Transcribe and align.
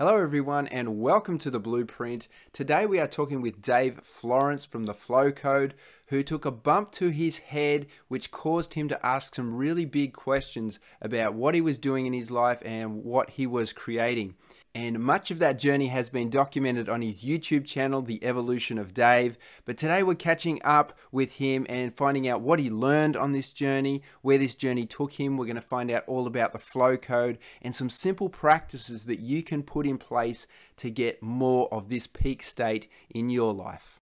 Hello, 0.00 0.16
everyone, 0.16 0.66
and 0.68 0.98
welcome 0.98 1.36
to 1.36 1.50
the 1.50 1.60
Blueprint. 1.60 2.26
Today, 2.54 2.86
we 2.86 2.98
are 2.98 3.06
talking 3.06 3.42
with 3.42 3.60
Dave 3.60 4.00
Florence 4.02 4.64
from 4.64 4.86
the 4.86 4.94
Flow 4.94 5.30
Code, 5.30 5.74
who 6.06 6.22
took 6.22 6.46
a 6.46 6.50
bump 6.50 6.90
to 6.92 7.10
his 7.10 7.36
head, 7.36 7.86
which 8.08 8.30
caused 8.30 8.72
him 8.72 8.88
to 8.88 9.06
ask 9.06 9.34
some 9.34 9.54
really 9.54 9.84
big 9.84 10.14
questions 10.14 10.78
about 11.02 11.34
what 11.34 11.54
he 11.54 11.60
was 11.60 11.76
doing 11.76 12.06
in 12.06 12.14
his 12.14 12.30
life 12.30 12.62
and 12.64 13.04
what 13.04 13.28
he 13.28 13.46
was 13.46 13.74
creating. 13.74 14.36
And 14.72 15.00
much 15.00 15.32
of 15.32 15.40
that 15.40 15.58
journey 15.58 15.88
has 15.88 16.08
been 16.10 16.30
documented 16.30 16.88
on 16.88 17.02
his 17.02 17.24
YouTube 17.24 17.66
channel, 17.66 18.02
The 18.02 18.22
Evolution 18.22 18.78
of 18.78 18.94
Dave. 18.94 19.36
But 19.64 19.76
today 19.76 20.04
we're 20.04 20.14
catching 20.14 20.60
up 20.62 20.96
with 21.10 21.34
him 21.34 21.66
and 21.68 21.96
finding 21.96 22.28
out 22.28 22.40
what 22.40 22.60
he 22.60 22.70
learned 22.70 23.16
on 23.16 23.32
this 23.32 23.50
journey, 23.50 24.00
where 24.22 24.38
this 24.38 24.54
journey 24.54 24.86
took 24.86 25.14
him. 25.14 25.36
We're 25.36 25.46
going 25.46 25.56
to 25.56 25.60
find 25.60 25.90
out 25.90 26.04
all 26.06 26.28
about 26.28 26.52
the 26.52 26.60
flow 26.60 26.96
code 26.96 27.38
and 27.60 27.74
some 27.74 27.90
simple 27.90 28.28
practices 28.28 29.06
that 29.06 29.18
you 29.18 29.42
can 29.42 29.64
put 29.64 29.88
in 29.88 29.98
place 29.98 30.46
to 30.76 30.88
get 30.88 31.20
more 31.20 31.68
of 31.74 31.88
this 31.88 32.06
peak 32.06 32.40
state 32.40 32.88
in 33.12 33.28
your 33.28 33.52
life. 33.52 33.98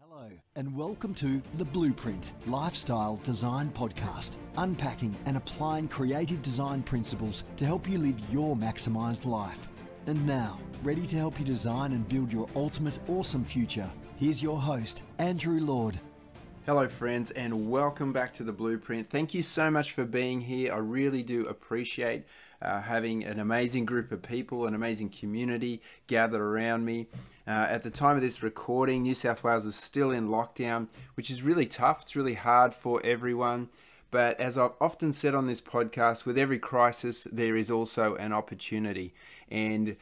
Hello, 0.00 0.30
and 0.54 0.74
welcome 0.74 1.12
to 1.16 1.42
The 1.58 1.64
Blueprint 1.66 2.30
Lifestyle 2.46 3.16
Design 3.22 3.68
Podcast, 3.68 4.38
unpacking 4.56 5.14
and 5.26 5.36
applying 5.36 5.88
creative 5.88 6.40
design 6.40 6.82
principles 6.82 7.44
to 7.56 7.66
help 7.66 7.86
you 7.86 7.98
live 7.98 8.18
your 8.32 8.56
maximized 8.56 9.26
life. 9.26 9.68
And 10.08 10.24
now, 10.24 10.60
ready 10.84 11.04
to 11.04 11.16
help 11.16 11.36
you 11.40 11.44
design 11.44 11.90
and 11.90 12.08
build 12.08 12.32
your 12.32 12.46
ultimate 12.54 12.96
awesome 13.08 13.44
future, 13.44 13.90
here's 14.14 14.40
your 14.40 14.60
host, 14.60 15.02
Andrew 15.18 15.58
Lord. 15.58 15.98
Hello, 16.64 16.86
friends, 16.86 17.32
and 17.32 17.68
welcome 17.68 18.12
back 18.12 18.32
to 18.34 18.44
the 18.44 18.52
Blueprint. 18.52 19.10
Thank 19.10 19.34
you 19.34 19.42
so 19.42 19.68
much 19.68 19.90
for 19.90 20.04
being 20.04 20.42
here. 20.42 20.72
I 20.72 20.76
really 20.76 21.24
do 21.24 21.46
appreciate 21.46 22.24
uh, 22.62 22.82
having 22.82 23.24
an 23.24 23.40
amazing 23.40 23.84
group 23.84 24.12
of 24.12 24.22
people, 24.22 24.66
an 24.66 24.76
amazing 24.76 25.08
community 25.08 25.82
gathered 26.06 26.40
around 26.40 26.84
me. 26.84 27.08
Uh, 27.44 27.66
at 27.68 27.82
the 27.82 27.90
time 27.90 28.14
of 28.14 28.22
this 28.22 28.44
recording, 28.44 29.02
New 29.02 29.14
South 29.14 29.42
Wales 29.42 29.66
is 29.66 29.74
still 29.74 30.12
in 30.12 30.28
lockdown, 30.28 30.86
which 31.14 31.32
is 31.32 31.42
really 31.42 31.66
tough. 31.66 32.02
It's 32.02 32.14
really 32.14 32.34
hard 32.34 32.74
for 32.74 33.00
everyone. 33.04 33.70
But 34.16 34.40
as 34.40 34.56
I've 34.56 34.72
often 34.80 35.12
said 35.12 35.34
on 35.34 35.46
this 35.46 35.60
podcast, 35.60 36.24
with 36.24 36.38
every 36.38 36.58
crisis, 36.58 37.28
there 37.30 37.54
is 37.54 37.70
also 37.70 38.14
an 38.14 38.32
opportunity. 38.32 39.12
And 39.50 39.98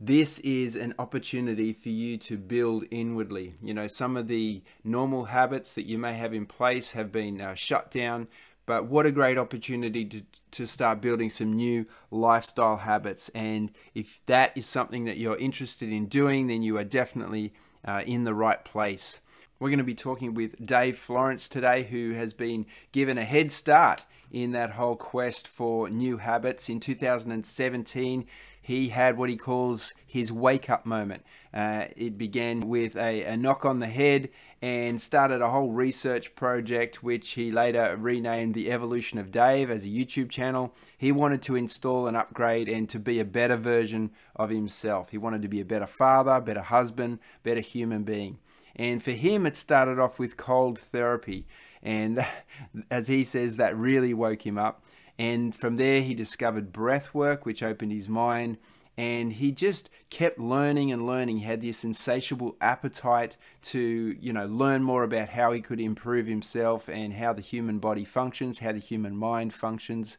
this 0.00 0.38
is 0.38 0.76
an 0.76 0.94
opportunity 1.00 1.72
for 1.72 1.88
you 1.88 2.16
to 2.18 2.38
build 2.38 2.84
inwardly. 2.92 3.56
You 3.60 3.74
know, 3.74 3.88
some 3.88 4.16
of 4.16 4.28
the 4.28 4.62
normal 4.84 5.24
habits 5.24 5.74
that 5.74 5.86
you 5.86 5.98
may 5.98 6.14
have 6.14 6.32
in 6.32 6.46
place 6.46 6.92
have 6.92 7.10
been 7.10 7.40
uh, 7.40 7.56
shut 7.56 7.90
down, 7.90 8.28
but 8.66 8.86
what 8.86 9.04
a 9.04 9.10
great 9.10 9.36
opportunity 9.36 10.04
to, 10.04 10.22
to 10.52 10.64
start 10.64 11.00
building 11.00 11.28
some 11.28 11.52
new 11.52 11.86
lifestyle 12.12 12.76
habits. 12.76 13.30
And 13.30 13.72
if 13.96 14.20
that 14.26 14.56
is 14.56 14.66
something 14.66 15.06
that 15.06 15.18
you're 15.18 15.38
interested 15.38 15.90
in 15.90 16.06
doing, 16.06 16.46
then 16.46 16.62
you 16.62 16.78
are 16.78 16.84
definitely 16.84 17.52
uh, 17.84 18.04
in 18.06 18.22
the 18.22 18.32
right 18.32 18.64
place. 18.64 19.18
We're 19.60 19.68
going 19.68 19.76
to 19.76 19.84
be 19.84 19.94
talking 19.94 20.32
with 20.32 20.64
Dave 20.64 20.96
Florence 20.96 21.46
today, 21.46 21.82
who 21.82 22.12
has 22.12 22.32
been 22.32 22.64
given 22.92 23.18
a 23.18 23.26
head 23.26 23.52
start 23.52 24.06
in 24.32 24.52
that 24.52 24.70
whole 24.70 24.96
quest 24.96 25.46
for 25.46 25.90
new 25.90 26.16
habits. 26.16 26.70
In 26.70 26.80
2017, 26.80 28.26
he 28.62 28.88
had 28.88 29.18
what 29.18 29.28
he 29.28 29.36
calls 29.36 29.92
his 30.06 30.32
wake 30.32 30.70
up 30.70 30.86
moment. 30.86 31.26
Uh, 31.52 31.84
it 31.94 32.16
began 32.16 32.60
with 32.60 32.96
a, 32.96 33.24
a, 33.24 33.36
knock 33.36 33.66
on 33.66 33.80
the 33.80 33.86
head 33.86 34.30
and 34.62 34.98
started 34.98 35.42
a 35.42 35.50
whole 35.50 35.72
research 35.72 36.34
project, 36.34 37.02
which 37.02 37.32
he 37.32 37.52
later 37.52 37.98
renamed 37.98 38.54
The 38.54 38.70
Evolution 38.70 39.18
of 39.18 39.30
Dave 39.30 39.70
as 39.70 39.84
a 39.84 39.88
YouTube 39.88 40.30
channel. 40.30 40.74
He 40.96 41.12
wanted 41.12 41.42
to 41.42 41.56
install 41.56 42.06
and 42.06 42.16
upgrade 42.16 42.70
and 42.70 42.88
to 42.88 42.98
be 42.98 43.20
a 43.20 43.26
better 43.26 43.56
version 43.56 44.12
of 44.34 44.48
himself. 44.48 45.10
He 45.10 45.18
wanted 45.18 45.42
to 45.42 45.48
be 45.48 45.60
a 45.60 45.66
better 45.66 45.86
father, 45.86 46.40
better 46.40 46.62
husband, 46.62 47.18
better 47.42 47.60
human 47.60 48.04
being. 48.04 48.38
And 48.80 49.02
for 49.02 49.10
him, 49.10 49.44
it 49.44 49.58
started 49.58 49.98
off 49.98 50.18
with 50.18 50.38
cold 50.38 50.78
therapy. 50.78 51.46
And 51.82 52.26
as 52.90 53.08
he 53.08 53.24
says, 53.24 53.58
that 53.58 53.76
really 53.76 54.14
woke 54.14 54.46
him 54.46 54.56
up. 54.56 54.82
And 55.18 55.54
from 55.54 55.76
there, 55.76 56.00
he 56.00 56.14
discovered 56.14 56.72
breath 56.72 57.12
work, 57.12 57.44
which 57.44 57.62
opened 57.62 57.92
his 57.92 58.08
mind. 58.08 58.56
And 58.96 59.34
he 59.34 59.52
just 59.52 59.90
kept 60.08 60.38
learning 60.38 60.90
and 60.90 61.06
learning. 61.06 61.40
He 61.40 61.44
had 61.44 61.60
this 61.60 61.84
insatiable 61.84 62.56
appetite 62.62 63.36
to, 63.64 64.16
you 64.18 64.32
know, 64.32 64.46
learn 64.46 64.82
more 64.82 65.04
about 65.04 65.28
how 65.28 65.52
he 65.52 65.60
could 65.60 65.78
improve 65.78 66.26
himself 66.26 66.88
and 66.88 67.12
how 67.12 67.34
the 67.34 67.42
human 67.42 67.80
body 67.80 68.06
functions, 68.06 68.60
how 68.60 68.72
the 68.72 68.78
human 68.78 69.14
mind 69.14 69.52
functions 69.52 70.16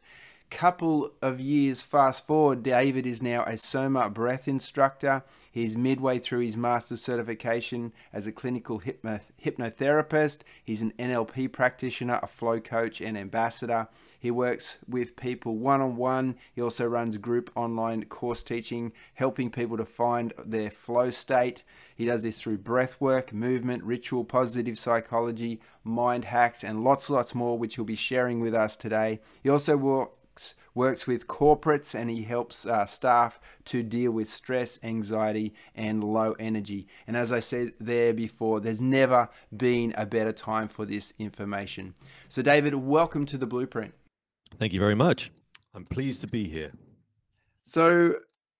couple 0.52 1.10
of 1.22 1.40
years 1.40 1.80
fast 1.80 2.26
forward, 2.26 2.62
David 2.62 3.06
is 3.06 3.22
now 3.22 3.42
a 3.44 3.56
Soma 3.56 4.10
breath 4.10 4.46
instructor. 4.46 5.24
He's 5.50 5.78
midway 5.78 6.18
through 6.18 6.40
his 6.40 6.58
master's 6.58 7.02
certification 7.02 7.92
as 8.12 8.26
a 8.26 8.32
clinical 8.32 8.80
hypno- 8.80 9.20
hypnotherapist. 9.42 10.40
He's 10.62 10.82
an 10.82 10.92
NLP 10.98 11.50
practitioner, 11.52 12.20
a 12.22 12.26
flow 12.26 12.60
coach, 12.60 13.00
and 13.00 13.16
ambassador. 13.16 13.88
He 14.18 14.30
works 14.30 14.76
with 14.86 15.16
people 15.16 15.56
one 15.56 15.80
on 15.80 15.96
one. 15.96 16.36
He 16.54 16.60
also 16.60 16.84
runs 16.84 17.16
group 17.16 17.50
online 17.56 18.04
course 18.04 18.44
teaching, 18.44 18.92
helping 19.14 19.50
people 19.50 19.78
to 19.78 19.86
find 19.86 20.34
their 20.44 20.70
flow 20.70 21.08
state. 21.10 21.64
He 21.96 22.04
does 22.04 22.24
this 22.24 22.42
through 22.42 22.58
breath 22.58 23.00
work, 23.00 23.32
movement, 23.32 23.84
ritual, 23.84 24.24
positive 24.24 24.76
psychology, 24.76 25.60
mind 25.82 26.26
hacks, 26.26 26.62
and 26.62 26.84
lots, 26.84 27.08
lots 27.08 27.34
more, 27.34 27.58
which 27.58 27.76
he'll 27.76 27.84
be 27.86 27.96
sharing 27.96 28.40
with 28.40 28.54
us 28.54 28.76
today. 28.76 29.20
He 29.42 29.48
also 29.48 29.76
works 29.78 30.18
works 30.32 30.54
works 30.74 31.06
with 31.06 31.26
corporates 31.26 31.94
and 31.94 32.08
he 32.08 32.22
helps 32.22 32.66
uh, 32.66 32.86
staff 32.86 33.38
to 33.64 33.82
deal 33.82 34.10
with 34.10 34.26
stress, 34.26 34.78
anxiety, 34.82 35.52
and 35.74 36.02
low 36.02 36.32
energy. 36.38 36.86
And 37.06 37.16
as 37.16 37.30
I 37.30 37.40
said 37.40 37.74
there 37.78 38.14
before, 38.14 38.60
there's 38.60 38.80
never 38.80 39.28
been 39.54 39.92
a 39.96 40.06
better 40.06 40.32
time 40.32 40.68
for 40.68 40.86
this 40.86 41.12
information. 41.18 41.94
So, 42.28 42.40
David, 42.40 42.74
welcome 42.74 43.26
to 43.26 43.36
the 43.36 43.46
Blueprint. 43.46 43.92
Thank 44.58 44.72
you 44.72 44.80
very 44.80 44.94
much. 44.94 45.30
I'm 45.74 45.84
pleased 45.84 46.22
to 46.22 46.26
be 46.26 46.48
here. 46.48 46.72
So, 47.62 48.14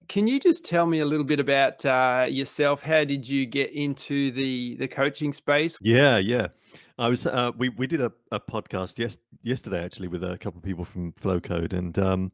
can 0.09 0.27
you 0.27 0.39
just 0.39 0.66
tell 0.66 0.84
me 0.84 1.00
a 1.00 1.06
little 1.06 1.25
bit 1.25 1.41
about 1.41 1.84
uh, 1.87 2.27
yourself? 2.28 2.83
How 2.83 3.04
did 3.04 3.27
you 3.27 3.47
get 3.47 3.72
into 3.72 4.31
the 4.33 4.77
the 4.77 4.89
coaching 4.89 5.33
space? 5.33 5.78
Yeah, 5.81 6.19
yeah. 6.19 6.49
I 6.98 7.08
was 7.08 7.26
uh, 7.26 7.53
we 7.56 7.70
we 7.70 7.86
did 7.86 8.00
a, 8.00 8.12
a 8.30 8.41
podcast 8.41 8.98
yes 8.98 9.16
yesterday 9.42 9.84
actually 9.84 10.08
with 10.08 10.25
a 10.25 10.38
couple 10.38 10.58
of 10.58 10.64
people 10.64 10.84
from 10.84 11.12
Flow 11.12 11.41
Code, 11.41 11.72
and 11.72 11.98
um, 11.98 12.32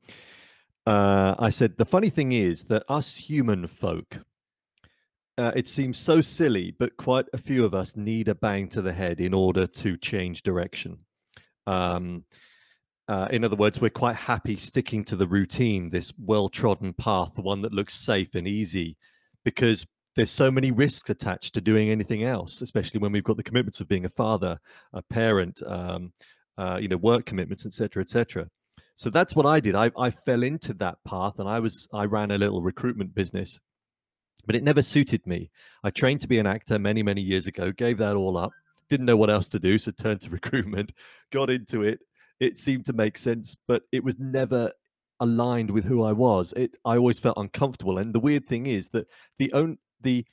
uh, 0.87 1.35
I 1.39 1.51
said 1.51 1.77
the 1.77 1.85
funny 1.85 2.11
thing 2.11 2.33
is 2.33 2.65
that 2.65 2.85
us 2.89 3.17
human 3.17 3.67
folk, 3.67 4.19
uh, 5.37 5.53
it 5.55 5.69
seems 5.69 5.99
so 5.99 6.21
silly, 6.21 6.75
but 6.79 6.97
quite 6.97 7.27
a 7.33 7.39
few 7.39 7.65
of 7.65 7.75
us 7.75 7.97
need 7.97 8.29
a 8.29 8.35
bang 8.35 8.69
to 8.71 8.83
the 8.83 8.93
head 8.93 9.21
in 9.21 9.35
order 9.35 9.67
to 9.67 9.97
change 9.97 10.43
direction. 10.43 10.99
Um, 11.67 12.25
uh, 13.07 13.29
in 13.31 13.45
other 13.45 13.57
words, 13.57 13.81
we're 13.81 13.91
quite 13.91 14.17
happy 14.17 14.57
sticking 14.57 15.05
to 15.05 15.17
the 15.17 15.27
routine, 15.27 15.89
this 15.89 16.13
well 16.19 16.49
trodden 16.49 16.93
path, 16.93 17.33
the 17.35 17.43
one 17.43 17.63
that 17.63 17.73
looks 17.73 17.95
safe 17.95 18.35
and 18.35 18.47
easy, 18.47 18.97
because 19.45 19.87
there's 20.19 20.33
so 20.33 20.51
many 20.51 20.73
risks 20.73 21.09
attached 21.11 21.55
to 21.55 21.61
doing 21.61 21.91
anything 21.91 22.25
else, 22.25 22.61
especially 22.61 22.99
when 22.99 23.13
we've 23.13 23.23
got 23.23 23.37
the 23.37 23.43
commitments 23.45 23.79
of 23.79 23.87
being 23.87 24.05
a 24.05 24.11
father, 24.11 24.59
a 24.93 25.01
parent, 25.01 25.63
um, 25.65 26.13
uh, 26.59 26.77
you 26.77 26.89
know, 26.89 26.97
work 26.97 27.25
commitments, 27.25 27.65
etc., 27.65 28.03
etc. 28.03 28.49
So 28.97 29.11
that's 29.11 29.37
what 29.37 29.47
I 29.47 29.61
did. 29.61 29.77
I, 29.77 29.93
I 29.97 30.11
fell 30.11 30.43
into 30.43 30.75
that 30.75 30.97
path, 31.07 31.39
and 31.39 31.49
I 31.49 31.61
was 31.61 31.87
I 31.93 32.07
ran 32.07 32.33
a 32.33 32.37
little 32.37 32.61
recruitment 32.61 33.15
business, 33.15 33.61
but 34.45 34.57
it 34.57 34.65
never 34.65 34.83
suited 34.83 35.25
me. 35.25 35.53
I 35.85 35.91
trained 35.91 36.21
to 36.23 36.29
be 36.29 36.41
an 36.41 36.49
actor 36.49 36.81
many 36.81 37.05
many 37.05 37.21
years 37.21 37.47
ago, 37.47 37.71
gave 37.71 37.99
that 37.99 38.17
all 38.17 38.37
up, 38.37 38.51
didn't 38.91 39.07
know 39.07 39.17
what 39.17 39.31
else 39.31 39.49
to 39.51 39.61
do, 39.61 39.79
so 39.79 39.93
turned 39.93 40.23
to 40.23 40.31
recruitment, 40.41 40.91
got 41.31 41.49
into 41.49 41.83
it, 41.83 42.01
it 42.41 42.59
seemed 42.59 42.87
to 42.87 42.93
make 42.93 43.19
sense, 43.19 43.57
but 43.69 43.83
it 43.93 44.03
was 44.03 44.19
never 44.19 44.73
aligned 45.21 45.71
with 45.71 45.85
who 45.85 46.03
I 46.03 46.11
was. 46.11 46.53
It 46.57 46.73
I 46.85 46.97
always 46.97 47.21
felt 47.21 47.39
uncomfortable. 47.39 47.99
And 47.99 48.13
the 48.13 48.19
weird 48.19 48.49
thing 48.49 48.67
is 48.67 48.89
that 48.89 49.07
the 49.39 49.53
own 49.53 49.79
the 50.03 50.25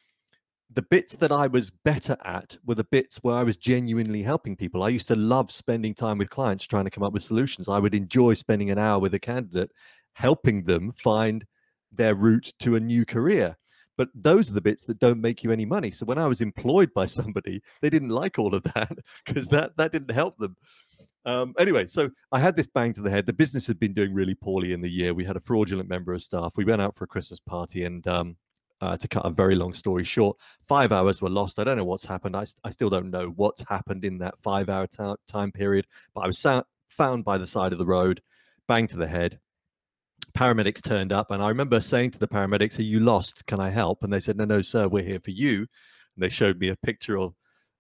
the 0.74 0.82
bits 0.82 1.16
that 1.18 1.32
I 1.32 1.48
was 1.48 1.70
better 1.70 2.18
at 2.26 2.58
were 2.66 2.76
the 2.76 2.84
bits 2.86 3.18
where 3.18 3.36
I 3.36 3.44
was 3.44 3.56
genuinely 3.56 4.24
helping 4.24 4.56
people. 4.56 4.84
I 4.84 4.90
used 4.90 5.08
to 5.10 5.16
love 5.16 5.52
spending 5.52 5.94
time 5.94 6.18
with 6.18 6.30
clients 6.30 6.66
trying 6.66 6.86
to 6.86 6.92
come 6.92 7.04
up 7.04 7.14
with 7.14 7.24
solutions. 7.24 7.70
I 7.70 7.80
would 7.80 7.94
enjoy 7.94 8.34
spending 8.34 8.72
an 8.72 8.80
hour 8.80 9.00
with 9.00 9.14
a 9.14 9.20
candidate 9.20 9.72
helping 10.14 10.64
them 10.64 10.92
find 10.94 11.46
their 11.92 12.16
route 12.16 12.52
to 12.60 12.76
a 12.76 12.80
new 12.80 13.06
career. 13.06 13.56
But 13.98 14.10
those 14.14 14.50
are 14.50 14.54
the 14.54 14.62
bits 14.62 14.86
that 14.86 15.00
don't 15.00 15.22
make 15.22 15.44
you 15.44 15.52
any 15.52 15.66
money. 15.66 15.92
So 15.92 16.06
when 16.06 16.18
I 16.18 16.28
was 16.28 16.42
employed 16.42 16.94
by 16.94 17.06
somebody, 17.06 17.62
they 17.82 17.90
didn't 17.90 18.10
like 18.10 18.38
all 18.38 18.54
of 18.54 18.64
that 18.64 18.92
because 19.26 19.48
that 19.48 19.78
that 19.78 19.92
didn't 19.92 20.12
help 20.12 20.38
them. 20.38 20.58
Um, 21.26 21.56
anyway, 21.58 21.88
so 21.88 22.10
I 22.32 22.40
had 22.40 22.56
this 22.56 22.68
bang 22.68 22.94
to 22.94 23.02
the 23.02 23.10
head. 23.10 23.26
The 23.26 23.34
business 23.34 23.66
had 23.66 23.80
been 23.80 23.94
doing 23.94 24.14
really 24.14 24.36
poorly 24.36 24.74
in 24.74 24.82
the 24.82 24.90
year. 24.90 25.14
We 25.14 25.26
had 25.26 25.38
a 25.38 25.42
fraudulent 25.42 25.90
member 25.90 26.14
of 26.14 26.22
staff. 26.22 26.54
We 26.56 26.66
went 26.66 26.82
out 26.82 26.96
for 26.96 27.06
a 27.06 27.08
Christmas 27.08 27.40
party, 27.40 27.86
and 27.86 28.06
um, 28.08 28.36
uh, 28.81 28.98
to 28.98 29.07
cut 29.07 29.25
a 29.25 29.30
very 29.30 29.56
long 29.56 29.74
story 29.74 30.04
short, 30.04 30.38
five 30.68 30.92
hours 30.92 31.22
were 31.22 31.30
lost. 31.30 31.60
I 31.60 31.63
don't 31.63 31.77
know 31.77 31.86
what's 31.86 32.06
happened. 32.06 32.36
I, 32.36 32.45
I 32.63 32.69
still 32.69 32.89
don't 32.89 33.10
know 33.10 33.33
what's 33.36 33.62
happened 33.68 34.06
in 34.06 34.18
that 34.19 34.36
five 34.42 34.69
hour 34.69 34.88
time 35.27 35.51
period, 35.51 35.88
but 36.13 36.22
I 36.22 36.27
was 36.27 36.45
found 36.89 37.25
by 37.25 37.38
the 37.38 37.48
side 37.48 37.74
of 37.74 37.80
the 37.80 37.86
road, 37.86 38.22
bang 38.68 38.88
to 38.88 38.98
the 38.98 39.07
head, 39.07 39.39
paramedics 40.36 40.83
turned 40.83 41.12
up, 41.13 41.31
and 41.31 41.42
I 41.42 41.50
remember 41.50 41.80
saying 41.80 42.12
to 42.12 42.19
the 42.19 42.27
paramedics, 42.27 42.77
"Are 42.80 42.83
you 42.83 43.00
lost? 43.00 43.45
Can 43.45 43.60
I 43.60 43.69
help?" 43.69 44.04
And 44.04 44.12
they 44.12 44.19
said, 44.19 44.38
"No, 44.38 44.45
no, 44.45 44.62
sir, 44.62 44.88
we're 44.88 45.04
here 45.04 45.19
for 45.19 45.31
you." 45.31 45.60
And 45.60 46.24
they 46.24 46.30
showed 46.30 46.60
me 46.60 46.69
a 46.69 46.75
picture 46.75 47.18
of 47.18 47.33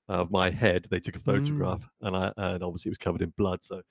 of 0.07 0.31
my 0.31 0.49
head. 0.49 0.87
They 0.89 0.99
took 0.99 1.15
a 1.15 1.19
photograph, 1.19 1.81
mm. 1.81 2.07
and 2.07 2.15
I 2.15 2.31
and 2.37 2.63
obviously 2.63 2.89
it 2.89 2.93
was 2.93 2.97
covered 2.97 3.21
in 3.21 3.33
blood. 3.37 3.63
So 3.63 3.81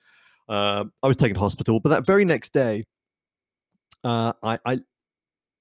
um, 0.49 0.91
I 1.03 1.07
was 1.07 1.17
taken 1.17 1.35
to 1.35 1.39
hospital. 1.39 1.79
But 1.79 1.89
that 1.89 2.05
very 2.05 2.25
next 2.25 2.53
day, 2.53 2.85
uh, 4.03 4.33
I, 4.43 4.59
I 4.65 4.79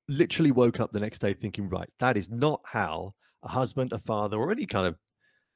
literally 0.09 0.51
woke 0.51 0.81
up 0.81 0.93
the 0.93 1.01
next 1.01 1.21
day 1.21 1.35
thinking, 1.35 1.69
right, 1.69 1.89
that 2.01 2.17
is 2.17 2.31
not 2.31 2.61
how 2.65 3.15
a 3.43 3.49
husband, 3.49 3.93
a 3.93 3.99
father, 3.99 4.37
or 4.37 4.51
any 4.51 4.67
kind 4.67 4.87
of 4.87 4.97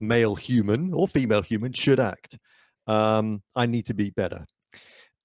male 0.01 0.35
human 0.35 0.93
or 0.93 1.09
female 1.09 1.43
human 1.43 1.73
should 1.73 2.01
act. 2.01 2.39
Um, 2.87 3.43
I 3.55 3.67
need 3.67 3.87
to 3.87 3.95
be 3.95 4.11
better. 4.11 4.47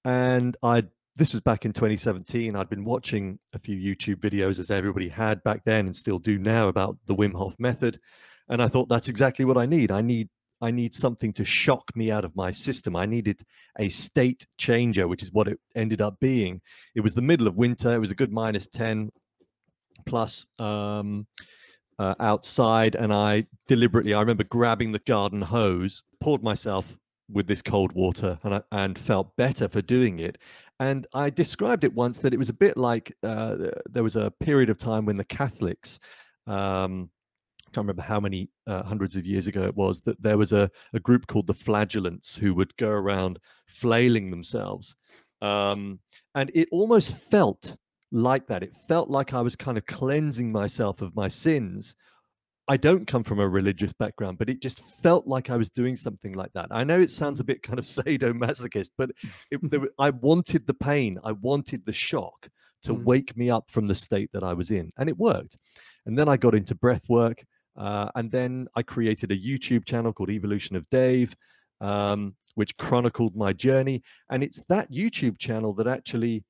And 0.04 0.56
I 0.62 0.84
this 1.16 1.32
was 1.32 1.40
back 1.40 1.64
in 1.64 1.72
2017. 1.72 2.56
I'd 2.56 2.68
been 2.68 2.84
watching 2.84 3.38
a 3.52 3.58
few 3.58 3.76
YouTube 3.76 4.16
videos 4.16 4.58
as 4.58 4.70
everybody 4.70 5.08
had 5.08 5.42
back 5.44 5.64
then 5.64 5.86
and 5.86 5.94
still 5.94 6.18
do 6.18 6.38
now 6.38 6.68
about 6.68 6.98
the 7.06 7.14
Wim 7.14 7.32
Hof 7.32 7.54
method. 7.58 8.00
And 8.48 8.60
I 8.60 8.68
thought 8.68 8.88
that's 8.88 9.08
exactly 9.08 9.44
what 9.44 9.56
I 9.56 9.64
need. 9.64 9.92
I 9.92 10.00
need 10.00 10.28
I 10.60 10.70
need 10.70 10.94
something 10.94 11.32
to 11.34 11.44
shock 11.44 11.94
me 11.94 12.10
out 12.10 12.24
of 12.24 12.34
my 12.36 12.50
system. 12.50 12.96
I 12.96 13.06
needed 13.06 13.40
a 13.78 13.88
state 13.88 14.46
changer, 14.56 15.08
which 15.08 15.22
is 15.22 15.32
what 15.32 15.48
it 15.48 15.58
ended 15.74 16.00
up 16.00 16.18
being. 16.20 16.60
It 16.94 17.00
was 17.00 17.14
the 17.14 17.22
middle 17.22 17.46
of 17.46 17.56
winter. 17.56 17.92
It 17.92 17.98
was 17.98 18.10
a 18.10 18.14
good 18.16 18.32
minus 18.32 18.66
10 18.68 19.10
plus 20.06 20.46
um, 20.58 21.26
uh, 21.98 22.14
outside. 22.20 22.94
And 22.94 23.12
I 23.12 23.46
deliberately, 23.68 24.14
I 24.14 24.20
remember 24.20 24.44
grabbing 24.44 24.92
the 24.92 25.00
garden 25.00 25.42
hose, 25.42 26.02
poured 26.20 26.42
myself 26.42 26.96
with 27.30 27.46
this 27.46 27.62
cold 27.62 27.92
water 27.92 28.38
and, 28.42 28.54
I, 28.54 28.62
and 28.72 28.98
felt 28.98 29.34
better 29.36 29.68
for 29.68 29.82
doing 29.82 30.18
it. 30.18 30.38
And 30.80 31.06
I 31.14 31.30
described 31.30 31.84
it 31.84 31.94
once 31.94 32.18
that 32.18 32.34
it 32.34 32.38
was 32.38 32.48
a 32.48 32.54
bit 32.54 32.76
like 32.76 33.14
uh, 33.22 33.56
there 33.90 34.02
was 34.02 34.16
a 34.16 34.32
period 34.40 34.70
of 34.70 34.78
time 34.78 35.06
when 35.06 35.16
the 35.16 35.24
Catholics 35.24 35.98
um, 36.46 37.10
can't 37.74 37.84
remember 37.84 38.02
how 38.02 38.20
many 38.20 38.48
uh, 38.66 38.82
hundreds 38.84 39.16
of 39.16 39.26
years 39.26 39.48
ago 39.48 39.64
it 39.64 39.74
was 39.74 40.00
that 40.02 40.22
there 40.22 40.38
was 40.38 40.52
a, 40.52 40.70
a 40.92 41.00
group 41.00 41.26
called 41.26 41.46
the 41.48 41.54
flagellants 41.54 42.36
who 42.36 42.54
would 42.54 42.74
go 42.76 42.88
around 42.88 43.40
flailing 43.66 44.30
themselves. 44.30 44.94
Um, 45.42 45.98
and 46.34 46.50
it 46.54 46.68
almost 46.70 47.16
felt 47.30 47.76
like 48.12 48.46
that. 48.46 48.62
It 48.62 48.72
felt 48.88 49.10
like 49.10 49.34
i 49.34 49.40
was 49.40 49.56
kind 49.56 49.76
of 49.76 49.84
cleansing 49.86 50.50
myself 50.50 51.02
of 51.02 51.16
my 51.16 51.28
sins. 51.28 51.96
I 52.66 52.78
don't 52.78 53.06
come 53.06 53.24
from 53.24 53.40
a 53.40 53.48
religious 53.48 53.92
background 53.92 54.38
but 54.38 54.48
it 54.48 54.62
just 54.62 54.80
felt 55.02 55.26
like 55.26 55.50
i 55.50 55.56
was 55.56 55.68
doing 55.68 55.96
something 55.96 56.32
like 56.32 56.52
that. 56.54 56.68
I 56.70 56.84
know 56.84 57.00
it 57.00 57.10
sounds 57.10 57.40
a 57.40 57.44
bit 57.44 57.62
kind 57.62 57.78
of 57.78 57.84
sadomasochist 57.96 58.90
but 58.96 59.10
it, 59.50 59.60
there, 59.70 59.80
i 59.98 60.10
wanted 60.10 60.66
the 60.66 60.74
pain. 60.74 61.18
I 61.24 61.32
wanted 61.32 61.84
the 61.84 61.92
shock 61.92 62.48
to 62.84 62.94
mm. 62.94 63.04
wake 63.04 63.36
me 63.36 63.50
up 63.50 63.70
from 63.70 63.86
the 63.86 63.94
state 63.94 64.30
that 64.32 64.44
i 64.44 64.54
was 64.54 64.70
in 64.70 64.92
and 64.96 65.08
it 65.08 65.18
worked. 65.18 65.56
And 66.06 66.16
then 66.16 66.28
i 66.28 66.36
got 66.36 66.54
into 66.54 66.74
breath 66.74 67.08
work 67.08 67.44
uh, 67.76 68.08
and 68.14 68.30
then 68.30 68.68
I 68.76 68.82
created 68.82 69.32
a 69.32 69.36
YouTube 69.36 69.84
channel 69.84 70.12
called 70.12 70.30
Evolution 70.30 70.76
of 70.76 70.88
Dave, 70.90 71.34
um, 71.80 72.34
which 72.54 72.76
chronicled 72.76 73.34
my 73.36 73.52
journey. 73.52 74.02
And 74.30 74.42
it's 74.42 74.64
that 74.68 74.90
YouTube 74.92 75.38
channel 75.38 75.72
that 75.74 75.86
actually 75.86 76.44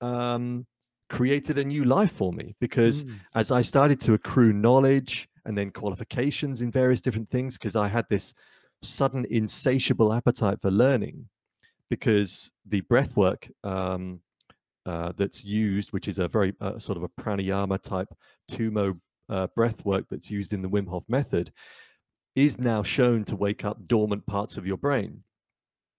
um, 0.00 0.66
created 1.10 1.58
a 1.58 1.64
new 1.64 1.84
life 1.84 2.12
for 2.12 2.32
me 2.32 2.56
because 2.60 3.04
mm. 3.04 3.14
as 3.34 3.50
I 3.50 3.62
started 3.62 4.00
to 4.00 4.14
accrue 4.14 4.52
knowledge 4.52 5.28
and 5.44 5.56
then 5.56 5.70
qualifications 5.70 6.62
in 6.62 6.70
various 6.70 7.00
different 7.00 7.30
things, 7.30 7.58
because 7.58 7.76
I 7.76 7.88
had 7.88 8.06
this 8.08 8.32
sudden 8.82 9.26
insatiable 9.30 10.12
appetite 10.12 10.60
for 10.60 10.70
learning, 10.70 11.28
because 11.90 12.50
the 12.66 12.80
breath 12.82 13.14
work 13.16 13.48
um, 13.62 14.20
uh, 14.86 15.12
that's 15.16 15.44
used, 15.44 15.92
which 15.92 16.08
is 16.08 16.18
a 16.18 16.28
very 16.28 16.54
uh, 16.60 16.78
sort 16.78 16.96
of 16.96 17.04
a 17.04 17.08
pranayama 17.20 17.80
type 17.82 18.08
Tummo 18.50 18.98
uh, 19.28 19.46
breath 19.54 19.84
work 19.84 20.06
that's 20.10 20.30
used 20.30 20.52
in 20.52 20.62
the 20.62 20.68
Wim 20.68 20.88
Hof 20.88 21.04
method 21.08 21.52
is 22.34 22.58
now 22.58 22.82
shown 22.82 23.24
to 23.24 23.36
wake 23.36 23.64
up 23.64 23.86
dormant 23.86 24.26
parts 24.26 24.56
of 24.56 24.66
your 24.66 24.76
brain. 24.76 25.22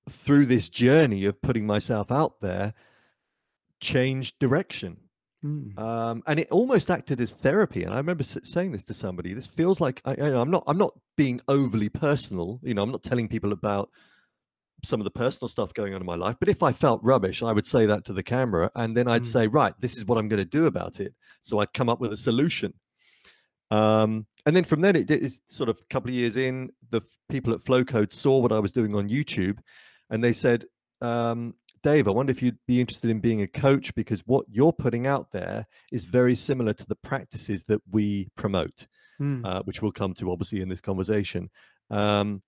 Through 0.10 0.48
this 0.48 0.70
journey 0.70 1.26
of 1.26 1.42
putting 1.42 1.66
myself 1.66 2.12
out 2.12 2.40
there, 2.42 2.74
changed 3.80 4.38
direction. 4.40 4.98
Mm. 5.44 5.78
Um, 5.80 6.24
and 6.28 6.40
it 6.40 6.48
almost 6.52 6.92
acted 6.92 7.22
as 7.22 7.34
therapy. 7.34 7.84
And 7.84 7.94
I 7.94 7.98
remember 7.98 8.24
saying 8.24 8.72
this 8.72 8.84
to 8.86 8.94
somebody. 8.94 9.34
This 9.34 9.48
feels 9.48 9.80
like 9.80 10.02
I, 10.06 10.16
am 10.16 10.52
not. 10.52 10.64
I'm 10.68 10.78
not 10.78 10.94
being 11.18 11.40
overly 11.48 11.90
personal. 11.90 12.60
You 12.64 12.74
know, 12.74 12.84
I'm 12.84 12.92
not 12.92 13.04
telling 13.04 13.28
people 13.28 13.52
about 13.52 13.90
some 14.84 15.00
of 15.00 15.06
the 15.06 15.12
personal 15.12 15.48
stuff 15.48 15.74
going 15.74 15.94
on 15.94 16.02
in 16.02 16.06
my 16.06 16.16
life. 16.16 16.36
But 16.40 16.50
if 16.50 16.64
I 16.64 16.72
felt 16.74 17.04
rubbish, 17.04 17.42
I 17.44 17.52
would 17.52 17.66
say 17.66 17.86
that 17.86 18.06
to 18.06 18.14
the 18.14 18.24
camera, 18.24 18.72
and 18.76 18.96
then 18.96 19.08
I'd 19.08 19.24
mm. 19.24 19.28
say, 19.28 19.48
right, 19.48 19.74
this 19.80 19.96
is 19.96 20.06
what 20.06 20.18
I'm 20.18 20.28
going 20.28 20.38
to 20.38 20.46
do 20.46 20.66
about 20.66 21.00
it. 21.00 21.14
So 21.42 21.60
I'd 21.60 21.74
come 21.74 21.90
up 21.90 22.00
with 22.00 22.14
a 22.14 22.18
solution. 22.18 22.74
Um, 23.72 24.26
and 24.46 24.56
then 24.56 24.64
from 24.64 24.82
then, 24.82 24.96
it 24.96 25.10
is 25.10 25.42
sort 25.48 25.70
of 25.70 25.78
a 25.80 25.94
couple 25.94 26.10
of 26.10 26.16
years 26.16 26.38
in, 26.38 26.70
the 26.92 27.02
people 27.30 27.54
at 27.54 27.64
Flowcode 27.64 28.12
saw 28.12 28.38
what 28.38 28.52
I 28.52 28.60
was 28.60 28.72
doing 28.72 28.96
on 28.96 29.10
YouTube, 29.10 29.58
and 30.10 30.24
they 30.24 30.34
said, 30.34 30.66
um, 31.02 31.56
"Dave, 31.82 32.08
I 32.08 32.12
wonder 32.12 32.32
if 32.32 32.44
you'd 32.44 32.60
be 32.68 32.80
interested 32.80 33.10
in 33.10 33.20
being 33.20 33.42
a 33.42 33.48
coach 33.48 33.94
because 33.96 34.22
what 34.28 34.46
you're 34.50 34.74
putting 34.74 35.08
out 35.08 35.32
there 35.32 35.66
is 35.92 36.06
very 36.06 36.36
similar 36.36 36.74
to 36.74 36.86
the 36.86 36.96
practices 36.96 37.64
that 37.68 37.82
we 37.92 38.30
promote, 38.36 38.86
mm. 39.20 39.44
uh, 39.46 39.64
which 39.64 39.82
we'll 39.82 39.92
come 39.92 40.14
to 40.16 40.32
obviously 40.32 40.62
in 40.62 40.70
this 40.70 40.82
conversation." 40.82 41.50
Um, 41.90 42.44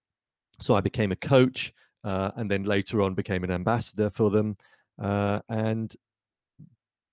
so 0.60 0.75
I 0.75 0.81
became 0.81 1.12
a 1.12 1.16
coach, 1.16 1.74
uh, 2.04 2.31
and 2.36 2.50
then 2.50 2.63
later 2.63 3.02
on 3.02 3.16
became 3.16 3.44
an 3.44 3.52
ambassador 3.52 4.12
for 4.12 4.30
them, 4.30 4.56
uh, 5.02 5.40
and 5.50 5.96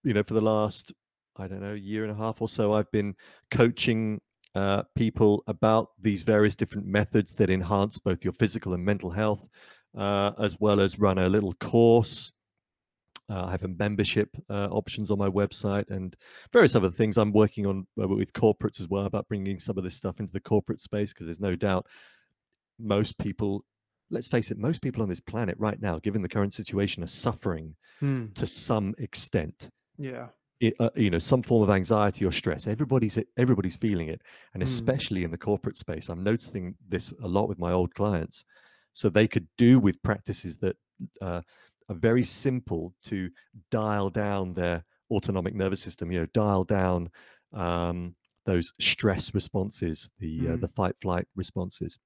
you 0.03 0.13
know, 0.13 0.23
for 0.23 0.35
the 0.35 0.43
last 0.43 0.93
I 1.37 1.49
don't 1.49 1.61
know, 1.61 1.75
year 1.75 2.05
and 2.05 2.13
a 2.13 2.15
half 2.15 2.41
or 2.41 2.49
so, 2.49 2.75
I've 2.75 2.91
been 2.93 3.15
coaching 3.51 4.21
uh, 4.55 4.83
people 4.95 5.43
about 5.49 5.91
these 6.01 6.23
various 6.23 6.55
different 6.55 6.87
methods 6.87 7.33
that 7.35 7.51
enhance 7.51 7.99
both 7.99 8.23
your 8.23 8.33
physical 8.35 8.75
and 8.75 8.85
mental 8.85 9.11
health, 9.11 9.47
uh, 9.99 10.31
as 10.39 10.59
well 10.61 10.81
as 10.81 10.99
run 10.99 11.19
a 11.19 11.29
little 11.29 11.53
course. 11.55 12.31
Uh, 13.29 13.47
I 13.47 13.51
have 13.53 13.65
a 13.65 13.69
membership 13.69 14.29
uh, 14.51 14.69
options 14.71 15.11
on 15.11 15.19
my 15.19 15.29
website 15.29 15.91
and 15.91 16.15
various 16.53 16.77
other 16.77 16.91
things. 16.91 17.17
I'm 17.17 17.33
working 17.33 17.67
on 17.67 17.87
uh, 18.01 18.07
with 18.07 18.33
corporates 18.33 18.81
as 18.81 18.89
well 18.89 19.07
about 19.07 19.27
bringing 19.29 19.59
some 19.59 19.79
of 19.79 19.85
this 19.85 19.97
stuff 19.97 20.21
into 20.21 20.33
the 20.33 20.41
corporate 20.41 20.81
space 20.81 21.13
because 21.13 21.27
there's 21.27 21.41
no 21.41 21.57
doubt 21.57 21.87
most 22.79 23.17
people 23.19 23.65
let's 24.11 24.29
face 24.29 24.51
it, 24.51 24.59
most 24.59 24.83
people 24.83 25.03
on 25.03 25.09
this 25.09 25.19
planet 25.19 25.57
right 25.59 25.81
now, 25.81 25.99
given 25.99 26.23
the 26.23 26.29
current 26.29 26.53
situation, 26.55 27.03
are 27.03 27.09
suffering 27.09 27.75
hmm. 27.99 28.27
to 28.35 28.47
some 28.47 28.95
extent. 28.99 29.71
Yeah 29.99 30.27
uh, 30.81 30.91
you 30.95 31.11
know 31.11 31.19
some 31.19 31.43
form 31.43 31.63
of 31.63 31.75
anxiety 31.75 32.25
or 32.25 32.33
stress 32.33 32.67
everybody's 32.67 33.19
everybody's 33.37 33.77
feeling 33.77 34.09
it 34.09 34.23
and 34.55 34.63
mm. 34.63 34.67
especially 34.67 35.25
in 35.25 35.31
the 35.31 35.39
corporate 35.39 35.77
space 35.77 36.09
i'm 36.09 36.23
noticing 36.23 36.75
this 36.89 37.13
a 37.23 37.29
lot 37.29 37.49
with 37.49 37.59
my 37.59 37.73
old 37.73 37.95
clients 37.95 38.45
so 38.93 39.09
they 39.09 39.27
could 39.27 39.47
do 39.59 39.79
with 39.79 40.03
practices 40.03 40.57
that 40.57 40.77
uh, 41.21 41.41
are 41.89 41.97
very 41.97 42.25
simple 42.25 42.95
to 43.03 43.29
dial 43.71 44.09
down 44.11 44.55
their 44.55 44.85
autonomic 45.11 45.55
nervous 45.55 45.81
system 45.81 46.11
you 46.11 46.21
know 46.21 46.27
dial 46.35 46.65
down 46.65 47.11
um, 47.53 48.15
those 48.47 48.73
stress 48.81 49.35
responses 49.35 50.09
the 50.19 50.41
mm. 50.41 50.55
uh, 50.55 50.57
the 50.57 50.69
fight 50.69 50.95
flight 51.01 51.27
responses 51.37 51.99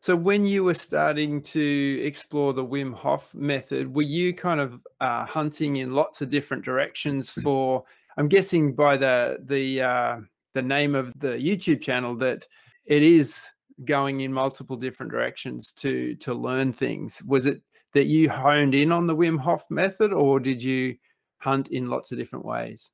so 0.00 0.16
when 0.16 0.46
you 0.46 0.64
were 0.64 0.74
starting 0.74 1.42
to 1.42 2.00
explore 2.02 2.54
the 2.54 2.64
Wim 2.64 2.94
Hof 2.94 3.34
method, 3.34 3.94
were 3.94 4.02
you 4.02 4.32
kind 4.32 4.58
of 4.58 4.80
uh, 5.00 5.26
hunting 5.26 5.76
in 5.76 5.92
lots 5.94 6.22
of 6.22 6.30
different 6.30 6.64
directions 6.64 7.30
for? 7.30 7.84
I'm 8.16 8.28
guessing 8.28 8.74
by 8.74 8.96
the 8.96 9.38
the 9.44 9.82
uh, 9.82 10.16
the 10.54 10.62
name 10.62 10.94
of 10.94 11.12
the 11.18 11.32
YouTube 11.32 11.82
channel 11.82 12.16
that 12.16 12.46
it 12.86 13.02
is 13.02 13.44
going 13.84 14.20
in 14.20 14.32
multiple 14.32 14.76
different 14.76 15.12
directions 15.12 15.70
to 15.72 16.14
to 16.16 16.32
learn 16.32 16.72
things. 16.72 17.22
Was 17.24 17.44
it 17.44 17.60
that 17.92 18.06
you 18.06 18.30
honed 18.30 18.74
in 18.74 18.92
on 18.92 19.06
the 19.06 19.16
Wim 19.16 19.38
Hof 19.38 19.64
method, 19.68 20.14
or 20.14 20.40
did 20.40 20.62
you 20.62 20.96
hunt 21.38 21.68
in 21.68 21.90
lots 21.90 22.10
of 22.10 22.16
different 22.16 22.46
ways? 22.46 22.90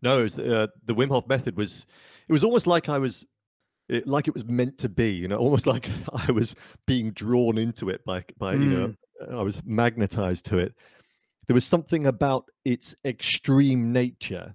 No, 0.00 0.22
was, 0.22 0.38
uh, 0.38 0.68
the 0.84 0.94
Wim 0.94 1.08
Hof 1.08 1.26
method 1.28 1.58
was. 1.58 1.84
It 2.26 2.32
was 2.32 2.44
almost 2.44 2.66
like 2.66 2.88
I 2.88 2.98
was 2.98 3.26
it, 3.88 4.06
like 4.06 4.28
it 4.28 4.34
was 4.34 4.44
meant 4.44 4.78
to 4.78 4.88
be, 4.88 5.10
you 5.10 5.28
know, 5.28 5.36
almost 5.38 5.66
like 5.66 5.88
I 6.28 6.32
was 6.32 6.54
being 6.86 7.12
drawn 7.12 7.58
into 7.58 7.88
it 7.88 8.04
by, 8.04 8.24
by 8.38 8.54
mm. 8.54 8.62
you 8.62 8.70
know, 8.70 8.94
hmm. 9.24 9.36
I 9.36 9.42
was 9.42 9.62
magnetized 9.64 10.46
to 10.46 10.58
it. 10.58 10.74
There 11.46 11.54
was 11.54 11.64
something 11.64 12.06
about 12.06 12.44
its 12.64 12.94
extreme 13.04 13.92
nature 13.92 14.54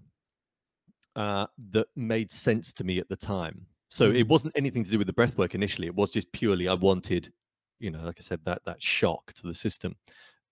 uh, 1.15 1.47
that 1.71 1.87
made 1.95 2.31
sense 2.31 2.71
to 2.73 2.83
me 2.83 2.99
at 2.99 3.09
the 3.09 3.15
time. 3.15 3.65
So 3.89 4.11
mm. 4.11 4.15
it 4.19 4.23
hmm. 4.23 4.29
wasn't 4.29 4.53
anything 4.55 4.83
to 4.83 4.91
do 4.91 4.97
with 4.97 5.07
the 5.07 5.13
breath 5.13 5.37
work 5.37 5.55
initially. 5.55 5.87
It 5.87 5.95
was 5.95 6.11
just 6.11 6.31
purely 6.31 6.67
I 6.67 6.73
wanted, 6.73 7.31
you 7.79 7.91
know, 7.91 8.03
like 8.03 8.17
I 8.19 8.21
said, 8.21 8.39
that 8.45 8.61
that 8.65 8.81
shock 8.81 9.33
to 9.33 9.47
the 9.47 9.53
system. 9.53 9.95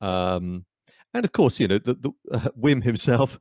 Um, 0.01 0.65
and 1.13 1.25
of 1.25 1.31
course, 1.31 1.59
you 1.59 1.67
know, 1.67 1.77
the, 1.77 1.95
the 1.95 2.11
uh, 2.31 2.39
Wim 2.59 2.83
himself 2.83 3.39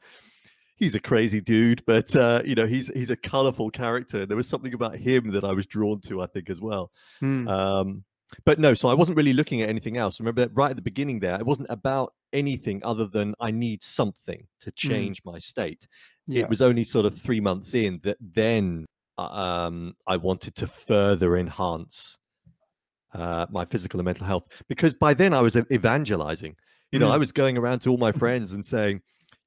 he's 0.80 0.96
a 0.96 1.00
crazy 1.00 1.40
dude, 1.40 1.84
but 1.86 2.14
uh, 2.16 2.42
you 2.44 2.56
know 2.56 2.66
he's 2.66 2.88
he's 2.88 3.10
a 3.10 3.16
colorful 3.16 3.70
character. 3.70 4.26
There 4.26 4.36
was 4.36 4.48
something 4.48 4.74
about 4.74 4.96
him 4.96 5.30
that 5.30 5.44
I 5.44 5.52
was 5.52 5.66
drawn 5.66 6.00
to, 6.02 6.22
I 6.22 6.26
think, 6.26 6.50
as 6.50 6.60
well. 6.60 6.90
Hmm. 7.20 7.46
Um, 7.46 8.04
but 8.44 8.58
no, 8.58 8.74
so 8.74 8.88
I 8.88 8.94
wasn't 8.94 9.16
really 9.16 9.32
looking 9.32 9.62
at 9.62 9.68
anything 9.68 9.96
else. 9.96 10.20
Remember, 10.20 10.42
that 10.42 10.54
right 10.54 10.70
at 10.70 10.76
the 10.76 10.82
beginning 10.82 11.20
there, 11.20 11.36
it 11.36 11.46
wasn't 11.46 11.68
about 11.70 12.14
anything 12.32 12.80
other 12.84 13.06
than 13.06 13.34
I 13.40 13.50
need 13.50 13.82
something 13.82 14.46
to 14.60 14.70
change 14.72 15.22
mm. 15.22 15.32
my 15.32 15.38
state. 15.38 15.86
Yeah. 16.26 16.42
It 16.42 16.48
was 16.48 16.62
only 16.62 16.84
sort 16.84 17.06
of 17.06 17.18
three 17.18 17.40
months 17.40 17.74
in 17.74 18.00
that 18.04 18.18
then 18.20 18.86
uh, 19.18 19.22
um, 19.22 19.96
I 20.06 20.16
wanted 20.16 20.54
to 20.56 20.68
further 20.68 21.36
enhance 21.38 22.18
uh, 23.14 23.46
my 23.50 23.64
physical 23.64 23.98
and 23.98 24.04
mental 24.04 24.26
health 24.26 24.44
because 24.68 24.94
by 24.94 25.12
then 25.12 25.34
I 25.34 25.40
was 25.40 25.56
evangelizing. 25.56 26.54
You 26.92 27.00
know, 27.00 27.10
mm. 27.10 27.14
I 27.14 27.16
was 27.16 27.32
going 27.32 27.58
around 27.58 27.80
to 27.80 27.90
all 27.90 27.98
my 27.98 28.12
friends 28.22 28.52
and 28.52 28.64
saying, 28.64 29.00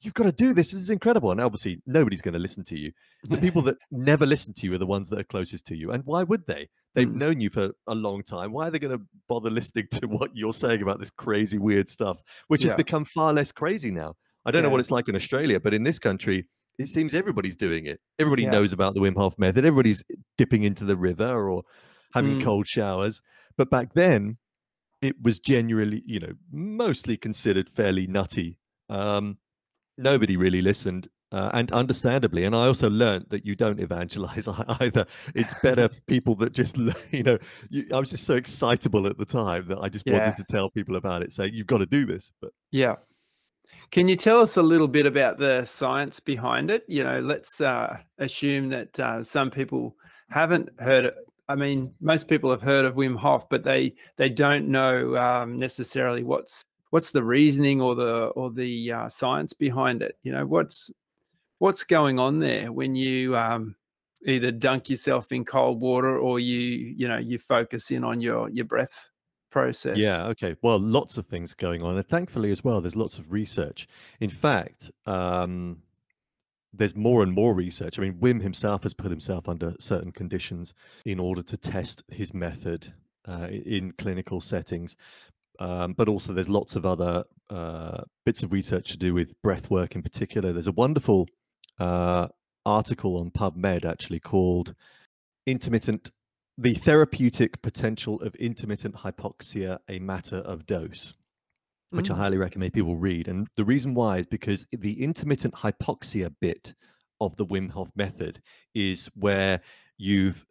"You've 0.04 0.14
got 0.14 0.24
to 0.24 0.32
do 0.32 0.54
this. 0.54 0.72
This 0.72 0.82
is 0.82 0.90
incredible." 0.90 1.32
And 1.32 1.42
obviously, 1.42 1.82
nobody's 1.86 2.22
going 2.22 2.34
to 2.34 2.40
listen 2.40 2.64
to 2.66 2.78
you. 2.78 2.92
The 3.24 3.38
people 3.38 3.62
that 3.64 3.78
never 3.92 4.26
listen 4.26 4.54
to 4.56 4.66
you 4.66 4.74
are 4.74 4.78
the 4.78 4.86
ones 4.86 5.10
that 5.10 5.20
are 5.20 5.24
closest 5.24 5.66
to 5.68 5.76
you. 5.76 5.92
And 5.92 6.04
why 6.06 6.24
would 6.24 6.46
they? 6.46 6.70
They've 6.96 7.08
mm. 7.08 7.16
known 7.16 7.42
you 7.42 7.50
for 7.50 7.72
a 7.88 7.96
long 7.96 8.24
time. 8.24 8.52
Why 8.52 8.68
are 8.68 8.72
they 8.72 8.80
going 8.80 8.98
to 8.98 9.04
bother 9.28 9.50
listening 9.50 9.88
to 9.92 10.08
what 10.08 10.36
you're 10.36 10.54
saying 10.54 10.82
about 10.82 11.00
this 11.00 11.10
crazy, 11.10 11.58
weird 11.58 11.90
stuff, 11.90 12.22
which 12.48 12.64
yeah. 12.64 12.72
has 12.72 12.78
become 12.78 13.06
far 13.06 13.34
less 13.34 13.52
crazy 13.52 13.92
now? 13.92 14.16
I 14.46 14.52
don't 14.52 14.60
yeah. 14.60 14.68
know 14.68 14.72
what 14.72 14.80
it's 14.80 14.92
like 14.92 15.10
in 15.10 15.16
Australia, 15.16 15.60
but 15.60 15.74
in 15.74 15.84
this 15.84 16.00
country, 16.00 16.48
it 16.80 16.88
seems 16.88 17.14
everybody's 17.14 17.56
doing 17.56 17.86
it. 17.86 18.00
Everybody 18.20 18.44
yeah. 18.44 18.52
knows 18.52 18.74
about 18.74 18.94
the 18.94 19.00
Wim 19.00 19.16
Hof 19.16 19.38
method. 19.38 19.66
Everybody's 19.66 20.04
dipping 20.38 20.64
into 20.64 20.86
the 20.86 20.98
river 20.98 21.50
or 21.50 21.64
having 22.14 22.40
mm. 22.40 22.44
cold 22.44 22.68
showers. 22.68 23.22
But 23.58 23.70
back 23.70 23.94
then, 23.94 24.38
it 25.02 25.16
was 25.22 25.40
genuinely, 25.40 26.02
you 26.06 26.20
know, 26.20 26.34
mostly 26.52 27.18
considered 27.18 27.70
fairly 27.70 28.08
nutty. 28.08 28.58
Um, 28.90 29.38
nobody 29.98 30.38
really 30.38 30.62
listened, 30.62 31.08
uh, 31.34 31.50
and 31.54 31.72
understandably. 31.72 32.44
And 32.44 32.56
I 32.56 32.68
also 32.68 32.90
learned 32.90 33.26
that 33.30 33.46
you 33.46 33.56
don't 33.56 33.80
evangelize 33.80 34.48
either. 34.80 35.06
It's 35.36 35.54
better 35.56 35.90
people 36.08 36.36
that 36.36 36.54
just, 36.54 36.78
you 37.12 37.24
know, 37.24 37.38
you, 37.70 37.86
I 37.92 38.00
was 38.00 38.12
just 38.12 38.26
so 38.26 38.36
excitable 38.36 39.08
at 39.08 39.18
the 39.18 39.26
time 39.26 39.68
that 39.68 39.80
I 39.80 39.90
just 39.90 40.06
yeah. 40.06 40.20
wanted 40.20 40.38
to 40.38 40.46
tell 40.50 40.70
people 40.70 40.96
about 40.96 41.24
it, 41.24 41.32
say 41.32 41.50
you've 41.52 41.68
got 41.68 41.80
to 41.80 41.86
do 41.86 42.06
this. 42.06 42.32
But 42.40 42.52
yeah, 42.72 42.96
can 43.92 44.08
you 44.08 44.16
tell 44.16 44.42
us 44.42 44.58
a 44.58 44.62
little 44.62 44.88
bit 44.88 45.06
about 45.06 45.38
the 45.40 45.66
science 45.66 46.20
behind 46.20 46.72
it? 46.72 46.84
You 46.88 47.04
know, 47.04 47.20
let's 47.20 47.60
uh, 47.62 47.98
assume 48.20 48.70
that 48.70 49.00
uh, 49.00 49.24
some 49.24 49.50
people 49.50 49.96
haven't 50.30 50.70
heard 50.80 51.06
it. 51.06 51.16
I 51.50 51.56
mean, 51.56 51.94
most 52.00 52.28
people 52.28 52.50
have 52.52 52.62
heard 52.62 52.86
of 52.86 52.96
Wim 52.96 53.18
Hof, 53.18 53.50
but 53.50 53.64
they 53.64 53.96
they 54.16 54.30
don't 54.30 54.70
know 54.70 55.18
um, 55.18 55.60
necessarily 55.60 56.24
what's 56.24 56.64
what's 56.94 57.10
the 57.10 57.24
reasoning 57.24 57.82
or 57.82 57.96
the 57.96 58.26
or 58.36 58.52
the 58.52 58.92
uh, 58.92 59.10
science 59.10 59.52
behind 59.52 60.04
it. 60.04 60.16
You 60.22 60.32
know, 60.32 60.46
what's 60.46 60.92
what's 61.58 61.84
going 61.84 62.20
on 62.20 62.38
there 62.38 62.72
when 62.72 62.94
you 62.94 63.36
um, 63.36 63.76
either 64.28 64.52
dunk 64.52 64.92
yourself 64.92 65.32
in 65.32 65.44
cold 65.44 65.82
water 65.82 66.20
or 66.20 66.40
you 66.40 66.60
you 66.96 67.08
know 67.08 67.18
you 67.18 67.40
focus 67.40 67.90
in 67.90 68.04
on 68.04 68.22
your 68.22 68.48
your 68.50 68.66
breath 68.66 69.10
process. 69.50 69.98
Yeah, 69.98 70.28
okay. 70.28 70.56
Well, 70.62 70.80
lots 70.80 71.18
of 71.18 71.26
things 71.26 71.56
going 71.56 71.82
on. 71.82 71.98
And 71.98 72.08
thankfully, 72.08 72.52
as 72.52 72.64
well, 72.64 72.80
there's 72.80 72.96
lots 72.96 73.18
of 73.18 73.32
research. 73.32 73.88
In 74.20 74.30
fact, 74.30 74.92
um, 75.08 75.82
there's 76.74 76.96
more 76.96 77.24
and 77.24 77.34
more 77.34 77.56
research. 77.56 77.98
I 77.98 78.04
mean, 78.04 78.20
Wim 78.20 78.40
himself 78.40 78.84
has 78.84 78.94
put 78.94 79.10
himself 79.10 79.50
under 79.50 79.74
certain 79.80 80.12
conditions 80.12 80.76
in 81.06 81.20
order 81.20 81.42
to 81.42 81.58
test 81.58 82.04
his 82.10 82.36
method 82.36 82.94
uh, 83.28 83.48
in 83.48 83.94
clinical 83.94 84.42
settings. 84.42 84.96
Um, 85.60 85.94
but 85.94 86.10
also, 86.10 86.34
there's 86.34 86.50
lots 86.50 86.76
of 86.76 86.86
other 86.86 87.24
uh, 87.50 88.02
bits 88.26 88.44
of 88.44 88.52
research 88.52 88.92
to 88.92 88.98
do 88.98 89.14
with 89.14 89.40
breath 89.42 89.70
work 89.70 89.96
in 89.96 90.02
particular. 90.02 90.52
There's 90.52 90.68
a 90.68 90.72
wonderful 90.72 91.28
uh, 91.80 92.28
article 92.66 93.18
on 93.18 93.32
PubMed 93.32 93.86
actually 93.86 94.20
called 94.20 94.74
Intermittent 95.46 96.12
the 96.58 96.76
therapeutic 96.76 97.62
potential 97.62 98.22
of 98.22 98.36
intermittent 98.36 98.96
hypoxia 98.96 99.80
a 99.90 100.00
matter 100.00 100.38
of 100.38 100.66
dose 100.66 101.14
which 101.90 102.10
mm. 102.10 102.14
i 102.14 102.18
highly 102.18 102.38
recommend 102.38 102.74
people 102.74 102.96
read 102.96 103.28
and 103.28 103.48
the 103.56 103.64
reason 103.64 103.94
why 103.94 104.18
is 104.18 104.26
because 104.26 104.68
the 104.72 105.04
intermittent 105.04 105.54
hypoxia 105.54 106.34
bit 106.40 106.74
of 107.20 107.36
the 107.38 107.46
wim 107.46 107.72
hof 107.72 107.90
method 107.96 108.42
is 108.76 109.10
where 109.16 109.62
you've 109.98 110.46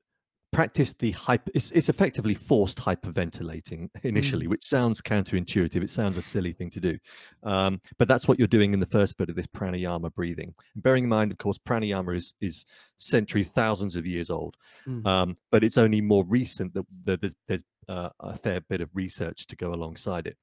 practice 0.53 0.93
the 0.99 1.11
hyper 1.13 1.51
it's, 1.55 1.71
it's 1.71 1.89
effectively 1.89 2.35
forced 2.35 2.79
hyperventilating 2.79 3.89
initially 4.03 4.47
mm. 4.47 4.51
which 4.51 4.65
sounds 4.65 5.01
counterintuitive 5.01 5.83
it 5.83 5.91
sounds 5.91 6.19
a 6.19 6.23
silly 6.23 6.53
thing 6.53 6.69
to 6.71 6.79
do 6.79 6.99
um, 7.43 7.81
but 7.99 8.07
that's 8.07 8.29
what 8.29 8.39
you're 8.39 8.47
doing 8.47 8.75
in 8.75 8.81
the 8.81 8.87
first 8.87 9.17
bit 9.17 9.31
of 9.31 9.35
this 9.35 9.47
pranayama 9.47 10.13
breathing 10.15 10.55
bearing 10.77 11.05
in 11.05 11.11
mind 11.11 11.33
of 11.33 11.39
course 11.39 11.59
pranayama 11.59 12.15
is 12.15 12.35
is 12.41 12.67
centuries 12.99 13.49
thousands 13.49 13.97
of 13.97 14.07
years 14.07 14.29
old 14.31 14.57
mm. 14.87 15.05
um, 15.07 15.35
but 15.51 15.65
it's 15.65 15.79
only 15.79 16.01
more 16.01 16.25
recent 16.25 16.73
that, 16.75 16.87
that 17.05 17.21
there's, 17.21 17.35
there's 17.49 17.65
uh, 17.89 18.11
a 18.21 18.37
fair 18.37 18.61
bit 18.61 18.81
of 18.81 18.91
research 18.95 19.47
to 19.47 19.57
go 19.57 19.73
alongside 19.73 20.27
it 20.27 20.37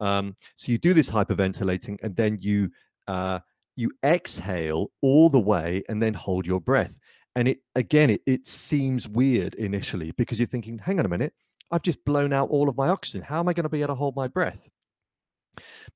um, 0.00 0.36
so 0.56 0.72
you 0.72 0.78
do 0.78 0.92
this 0.92 1.10
hyperventilating 1.10 1.98
and 2.02 2.14
then 2.14 2.38
you 2.40 2.70
uh, 3.08 3.38
you 3.76 3.90
exhale 4.04 4.90
all 5.00 5.28
the 5.28 5.40
way 5.40 5.82
and 5.88 6.02
then 6.02 6.14
hold 6.14 6.46
your 6.46 6.60
breath 6.60 6.98
and 7.36 7.48
it 7.48 7.58
again 7.74 8.10
it, 8.10 8.20
it 8.26 8.46
seems 8.46 9.08
weird 9.08 9.54
initially 9.54 10.12
because 10.12 10.38
you're 10.38 10.48
thinking 10.48 10.78
hang 10.78 10.98
on 10.98 11.06
a 11.06 11.08
minute 11.08 11.32
i've 11.70 11.82
just 11.82 12.04
blown 12.04 12.32
out 12.32 12.48
all 12.50 12.68
of 12.68 12.76
my 12.76 12.88
oxygen. 12.88 13.22
How 13.22 13.40
am 13.40 13.48
i 13.48 13.52
going 13.52 13.64
to 13.64 13.68
be 13.68 13.82
able 13.82 13.94
to 13.94 13.94
hold 13.94 14.16
my 14.16 14.28
breath? 14.28 14.68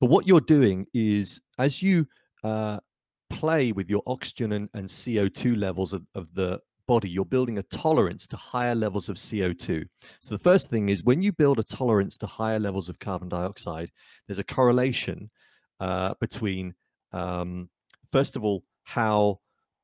But 0.00 0.06
what 0.06 0.26
you're 0.26 0.40
doing 0.40 0.86
is 0.94 1.40
as 1.58 1.82
you 1.82 2.06
uh, 2.44 2.78
play 3.30 3.72
with 3.72 3.90
your 3.90 4.02
oxygen 4.06 4.52
and, 4.52 4.68
and 4.74 4.88
co2 4.88 5.56
levels 5.56 5.92
of, 5.92 6.02
of 6.14 6.32
the 6.34 6.60
body 6.86 7.10
you're 7.10 7.24
building 7.24 7.58
a 7.58 7.62
tolerance 7.64 8.26
to 8.26 8.36
higher 8.36 8.74
levels 8.74 9.10
of 9.10 9.16
co2 9.16 9.84
so 10.20 10.34
the 10.34 10.42
first 10.42 10.70
thing 10.70 10.88
is 10.88 11.04
when 11.04 11.20
you 11.20 11.30
build 11.32 11.58
a 11.58 11.62
tolerance 11.62 12.16
to 12.16 12.26
higher 12.26 12.58
levels 12.58 12.88
of 12.88 12.98
carbon 12.98 13.28
dioxide 13.28 13.90
there's 14.26 14.38
a 14.38 14.44
correlation 14.44 15.28
uh, 15.80 16.14
between 16.18 16.72
um, 17.12 17.68
first 18.10 18.36
of 18.36 18.44
all 18.44 18.64
how 18.84 19.38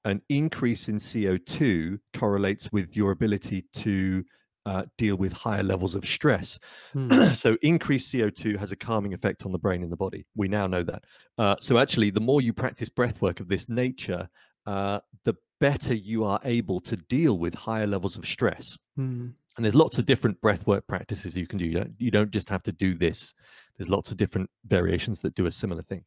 an 0.04 0.20
increase 0.28 0.88
in 0.88 0.96
CO2 0.96 1.98
correlates 2.16 2.70
with 2.72 2.96
your 2.96 3.12
ability 3.12 3.64
to 3.72 4.24
uh, 4.66 4.84
deal 4.96 5.16
with 5.16 5.32
higher 5.32 5.62
levels 5.62 5.94
of 5.94 6.06
stress. 6.06 6.58
Hmm. 6.92 7.34
so, 7.34 7.56
increased 7.62 8.12
CO2 8.12 8.56
has 8.58 8.72
a 8.72 8.76
calming 8.76 9.14
effect 9.14 9.44
on 9.44 9.52
the 9.52 9.58
brain 9.58 9.82
and 9.82 9.92
the 9.92 9.96
body. 9.96 10.26
We 10.36 10.48
now 10.48 10.66
know 10.66 10.82
that. 10.82 11.04
Uh, 11.38 11.56
so, 11.60 11.78
actually, 11.78 12.10
the 12.10 12.20
more 12.20 12.40
you 12.40 12.52
practice 12.52 12.88
breath 12.88 13.20
work 13.20 13.40
of 13.40 13.48
this 13.48 13.68
nature, 13.68 14.28
uh, 14.66 15.00
the 15.24 15.34
better 15.60 15.94
you 15.94 16.24
are 16.24 16.40
able 16.44 16.80
to 16.80 16.96
deal 16.96 17.38
with 17.38 17.54
higher 17.54 17.86
levels 17.86 18.16
of 18.16 18.26
stress. 18.26 18.76
Hmm. 18.96 19.28
And 19.56 19.64
there's 19.64 19.74
lots 19.74 19.98
of 19.98 20.06
different 20.06 20.40
breathwork 20.40 20.86
practices 20.88 21.36
you 21.36 21.46
can 21.46 21.58
do. 21.58 21.64
You 21.64 21.74
don't, 21.74 21.94
you 21.98 22.10
don't 22.10 22.30
just 22.30 22.48
have 22.48 22.62
to 22.64 22.72
do 22.72 22.94
this. 22.94 23.34
There's 23.76 23.88
lots 23.88 24.10
of 24.10 24.16
different 24.16 24.50
variations 24.66 25.20
that 25.20 25.34
do 25.34 25.46
a 25.46 25.52
similar 25.52 25.82
thing. 25.82 26.04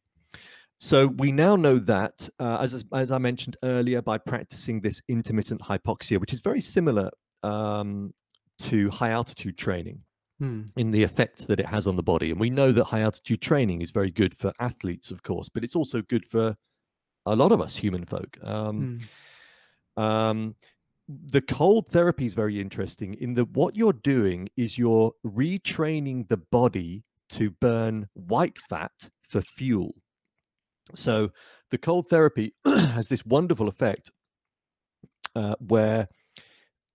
So 0.80 1.08
we 1.08 1.32
now 1.32 1.56
know 1.56 1.78
that, 1.80 2.28
uh, 2.38 2.58
as 2.60 2.84
as 2.92 3.10
I 3.10 3.18
mentioned 3.18 3.56
earlier, 3.64 4.00
by 4.00 4.18
practicing 4.18 4.80
this 4.80 5.02
intermittent 5.08 5.60
hypoxia, 5.60 6.20
which 6.20 6.32
is 6.32 6.40
very 6.40 6.60
similar 6.60 7.10
um, 7.42 8.14
to 8.60 8.88
high 8.90 9.10
altitude 9.10 9.58
training 9.58 10.00
hmm. 10.38 10.62
in 10.76 10.92
the 10.92 11.02
effects 11.02 11.44
that 11.46 11.58
it 11.58 11.66
has 11.66 11.88
on 11.88 11.96
the 11.96 12.02
body, 12.02 12.30
and 12.30 12.38
we 12.38 12.50
know 12.50 12.70
that 12.70 12.84
high 12.84 13.00
altitude 13.00 13.42
training 13.42 13.80
is 13.80 13.90
very 13.90 14.12
good 14.12 14.36
for 14.36 14.52
athletes, 14.60 15.10
of 15.10 15.22
course, 15.24 15.48
but 15.48 15.64
it's 15.64 15.74
also 15.74 16.00
good 16.02 16.24
for 16.26 16.56
a 17.26 17.34
lot 17.34 17.50
of 17.50 17.60
us 17.60 17.76
human 17.76 18.04
folk. 18.04 18.38
Um, 18.44 19.00
hmm. 19.96 20.02
um, 20.02 20.54
the 21.08 21.40
cold 21.40 21.88
therapy 21.88 22.26
is 22.26 22.34
very 22.34 22.60
interesting 22.60 23.14
in 23.14 23.34
that 23.34 23.50
what 23.50 23.74
you're 23.74 23.94
doing 23.94 24.48
is 24.56 24.76
you're 24.76 25.12
retraining 25.24 26.28
the 26.28 26.36
body 26.36 27.02
to 27.30 27.50
burn 27.50 28.08
white 28.14 28.58
fat 28.68 29.10
for 29.22 29.40
fuel. 29.40 29.94
So 30.94 31.30
the 31.70 31.78
cold 31.78 32.08
therapy 32.08 32.54
has 32.64 33.08
this 33.08 33.24
wonderful 33.24 33.68
effect 33.68 34.10
uh, 35.34 35.54
where 35.60 36.08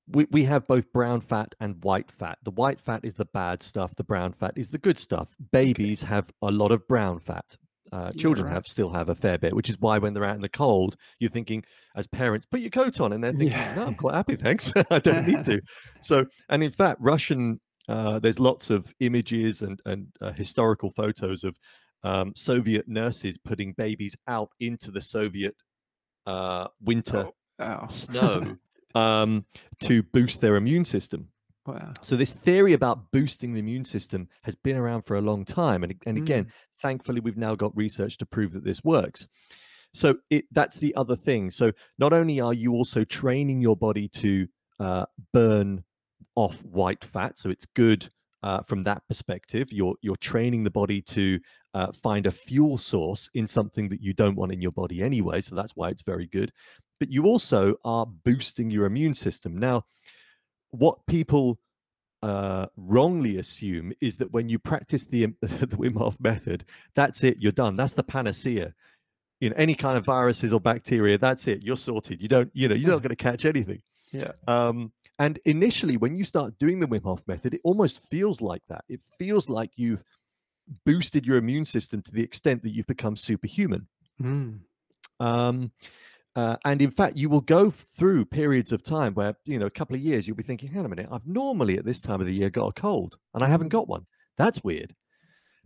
we, 0.08 0.28
we 0.32 0.44
have 0.44 0.68
both 0.68 0.92
brown 0.92 1.22
fat 1.22 1.56
and 1.60 1.84
white 1.84 2.12
fat. 2.12 2.38
The 2.44 2.52
white 2.52 2.82
fat 2.82 3.02
is 3.04 3.14
the 3.14 3.26
bad 3.26 3.64
stuff, 3.64 3.96
the 3.96 4.04
brown 4.04 4.34
fat 4.34 4.54
is 4.56 4.70
the 4.70 4.78
good 4.78 5.00
stuff. 5.00 5.30
Babies 5.52 6.04
have 6.04 6.30
a 6.42 6.52
lot 6.52 6.72
of 6.72 6.88
brown 6.88 7.20
fat. 7.20 7.46
Uh, 7.92 8.12
children 8.14 8.48
right. 8.48 8.54
have 8.54 8.66
still 8.66 8.90
have 8.90 9.10
a 9.10 9.16
fair 9.16 9.38
bit, 9.38 9.56
which 9.56 9.70
is 9.70 9.80
why 9.80 10.00
when 10.00 10.16
they're 10.16 10.26
out 10.26 10.36
in 10.36 10.42
the 10.42 10.50
cold, 10.50 10.96
you're 11.20 11.30
thinking 11.30 11.64
as 11.96 12.08
parents, 12.08 12.44
put 12.44 12.60
your 12.60 12.72
coat 12.72 13.00
on, 13.00 13.14
and 13.14 13.24
they're 13.24 13.32
thinking, 13.32 13.50
yeah. 13.50 13.76
no, 13.76 13.86
I'm 13.86 13.94
quite 14.04 14.16
happy, 14.16 14.36
thanks, 14.36 14.74
I 14.90 14.98
don't 14.98 15.28
need 15.28 15.44
to. 15.44 15.62
So, 16.02 16.26
and 16.50 16.64
in 16.64 16.72
fact, 16.72 17.00
Russian, 17.00 17.60
uh, 17.88 18.18
there's 18.18 18.40
lots 18.40 18.72
of 18.72 18.92
images 19.00 19.62
and 19.62 19.80
and 19.86 20.08
uh, 20.22 20.32
historical 20.32 20.92
photos 20.96 21.44
of 21.44 21.56
um, 22.04 22.34
Soviet 22.36 22.88
nurses 22.88 23.38
putting 23.38 23.74
babies 23.74 24.16
out 24.28 24.50
into 24.60 24.92
the 24.92 25.02
Soviet 25.02 25.56
uh, 26.26 26.68
winter 26.82 27.30
oh, 27.60 27.88
snow 27.90 28.56
um, 28.96 29.46
to 29.82 30.04
boost 30.04 30.42
their 30.42 30.56
immune 30.56 30.86
system. 30.86 31.28
Wow. 31.66 31.94
So 32.02 32.18
this 32.18 32.34
theory 32.34 32.74
about 32.74 33.10
boosting 33.12 33.54
the 33.54 33.60
immune 33.60 33.86
system 33.86 34.28
has 34.42 34.56
been 34.56 34.76
around 34.76 35.04
for 35.04 35.16
a 35.16 35.22
long 35.22 35.46
time, 35.46 35.84
and 35.84 35.96
and 36.06 36.18
again, 36.18 36.46
mm. 36.46 36.52
thankfully, 36.82 37.22
we've 37.22 37.38
now 37.38 37.56
got 37.56 37.76
research 37.76 38.18
to 38.18 38.26
prove 38.26 38.52
that 38.52 38.66
this 38.66 38.84
works. 38.84 39.28
So 39.94 40.16
it 40.30 40.46
that's 40.52 40.78
the 40.80 40.94
other 40.96 41.16
thing. 41.16 41.52
So 41.52 41.72
not 42.00 42.12
only 42.12 42.42
are 42.42 42.54
you 42.54 42.74
also 42.74 43.06
training 43.06 43.62
your 43.62 43.78
body 43.78 44.10
to 44.10 44.48
uh, 44.80 45.06
burn 45.32 45.84
off 46.36 46.56
white 46.66 47.04
fat, 47.04 47.40
so 47.40 47.50
it's 47.50 47.66
good 47.66 48.10
uh, 48.44 48.62
from 48.62 48.84
that 48.84 49.02
perspective. 49.08 49.72
You're 49.72 49.96
you're 50.02 50.18
training 50.18 50.64
the 50.64 50.70
body 50.70 51.02
to 51.02 51.40
uh, 51.74 51.92
find 52.04 52.28
a 52.28 52.32
fuel 52.32 52.78
source 52.78 53.30
in 53.34 53.48
something 53.48 53.90
that 53.90 54.02
you 54.02 54.14
don't 54.14 54.36
want 54.36 54.52
in 54.52 54.62
your 54.62 54.72
body 54.72 55.02
anyway. 55.02 55.42
So 55.42 55.56
that's 55.56 55.76
why 55.76 55.90
it's 55.90 56.04
very 56.04 56.28
good. 56.28 56.52
But 57.00 57.10
you 57.10 57.26
also 57.26 57.76
are 57.84 58.06
boosting 58.06 58.70
your 58.70 58.86
immune 58.86 59.14
system. 59.14 59.58
Now, 59.58 59.86
what 60.72 61.06
people 61.08 61.60
uh, 62.22 62.68
wrongly 62.78 63.38
assume 63.38 63.94
is 64.02 64.16
that 64.18 64.32
when 64.32 64.50
you 64.50 64.60
practice 64.60 65.06
the 65.06 65.26
the 65.42 65.78
Wim 65.78 65.98
Hof 65.98 66.18
method, 66.20 66.66
that's 66.96 67.24
it. 67.24 67.38
You're 67.40 67.52
done. 67.54 67.76
That's 67.76 67.94
the 67.94 68.04
panacea. 68.04 68.74
You 69.40 69.50
know, 69.50 69.56
any 69.58 69.76
kind 69.76 69.98
of 69.98 70.06
viruses 70.06 70.54
or 70.54 70.60
bacteria, 70.60 71.18
that's 71.18 71.48
it. 71.48 71.64
You're 71.64 71.76
sorted. 71.76 72.22
You 72.22 72.30
don't, 72.30 72.50
you 72.54 72.70
know, 72.70 72.76
you're 72.76 72.92
not 72.92 73.02
going 73.02 73.10
to 73.10 73.16
catch 73.16 73.44
anything. 73.44 73.82
Yeah. 74.13 74.32
Um, 74.48 74.91
and 75.20 75.39
initially, 75.46 75.98
when 75.98 76.15
you 76.15 76.24
start 76.24 76.58
doing 76.60 76.79
the 76.79 76.88
Wim 76.88 77.03
Hof 77.03 77.22
method, 77.27 77.53
it 77.53 77.62
almost 77.63 78.00
feels 78.10 78.41
like 78.41 78.62
that. 78.70 78.86
It 78.88 79.01
feels 79.20 79.50
like 79.50 79.72
you've 79.75 80.03
boosted 80.86 81.25
your 81.25 81.38
immune 81.38 81.65
system 81.65 82.01
to 82.01 82.12
the 82.12 82.24
extent 82.24 82.63
that 82.63 82.72
you've 82.72 82.88
become 82.88 83.17
superhuman. 83.17 83.88
Mm. 84.22 84.60
Um, 85.20 85.72
uh, 86.36 86.58
and 86.65 86.82
in 86.82 86.91
fact, 86.91 87.15
you 87.15 87.29
will 87.29 87.41
go 87.41 87.70
through 87.70 88.25
periods 88.25 88.72
of 88.72 88.82
time 88.82 89.13
where, 89.13 89.36
you 89.46 89.60
know, 89.60 89.67
a 89.67 89.72
couple 89.72 89.96
of 89.96 90.01
years, 90.01 90.27
you'll 90.27 90.38
be 90.38 90.43
thinking, 90.43 90.70
hang 90.70 90.79
on 90.79 90.86
a 90.86 90.89
minute, 90.89 91.10
I've 91.12 91.27
normally 91.27 91.77
at 91.77 91.86
this 91.86 92.00
time 92.00 92.22
of 92.22 92.27
the 92.27 92.34
year 92.34 92.50
got 92.50 92.67
a 92.67 92.74
cold 92.74 93.17
and 93.34 93.43
I 93.43 93.48
haven't 93.48 93.70
got 93.70 93.88
one. 93.88 94.05
That's 94.38 94.63
weird. 94.63 94.96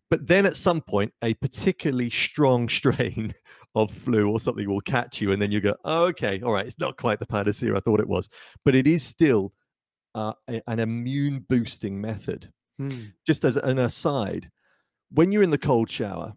But 0.10 0.28
then 0.28 0.46
at 0.46 0.56
some 0.56 0.82
point, 0.82 1.14
a 1.22 1.34
particularly 1.36 2.10
strong 2.10 2.70
strain 2.80 3.34
of 3.76 3.92
flu 3.92 4.30
or 4.30 4.40
something 4.40 4.68
will 4.68 4.82
catch 4.82 5.22
you. 5.22 5.32
And 5.32 5.42
then 5.42 5.52
you 5.52 5.62
go, 5.62 5.76
oh, 5.86 6.06
okay, 6.06 6.42
all 6.42 6.54
right, 6.54 6.66
it's 6.66 6.80
not 6.80 6.98
quite 6.98 7.20
the 7.20 7.26
panacea 7.26 7.76
I 7.76 7.80
thought 7.80 8.00
it 8.00 8.08
was, 8.08 8.30
but 8.66 8.76
it 8.76 8.88
is 8.88 9.04
still 9.04 9.54
uh, 10.16 10.34
a, 10.50 10.62
an 10.68 10.80
immune 10.80 11.46
boosting 11.48 12.00
method. 12.00 12.52
Mm. 12.82 13.12
Just 13.26 13.44
as 13.44 13.58
an 13.58 13.80
aside, 13.80 14.50
when 15.12 15.32
you're 15.32 15.44
in 15.44 15.52
the 15.52 15.58
cold 15.58 15.90
shower, 15.90 16.34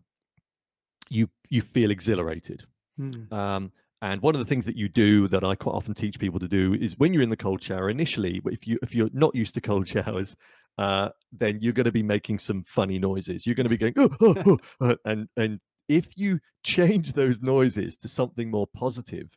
you 1.09 1.29
you 1.49 1.61
feel 1.61 1.91
exhilarated. 1.91 2.65
Mm. 2.99 3.33
Um, 3.33 3.73
and 4.03 4.21
one 4.23 4.35
of 4.35 4.39
the 4.39 4.45
things 4.45 4.65
that 4.65 4.77
you 4.77 4.89
do 4.89 5.29
that 5.29 5.45
I 5.45 5.55
quite 5.55 5.73
often 5.75 5.95
teach 5.95 6.19
people 6.19 6.39
to 6.41 6.49
do 6.49 6.75
is 6.75 6.99
when 6.99 7.13
you're 7.13 7.23
in 7.23 7.31
the 7.31 7.37
cold 7.37 7.63
shower 7.63 7.91
initially, 7.91 8.41
if 8.47 8.67
you 8.67 8.79
if 8.83 8.95
you're 8.95 9.11
not 9.13 9.35
used 9.35 9.55
to 9.55 9.61
cold 9.61 9.87
showers, 9.95 10.37
uh, 10.79 11.11
then 11.33 11.59
you're 11.61 11.73
going 11.75 11.85
to 11.85 11.93
be 11.93 12.03
making 12.03 12.39
some 12.39 12.65
funny 12.65 12.99
noises. 12.99 13.47
You're 13.47 13.55
going 13.55 13.69
to 13.69 13.77
be 13.77 13.77
going, 13.77 13.95
oh, 13.97 14.35
oh, 14.47 14.59
oh, 14.81 14.97
and 15.05 15.29
and 15.37 15.61
if 15.89 16.17
you 16.17 16.39
change 16.63 17.13
those 17.13 17.41
noises 17.41 17.97
to 17.99 18.09
something 18.09 18.51
more 18.51 18.67
positive, 18.75 19.29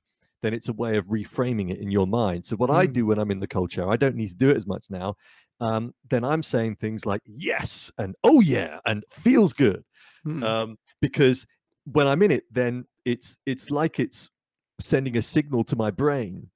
then 0.44 0.54
it's 0.54 0.70
a 0.70 0.74
way 0.74 0.98
of 0.98 1.06
reframing 1.08 1.72
it 1.72 1.80
in 1.80 1.90
your 1.90 2.06
mind. 2.08 2.46
So 2.46 2.56
what 2.56 2.70
I 2.70 2.86
Mm. 2.88 2.94
do 2.94 3.06
when 3.08 3.20
I'm 3.20 3.32
in 3.32 3.40
the 3.40 3.48
cold 3.48 3.72
shower, 3.72 3.92
I 3.92 3.98
don't 3.98 4.16
need 4.16 4.30
to 4.30 4.36
do 4.36 4.50
it 4.50 4.58
as 4.58 4.68
much 4.68 4.86
now. 4.90 5.16
Um, 5.60 5.94
then 6.10 6.24
I'm 6.24 6.44
saying 6.44 6.76
things 6.78 7.06
like 7.06 7.22
yes 7.26 7.92
and 7.98 8.16
oh 8.24 8.42
yeah 8.42 8.80
and 8.86 9.04
feels 9.10 9.54
good 9.54 9.84
Mm. 10.26 10.44
um, 10.44 10.78
because 11.02 11.46
when 11.86 12.08
I'm 12.08 12.22
in 12.22 12.32
it, 12.32 12.46
then 12.52 12.86
it's 13.06 13.38
it's 13.46 13.70
like 13.72 14.00
it's 14.00 14.30
sending 14.84 15.18
a 15.18 15.22
signal 15.22 15.64
to 15.66 15.76
my 15.76 15.90
brain, 15.92 16.50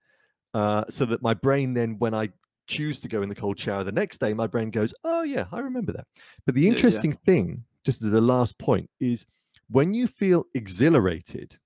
uh, 0.54 0.84
so 0.90 1.06
that 1.06 1.22
my 1.22 1.34
brain 1.34 1.74
then, 1.74 1.98
when 2.00 2.14
I 2.14 2.30
choose 2.68 3.00
to 3.02 3.08
go 3.08 3.22
in 3.22 3.30
the 3.30 3.36
cold 3.36 3.58
shower 3.58 3.84
the 3.84 3.92
next 3.92 4.20
day, 4.20 4.34
my 4.34 4.48
brain 4.48 4.70
goes, 4.72 4.94
"Oh 5.04 5.24
yeah, 5.24 5.48
I 5.52 5.60
remember 5.60 5.94
that." 5.94 6.08
But 6.46 6.56
the 6.56 6.62
Yeah, 6.64 6.70
yeah. 6.70 6.70
interesting 6.70 7.14
thing, 7.14 7.64
just 7.86 8.04
as 8.04 8.14
a 8.14 8.22
last 8.22 8.58
point, 8.60 8.90
is 9.00 9.26
when 9.70 9.94
you 9.94 10.08
feel 10.08 10.46
exhilarated, 10.54 11.58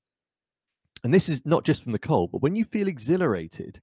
and 1.03 1.13
this 1.13 1.29
is 1.29 1.45
not 1.45 1.65
just 1.65 1.83
from 1.83 1.91
the 1.91 1.99
cold, 1.99 2.31
but 2.31 2.41
when 2.41 2.55
you 2.55 2.65
feel 2.65 2.87
exhilarated, 2.87 3.81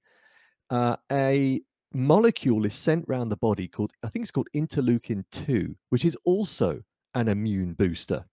uh, 0.69 0.95
a 1.11 1.61
molecule 1.93 2.65
is 2.65 2.75
sent 2.75 3.05
around 3.09 3.29
the 3.29 3.37
body 3.37 3.67
called 3.67 3.91
I 4.03 4.09
think 4.09 4.23
it's 4.23 4.31
called 4.31 4.49
interleukin 4.55 5.25
two, 5.31 5.75
which 5.89 6.05
is 6.05 6.15
also 6.23 6.81
an 7.15 7.27
immune 7.27 7.73
booster. 7.73 8.25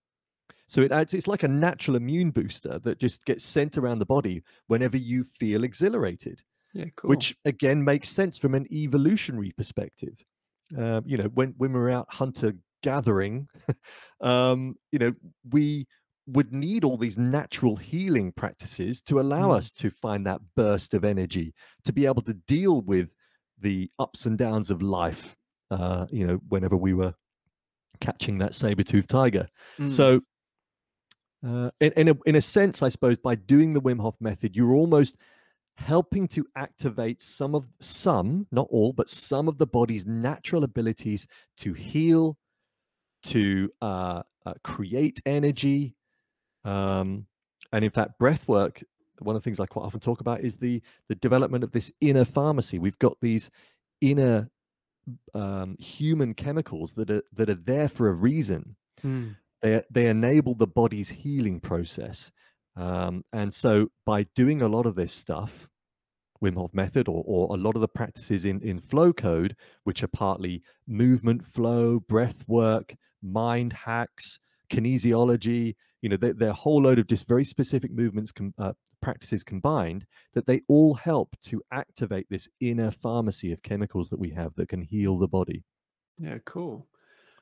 So 0.68 0.80
it 0.80 0.92
adds, 0.92 1.14
it's 1.14 1.28
like 1.28 1.44
a 1.44 1.48
natural 1.48 1.96
immune 1.96 2.30
booster 2.30 2.78
that 2.80 2.98
just 2.98 3.24
gets 3.24 3.44
sent 3.44 3.78
around 3.78 4.00
the 4.00 4.06
body 4.06 4.42
whenever 4.66 4.96
you 4.96 5.24
feel 5.38 5.62
exhilarated, 5.64 6.42
yeah, 6.74 6.86
cool. 6.96 7.10
which 7.10 7.36
again 7.44 7.84
makes 7.84 8.08
sense 8.08 8.36
from 8.36 8.54
an 8.54 8.66
evolutionary 8.72 9.52
perspective. 9.52 10.14
Um, 10.76 11.04
you 11.06 11.16
know, 11.16 11.28
when 11.34 11.54
when 11.56 11.72
we're 11.72 11.90
out 11.90 12.12
hunter 12.12 12.52
gathering, 12.82 13.48
um, 14.20 14.74
you 14.90 14.98
know, 14.98 15.12
we 15.50 15.86
would 16.26 16.52
need 16.52 16.82
all 16.82 16.96
these 16.96 17.16
natural 17.16 17.76
healing 17.76 18.32
practices 18.32 19.00
to 19.02 19.20
allow 19.20 19.50
Mm. 19.50 19.58
us 19.58 19.70
to 19.70 19.90
find 19.90 20.26
that 20.26 20.40
burst 20.56 20.94
of 20.94 21.04
energy 21.04 21.54
to 21.84 21.92
be 21.92 22.04
able 22.06 22.22
to 22.22 22.34
deal 22.48 22.80
with 22.80 23.14
the 23.60 23.88
ups 24.00 24.26
and 24.26 24.36
downs 24.36 24.70
of 24.72 24.82
life. 24.82 25.36
Uh, 25.70 26.06
you 26.10 26.26
know, 26.26 26.40
whenever 26.48 26.76
we 26.76 26.94
were 26.94 27.14
catching 28.00 28.38
that 28.38 28.54
saber-toothed 28.54 29.08
tiger. 29.08 29.48
Mm. 29.78 29.90
So, 29.90 30.20
uh, 31.44 31.70
in 31.80 31.92
in 31.96 32.08
a, 32.08 32.14
in 32.26 32.36
a 32.36 32.40
sense, 32.40 32.82
I 32.82 32.88
suppose 32.88 33.16
by 33.16 33.34
doing 33.34 33.72
the 33.72 33.80
Wim 33.80 34.00
Hof 34.00 34.16
method, 34.20 34.54
you're 34.56 34.74
almost 34.74 35.16
helping 35.76 36.26
to 36.26 36.46
activate 36.56 37.20
some 37.22 37.54
of 37.54 37.66
some, 37.80 38.46
not 38.50 38.66
all, 38.70 38.92
but 38.92 39.10
some 39.10 39.46
of 39.48 39.58
the 39.58 39.66
body's 39.66 40.06
natural 40.06 40.64
abilities 40.64 41.26
to 41.58 41.74
heal, 41.74 42.38
to 43.24 43.70
uh, 43.82 44.22
uh, 44.46 44.54
create 44.64 45.20
energy, 45.26 45.94
um, 46.64 47.26
and 47.72 47.84
in 47.84 47.90
fact, 47.90 48.18
breath 48.18 48.48
work. 48.48 48.82
One 49.20 49.34
of 49.34 49.42
the 49.42 49.44
things 49.44 49.60
I 49.60 49.66
quite 49.66 49.84
often 49.84 50.00
talk 50.00 50.20
about 50.20 50.40
is 50.40 50.56
the 50.56 50.82
the 51.08 51.14
development 51.16 51.64
of 51.64 51.70
this 51.70 51.92
inner 52.00 52.24
pharmacy. 52.24 52.78
We've 52.78 52.98
got 52.98 53.16
these 53.20 53.50
inner 54.00 54.50
um, 55.34 55.76
human 55.78 56.34
chemicals 56.34 56.94
that 56.94 57.10
are 57.10 57.22
that 57.32 57.48
are 57.50 57.54
there 57.54 57.88
for 57.88 58.08
a 58.08 58.12
reason 58.12 58.76
Mm. 59.04 59.36
They 59.62 59.82
they 59.90 60.06
enable 60.06 60.54
the 60.54 60.66
body's 60.66 61.08
healing 61.08 61.60
process 61.60 62.30
um, 62.76 63.24
and 63.32 63.52
so 63.52 63.88
by 64.04 64.24
doing 64.34 64.62
a 64.62 64.68
lot 64.68 64.86
of 64.86 64.94
this 64.94 65.12
stuff 65.12 65.68
Wim 66.42 66.56
Hof 66.56 66.74
method 66.74 67.08
or, 67.08 67.24
or 67.26 67.54
a 67.54 67.58
lot 67.58 67.76
of 67.76 67.80
the 67.80 67.88
practices 67.88 68.44
in 68.44 68.60
in 68.62 68.80
flow 68.80 69.12
code 69.12 69.56
which 69.84 70.02
are 70.02 70.08
partly 70.08 70.62
movement 70.86 71.44
flow 71.44 72.00
breath 72.00 72.44
work 72.46 72.94
mind 73.22 73.72
hacks 73.72 74.38
kinesiology 74.70 75.74
you 76.02 76.08
know 76.08 76.18
a 76.40 76.52
whole 76.52 76.82
load 76.82 76.98
of 76.98 77.06
just 77.06 77.26
very 77.26 77.44
specific 77.44 77.90
movements 77.92 78.32
com- 78.32 78.54
uh, 78.58 78.72
practices 79.00 79.42
combined 79.42 80.04
that 80.34 80.46
they 80.46 80.60
all 80.68 80.94
help 80.94 81.36
to 81.40 81.62
activate 81.72 82.26
this 82.28 82.48
inner 82.60 82.90
pharmacy 82.90 83.52
of 83.52 83.62
chemicals 83.62 84.08
that 84.08 84.18
we 84.18 84.30
have 84.30 84.54
that 84.56 84.68
can 84.68 84.82
heal 84.82 85.18
the 85.18 85.28
body 85.28 85.64
Yeah, 86.18 86.38
cool. 86.44 86.86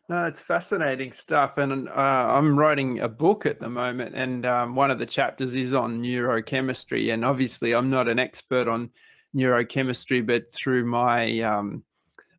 No, 0.08 0.26
it's 0.26 0.40
fascinating 0.40 1.12
stuff. 1.12 1.56
And 1.56 1.88
uh, 1.88 1.92
I'm 1.92 2.58
writing 2.58 3.00
a 3.00 3.08
book 3.08 3.46
at 3.46 3.58
the 3.58 3.70
moment, 3.70 4.14
and 4.14 4.44
um, 4.44 4.74
one 4.74 4.90
of 4.90 4.98
the 4.98 5.06
chapters 5.06 5.54
is 5.54 5.72
on 5.72 6.02
neurochemistry. 6.02 7.14
And 7.14 7.24
obviously, 7.24 7.74
I'm 7.74 7.88
not 7.88 8.08
an 8.08 8.18
expert 8.18 8.68
on 8.68 8.90
neurochemistry, 9.34 10.26
but 10.26 10.52
through 10.52 10.84
my 10.84 11.40
um, 11.40 11.82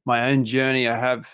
my 0.06 0.30
own 0.30 0.45
journey, 0.45 0.88
I 0.88 0.97
have 0.97 1.28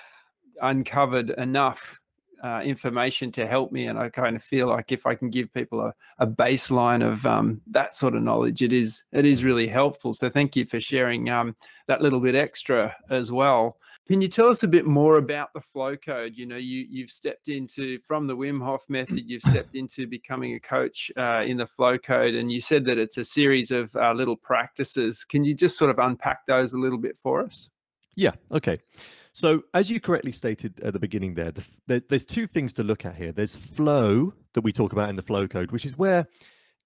uncovered 0.61 1.31
enough 1.31 1.99
uh, 2.41 2.61
information 2.63 3.29
to 3.33 3.45
help 3.45 3.73
me. 3.73 3.87
And 3.87 3.99
I 3.99 4.07
kind 4.07 4.37
of 4.37 4.43
feel 4.43 4.67
like 4.67 4.93
if 4.93 5.05
I 5.05 5.15
can 5.15 5.29
give 5.29 5.53
people 5.53 5.81
a, 5.81 5.93
a 6.19 6.25
baseline 6.25 7.05
of 7.05 7.25
um, 7.25 7.59
that 7.67 7.93
sort 7.93 8.15
of 8.15 8.23
knowledge, 8.23 8.61
it 8.61 8.71
is 8.71 9.03
it 9.11 9.25
is 9.25 9.43
really 9.43 9.67
helpful. 9.67 10.13
So 10.13 10.29
thank 10.29 10.55
you 10.55 10.65
for 10.65 10.79
sharing 10.79 11.29
um, 11.29 11.57
that 11.87 12.01
little 12.01 12.21
bit 12.21 12.35
extra 12.35 12.95
as 13.09 13.33
well. 13.33 13.75
Can 14.11 14.19
you 14.19 14.27
tell 14.27 14.49
us 14.49 14.61
a 14.63 14.67
bit 14.67 14.85
more 14.85 15.15
about 15.15 15.53
the 15.53 15.61
flow 15.61 15.95
code? 15.95 16.33
You 16.35 16.45
know, 16.45 16.57
you 16.57 16.85
you've 16.89 17.09
stepped 17.09 17.47
into 17.47 17.97
from 17.99 18.27
the 18.27 18.35
Wim 18.35 18.61
Hof 18.61 18.83
method, 18.89 19.23
you've 19.25 19.41
stepped 19.49 19.73
into 19.73 20.05
becoming 20.05 20.53
a 20.53 20.59
coach 20.59 21.09
uh, 21.15 21.43
in 21.47 21.55
the 21.55 21.65
flow 21.65 21.97
code, 21.97 22.35
and 22.35 22.51
you 22.51 22.59
said 22.59 22.83
that 22.87 22.97
it's 22.97 23.17
a 23.17 23.23
series 23.23 23.71
of 23.71 23.95
uh, 23.95 24.11
little 24.11 24.35
practices. 24.35 25.23
Can 25.23 25.45
you 25.45 25.53
just 25.53 25.77
sort 25.77 25.91
of 25.91 25.97
unpack 25.97 26.45
those 26.45 26.73
a 26.73 26.77
little 26.77 26.97
bit 26.97 27.17
for 27.23 27.41
us? 27.41 27.69
Yeah. 28.17 28.31
Okay. 28.51 28.79
So, 29.31 29.63
as 29.73 29.89
you 29.89 30.01
correctly 30.01 30.33
stated 30.33 30.77
at 30.81 30.91
the 30.91 30.99
beginning, 30.99 31.33
there, 31.33 31.51
the, 31.51 31.63
there, 31.87 32.01
there's 32.09 32.25
two 32.25 32.47
things 32.47 32.73
to 32.73 32.83
look 32.83 33.05
at 33.05 33.15
here. 33.15 33.31
There's 33.31 33.55
flow 33.55 34.33
that 34.55 34.61
we 34.61 34.73
talk 34.73 34.91
about 34.91 35.09
in 35.09 35.15
the 35.15 35.21
flow 35.21 35.47
code, 35.47 35.71
which 35.71 35.85
is 35.85 35.97
where 35.97 36.27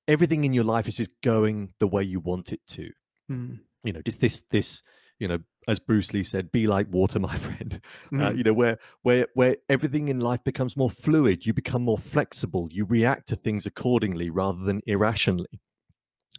everything 0.08 0.44
in 0.44 0.54
your 0.54 0.64
life 0.64 0.88
is 0.88 0.94
just 0.94 1.10
going 1.24 1.74
the 1.80 1.88
way 1.88 2.04
you 2.04 2.20
want 2.20 2.54
it 2.54 2.62
to. 2.68 2.92
Mm, 3.32 3.62
You 3.84 3.94
know, 3.94 4.02
just 4.06 4.22
this, 4.22 4.44
this, 4.52 4.84
you 5.18 5.28
know, 5.28 5.40
as 5.67 5.80
Bruce 5.80 6.13
Lee 6.13 6.23
said, 6.23 6.51
"Be 6.51 6.67
like 6.67 6.88
water, 6.91 7.19
my 7.19 7.36
friend." 7.38 7.80
Uh, 8.13 8.15
mm, 8.17 8.38
you 8.38 8.43
know, 8.43 8.54
where 8.54 8.78
where 9.04 9.28
where 9.34 9.58
everything 9.69 10.10
in 10.10 10.19
life 10.19 10.43
becomes 10.43 10.78
more 10.78 10.89
fluid. 10.89 11.45
You 11.45 11.54
become 11.54 11.84
more 11.84 11.97
flexible. 11.97 12.67
You 12.71 12.86
react 12.86 13.28
to 13.30 13.36
things 13.36 13.65
accordingly 13.65 14.30
rather 14.30 14.63
than 14.63 14.82
irrationally. 14.86 15.62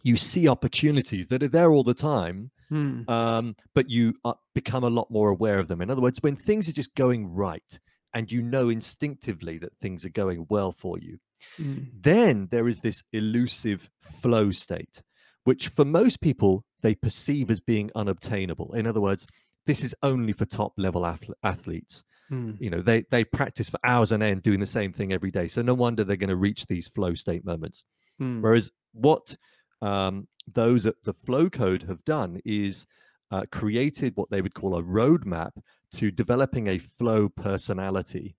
You 0.03 0.17
see 0.17 0.47
opportunities 0.47 1.27
that 1.27 1.43
are 1.43 1.47
there 1.47 1.71
all 1.71 1.83
the 1.83 1.93
time, 1.93 2.51
mm, 2.71 3.09
um, 3.09 3.55
but 3.73 3.89
you 3.89 4.13
uh, 4.23 4.33
become 4.53 4.83
a 4.83 4.89
lot 4.89 5.09
more 5.11 5.29
aware 5.29 5.59
of 5.59 5.67
them. 5.67 5.81
In 5.81 5.89
other 5.89 6.01
words, 6.01 6.19
when 6.21 6.35
things 6.35 6.69
are 6.69 6.73
just 6.73 6.95
going 6.95 7.27
right 7.27 7.79
and 8.13 8.31
you 8.31 8.41
know 8.41 8.69
instinctively 8.69 9.57
that 9.57 9.75
things 9.81 10.05
are 10.05 10.09
going 10.09 10.45
well 10.49 10.71
for 10.71 10.97
you, 10.99 11.17
mm, 11.59 11.87
then 11.93 12.47
there 12.51 12.67
is 12.67 12.79
this 12.79 13.03
elusive 13.11 13.89
flow 14.21 14.51
state, 14.51 15.01
which 15.47 15.69
for 15.69 15.85
most 15.85 16.19
people 16.19 16.65
they 16.81 16.93
perceive 16.93 17.49
as 17.49 17.61
being 17.61 17.89
unobtainable. 17.95 18.73
In 18.73 18.85
other 18.85 18.99
words, 18.99 19.25
this 19.65 19.81
is 19.81 19.95
only 20.03 20.33
for 20.33 20.43
top 20.43 20.73
level 20.75 21.05
athletes. 21.41 22.03
Mm. 22.29 22.59
You 22.59 22.69
know, 22.69 22.81
they 22.81 23.05
they 23.11 23.23
practice 23.23 23.69
for 23.69 23.79
hours 23.85 24.11
on 24.11 24.21
end 24.21 24.41
doing 24.41 24.59
the 24.59 24.65
same 24.65 24.91
thing 24.91 25.13
every 25.13 25.31
day. 25.31 25.47
So 25.47 25.61
no 25.61 25.73
wonder 25.73 26.03
they're 26.03 26.17
going 26.17 26.27
to 26.31 26.35
reach 26.35 26.65
these 26.65 26.89
flow 26.89 27.13
state 27.13 27.45
moments. 27.45 27.85
Mm. 28.21 28.41
Whereas 28.41 28.69
what 28.91 29.37
um, 29.81 30.27
those 30.53 30.85
at 30.85 31.01
the 31.05 31.13
flow 31.25 31.49
code 31.49 31.83
have 31.83 32.03
done 32.03 32.41
is 32.43 32.85
uh, 33.31 33.43
created 33.49 34.17
what 34.17 34.29
they 34.29 34.41
would 34.41 34.53
call 34.53 34.77
a 34.77 34.83
roadmap 34.83 35.51
to 35.93 36.11
developing 36.11 36.67
a 36.67 36.81
flow 36.99 37.29
personality. 37.29 38.35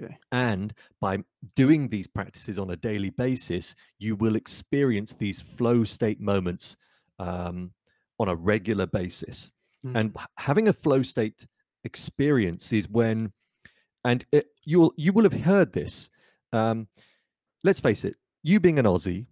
Okay. 0.00 0.16
And 0.32 0.72
by 1.00 1.18
doing 1.56 1.88
these 1.88 2.06
practices 2.06 2.58
on 2.58 2.70
a 2.70 2.76
daily 2.76 3.10
basis, 3.10 3.74
you 3.98 4.16
will 4.16 4.36
experience 4.36 5.14
these 5.14 5.40
flow 5.40 5.84
state 5.84 6.20
moments 6.20 6.76
um, 7.18 7.72
on 8.20 8.28
a 8.28 8.34
regular 8.34 8.86
basis. 8.86 9.50
Mm. 9.84 9.98
And 9.98 10.16
having 10.36 10.68
a 10.68 10.72
flow 10.72 11.02
state 11.02 11.46
experience 11.84 12.72
is 12.72 12.88
when, 12.88 13.32
and 14.04 14.24
it, 14.32 14.46
you'll 14.64 14.92
you 14.96 15.12
will 15.12 15.24
have 15.24 15.32
heard 15.32 15.72
this. 15.72 16.10
Um, 16.52 16.88
let's 17.64 17.80
face 17.80 18.04
it, 18.04 18.16
you 18.42 18.60
being 18.60 18.78
an 18.78 18.84
Aussie, 18.84 19.26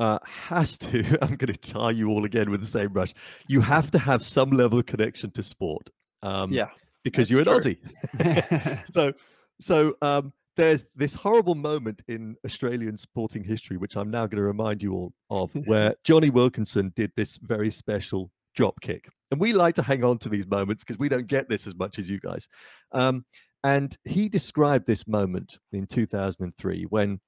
uh, 0.00 0.18
has 0.24 0.78
to, 0.78 1.18
I'm 1.22 1.36
going 1.36 1.52
to 1.52 1.56
tie 1.56 1.90
you 1.90 2.08
all 2.08 2.24
again 2.24 2.50
with 2.50 2.60
the 2.60 2.66
same 2.66 2.92
brush. 2.92 3.14
You 3.46 3.60
have 3.60 3.90
to 3.92 3.98
have 3.98 4.22
some 4.22 4.50
level 4.50 4.78
of 4.78 4.86
connection 4.86 5.30
to 5.32 5.42
sport. 5.42 5.90
Um, 6.22 6.52
yeah. 6.52 6.68
Because 7.04 7.30
you're 7.30 7.40
an 7.40 7.46
true. 7.46 7.56
Aussie. 7.56 8.84
so, 8.92 9.12
so 9.60 9.96
um, 10.02 10.32
there's 10.56 10.86
this 10.96 11.14
horrible 11.14 11.54
moment 11.54 12.02
in 12.08 12.36
Australian 12.44 12.96
sporting 12.96 13.44
history, 13.44 13.76
which 13.76 13.96
I'm 13.96 14.10
now 14.10 14.26
going 14.26 14.38
to 14.38 14.42
remind 14.42 14.82
you 14.82 14.92
all 14.94 15.12
of, 15.30 15.50
where 15.66 15.94
Jonny 16.04 16.30
Wilkinson 16.30 16.92
did 16.96 17.12
this 17.16 17.36
very 17.38 17.70
special 17.70 18.30
drop 18.54 18.80
kick. 18.80 19.08
And 19.30 19.40
we 19.40 19.52
like 19.52 19.74
to 19.76 19.82
hang 19.82 20.02
on 20.04 20.18
to 20.18 20.28
these 20.28 20.46
moments 20.46 20.82
because 20.82 20.98
we 20.98 21.08
don't 21.08 21.26
get 21.26 21.48
this 21.48 21.66
as 21.66 21.76
much 21.76 21.98
as 21.98 22.10
you 22.10 22.18
guys. 22.18 22.48
Um, 22.92 23.24
and 23.64 23.96
he 24.04 24.28
described 24.28 24.86
this 24.86 25.06
moment 25.06 25.58
in 25.72 25.86
2003 25.86 26.86
when, 26.90 27.20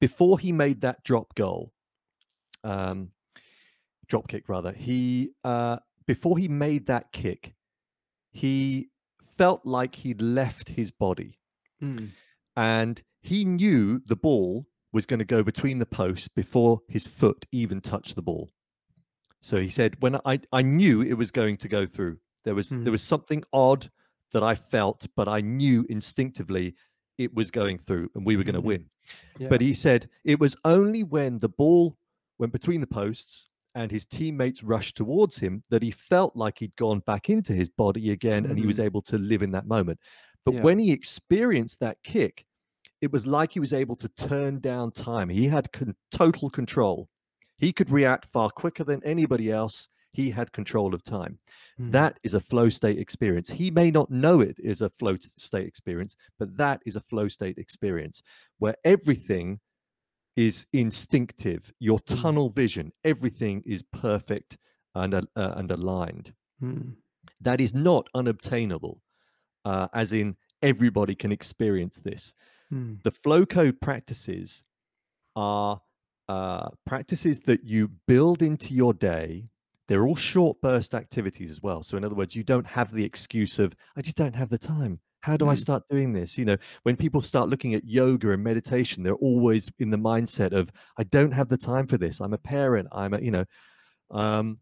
before 0.00 0.38
he 0.38 0.52
made 0.52 0.80
that 0.82 1.02
drop 1.04 1.34
goal, 1.34 1.72
um, 2.64 3.10
drop 4.08 4.28
kick 4.28 4.48
rather, 4.48 4.72
he 4.72 5.30
uh, 5.44 5.78
before 6.06 6.38
he 6.38 6.48
made 6.48 6.86
that 6.86 7.12
kick, 7.12 7.54
he 8.32 8.88
felt 9.36 9.64
like 9.64 9.94
he'd 9.96 10.20
left 10.22 10.68
his 10.70 10.90
body 10.90 11.38
Mm. 11.82 12.10
and 12.56 13.02
he 13.20 13.44
knew 13.44 13.98
the 14.06 14.16
ball 14.16 14.66
was 14.92 15.04
going 15.06 15.18
to 15.18 15.24
go 15.26 15.42
between 15.42 15.78
the 15.78 15.86
posts 15.86 16.28
before 16.28 16.80
his 16.88 17.06
foot 17.06 17.44
even 17.52 17.80
touched 17.80 18.14
the 18.14 18.22
ball. 18.22 18.50
So 19.42 19.60
he 19.60 19.68
said, 19.68 20.00
"When 20.00 20.16
I 20.24 20.40
I 20.52 20.62
knew 20.62 21.02
it 21.02 21.14
was 21.14 21.30
going 21.30 21.56
to 21.58 21.68
go 21.68 21.86
through, 21.86 22.18
there 22.44 22.54
was 22.54 22.70
Mm. 22.70 22.84
there 22.84 22.92
was 22.92 23.02
something 23.02 23.44
odd 23.52 23.90
that 24.32 24.42
I 24.42 24.54
felt, 24.54 25.06
but 25.14 25.28
I 25.28 25.40
knew 25.40 25.84
instinctively 25.88 26.74
it 27.18 27.32
was 27.34 27.50
going 27.50 27.78
through, 27.78 28.10
and 28.14 28.24
we 28.26 28.36
were 28.36 28.44
going 28.44 28.54
to 28.54 28.60
Mhm. 28.62 28.64
win." 28.64 28.90
Yeah. 29.38 29.48
But 29.48 29.60
he 29.60 29.74
said 29.74 30.08
it 30.24 30.40
was 30.40 30.56
only 30.64 31.02
when 31.02 31.38
the 31.40 31.48
ball 31.48 31.98
went 32.38 32.52
between 32.52 32.80
the 32.80 32.86
posts 32.86 33.48
and 33.76 33.90
his 33.90 34.06
teammates 34.06 34.62
rushed 34.62 34.96
towards 34.96 35.36
him 35.36 35.62
that 35.68 35.82
he 35.82 35.90
felt 35.90 36.34
like 36.34 36.58
he'd 36.58 36.74
gone 36.76 37.00
back 37.00 37.28
into 37.28 37.52
his 37.52 37.68
body 37.68 38.10
again, 38.10 38.46
and 38.46 38.58
he 38.58 38.66
was 38.66 38.80
able 38.80 39.02
to 39.02 39.18
live 39.18 39.42
in 39.42 39.52
that 39.52 39.66
moment. 39.66 40.00
But 40.46 40.54
Yeah. 40.54 40.62
when 40.62 40.78
he 40.78 40.90
experienced 40.90 41.78
that 41.80 42.02
kick, 42.02 42.46
it 43.02 43.12
was 43.12 43.26
like 43.26 43.52
he 43.52 43.60
was 43.60 43.74
able 43.74 43.94
to 43.96 44.08
turn 44.08 44.60
down 44.60 44.92
time. 44.92 45.28
He 45.28 45.46
had 45.46 45.70
con- 45.72 45.94
total 46.10 46.48
control. 46.48 47.10
He 47.58 47.70
could 47.70 47.90
react 47.90 48.24
far 48.32 48.48
quicker 48.50 48.82
than 48.82 49.04
anybody 49.04 49.50
else. 49.50 49.90
He 50.12 50.30
had 50.30 50.50
control 50.52 50.94
of 50.94 51.02
time. 51.02 51.38
Mm. 51.78 51.92
That 51.92 52.18
is 52.22 52.32
a 52.32 52.40
flow 52.40 52.70
state 52.70 52.98
experience. 52.98 53.50
He 53.50 53.70
may 53.70 53.90
not 53.90 54.10
know 54.10 54.40
it 54.40 54.58
is 54.58 54.80
a 54.80 54.88
flow 54.98 55.18
state 55.20 55.66
experience, 55.66 56.16
but 56.38 56.56
that 56.56 56.80
is 56.86 56.96
a 56.96 57.02
flow 57.02 57.28
state 57.28 57.58
experience 57.58 58.22
where 58.58 58.76
everything 58.84 59.60
is 60.36 60.66
instinctive. 60.72 61.72
Your 61.78 61.98
Mm. 62.00 62.22
tunnel 62.22 62.50
vision, 62.50 62.92
everything 63.04 63.62
is 63.66 63.82
perfect 63.82 64.58
and 64.94 65.14
uh, 65.14 65.22
and 65.36 65.70
aligned. 65.70 66.32
Mm. 66.62 66.96
That 67.40 67.60
is 67.60 67.74
not 67.74 68.08
unobtainable, 68.14 69.02
uh, 69.64 69.88
as 69.92 70.12
in 70.12 70.36
everybody 70.62 71.14
can 71.14 71.32
experience 71.32 72.00
this 72.00 72.34
Mm. 72.72 73.02
the 73.02 73.12
flow 73.12 73.46
code 73.46 73.80
practices 73.80 74.62
are 75.36 75.80
uh, 76.28 76.68
practices 76.84 77.38
that 77.40 77.62
you 77.64 77.88
build 78.08 78.42
into 78.42 78.74
your 78.74 78.92
day. 78.92 79.48
They're 79.86 80.04
all 80.04 80.16
short 80.16 80.60
burst 80.60 80.94
activities 80.94 81.50
as 81.50 81.62
well. 81.62 81.84
So, 81.84 81.96
in 81.96 82.02
other 82.04 82.16
words, 82.16 82.34
you 82.34 82.42
don't 82.42 82.66
have 82.66 82.90
the 82.90 83.04
excuse 83.04 83.60
of, 83.60 83.76
I 83.96 84.02
just 84.02 84.16
don't 84.16 84.34
have 84.34 84.48
the 84.48 84.58
time. 84.58 84.98
How 85.26 85.36
do 85.36 85.48
I 85.48 85.54
Mm. 85.54 85.58
start 85.58 85.82
doing 85.90 86.12
this? 86.12 86.38
You 86.38 86.44
know, 86.44 86.56
when 86.84 86.96
people 86.96 87.20
start 87.20 87.48
looking 87.48 87.74
at 87.74 87.84
yoga 87.84 88.30
and 88.30 88.44
meditation, 88.44 89.02
they're 89.02 89.16
always 89.16 89.68
in 89.80 89.90
the 89.90 89.98
mindset 89.98 90.52
of, 90.52 90.70
I 90.98 91.02
don't 91.02 91.32
have 91.32 91.48
the 91.48 91.56
time 91.56 91.88
for 91.88 91.98
this. 91.98 92.20
I'm 92.20 92.32
a 92.32 92.38
parent. 92.38 92.86
I'm 92.92 93.12
a, 93.12 93.18
you 93.20 93.32
know, 93.32 93.44
um, 94.12 94.60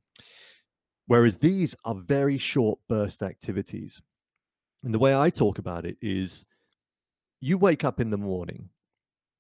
whereas 1.07 1.37
these 1.37 1.77
are 1.85 1.95
very 1.95 2.39
short 2.39 2.79
burst 2.89 3.23
activities. 3.23 4.01
And 4.85 4.95
the 4.95 4.99
way 4.99 5.15
I 5.15 5.29
talk 5.29 5.59
about 5.59 5.85
it 5.85 5.99
is 6.01 6.47
you 7.43 7.59
wake 7.59 7.85
up 7.85 8.01
in 8.01 8.09
the 8.09 8.17
morning 8.17 8.71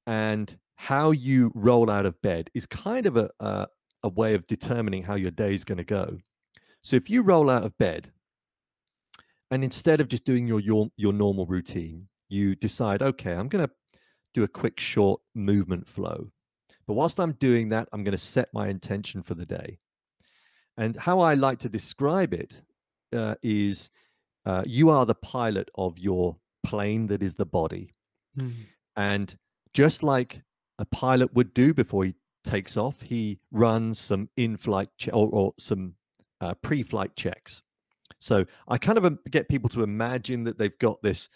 and 0.06 0.54
how 0.74 1.12
you 1.12 1.50
roll 1.54 1.90
out 1.90 2.04
of 2.04 2.20
bed 2.20 2.50
is 2.52 2.66
kind 2.66 3.06
of 3.06 3.16
a, 3.16 3.30
a, 3.40 3.66
a 4.02 4.10
way 4.10 4.34
of 4.34 4.46
determining 4.46 5.02
how 5.02 5.14
your 5.14 5.30
day 5.30 5.54
is 5.54 5.64
going 5.64 5.78
to 5.78 5.84
go. 5.84 6.18
So 6.82 6.96
if 6.96 7.08
you 7.08 7.22
roll 7.22 7.48
out 7.48 7.64
of 7.64 7.78
bed 7.78 8.12
and 9.50 9.64
instead 9.64 10.00
of 10.00 10.08
just 10.08 10.24
doing 10.24 10.46
your 10.46 10.60
your, 10.60 10.88
your 10.96 11.12
normal 11.12 11.46
routine, 11.46 12.08
you 12.28 12.54
decide, 12.54 13.02
okay, 13.02 13.32
I'm 13.32 13.48
going 13.48 13.66
to 13.66 13.72
do 14.32 14.42
a 14.42 14.48
quick 14.48 14.80
short 14.80 15.20
movement 15.34 15.86
flow. 15.86 16.30
But 16.86 16.94
whilst 16.94 17.20
I'm 17.20 17.32
doing 17.32 17.68
that, 17.70 17.88
I'm 17.92 18.04
going 18.04 18.16
to 18.16 18.18
set 18.18 18.48
my 18.52 18.68
intention 18.68 19.22
for 19.22 19.34
the 19.34 19.46
day. 19.46 19.78
And 20.76 20.96
how 20.96 21.20
I 21.20 21.34
like 21.34 21.58
to 21.60 21.68
describe 21.68 22.34
it 22.34 22.54
uh, 23.14 23.36
is 23.42 23.90
uh, 24.44 24.64
you 24.66 24.90
are 24.90 25.06
the 25.06 25.14
pilot 25.14 25.70
of 25.76 25.98
your 25.98 26.36
plane 26.64 27.06
that 27.06 27.22
is 27.22 27.34
the 27.34 27.46
body. 27.46 27.92
Mm. 28.38 28.52
And 28.96 29.36
just 29.72 30.02
like 30.02 30.40
a 30.78 30.84
pilot 30.84 31.32
would 31.34 31.54
do 31.54 31.72
before 31.72 32.04
he 32.04 32.14
takes 32.42 32.76
off, 32.76 33.00
he 33.00 33.38
runs 33.52 33.98
some 33.98 34.28
in-flight 34.36 34.90
or, 35.12 35.28
or 35.30 35.54
some 35.58 35.94
uh, 36.40 36.54
pre-flight 36.54 37.14
checks. 37.16 37.62
So 38.24 38.46
I 38.68 38.78
kind 38.78 38.96
of 38.96 39.04
um, 39.04 39.18
get 39.30 39.50
people 39.50 39.68
to 39.68 39.82
imagine 39.82 40.44
that 40.44 40.56
they've 40.56 40.78
got 40.78 41.02
this. 41.02 41.28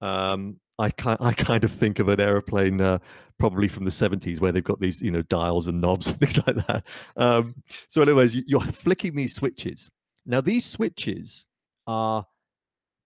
Um, 0.00 0.56
I 0.78 0.88
kind 0.88 1.18
I 1.20 1.34
kind 1.34 1.64
of 1.64 1.70
think 1.70 1.98
of 1.98 2.08
an 2.08 2.18
aeroplane 2.18 2.80
uh, 2.80 2.98
probably 3.38 3.68
from 3.68 3.84
the 3.84 3.90
70s 3.90 4.40
where 4.40 4.50
they've 4.50 4.64
got 4.64 4.80
these 4.80 5.02
you 5.02 5.10
know 5.10 5.20
dials 5.22 5.66
and 5.66 5.82
knobs 5.82 6.06
and 6.08 6.18
things 6.18 6.38
like 6.46 6.66
that. 6.66 6.84
Um, 7.18 7.54
so, 7.88 8.00
anyways, 8.00 8.34
you, 8.34 8.42
you're 8.46 8.62
flicking 8.62 9.14
these 9.14 9.34
switches. 9.34 9.90
Now, 10.24 10.40
these 10.40 10.64
switches 10.64 11.44
are 11.86 12.24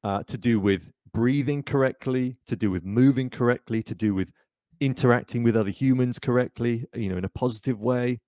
uh, 0.05 0.23
to 0.25 0.39
do 0.39 0.61
with 0.61 0.93
breathing 1.13 1.65
correctly, 1.65 2.37
to 2.47 2.55
do 2.55 2.71
with 2.71 2.85
moving 2.85 3.31
correctly, 3.31 3.83
to 3.83 3.97
do 3.97 4.15
with 4.15 4.31
interacting 4.79 5.43
with 5.43 5.57
other 5.57 5.71
humans 5.71 6.21
correctly, 6.21 6.87
you 6.95 7.09
know, 7.09 7.17
in 7.17 7.25
a 7.25 7.29
positive 7.31 7.81
way, 7.81 8.21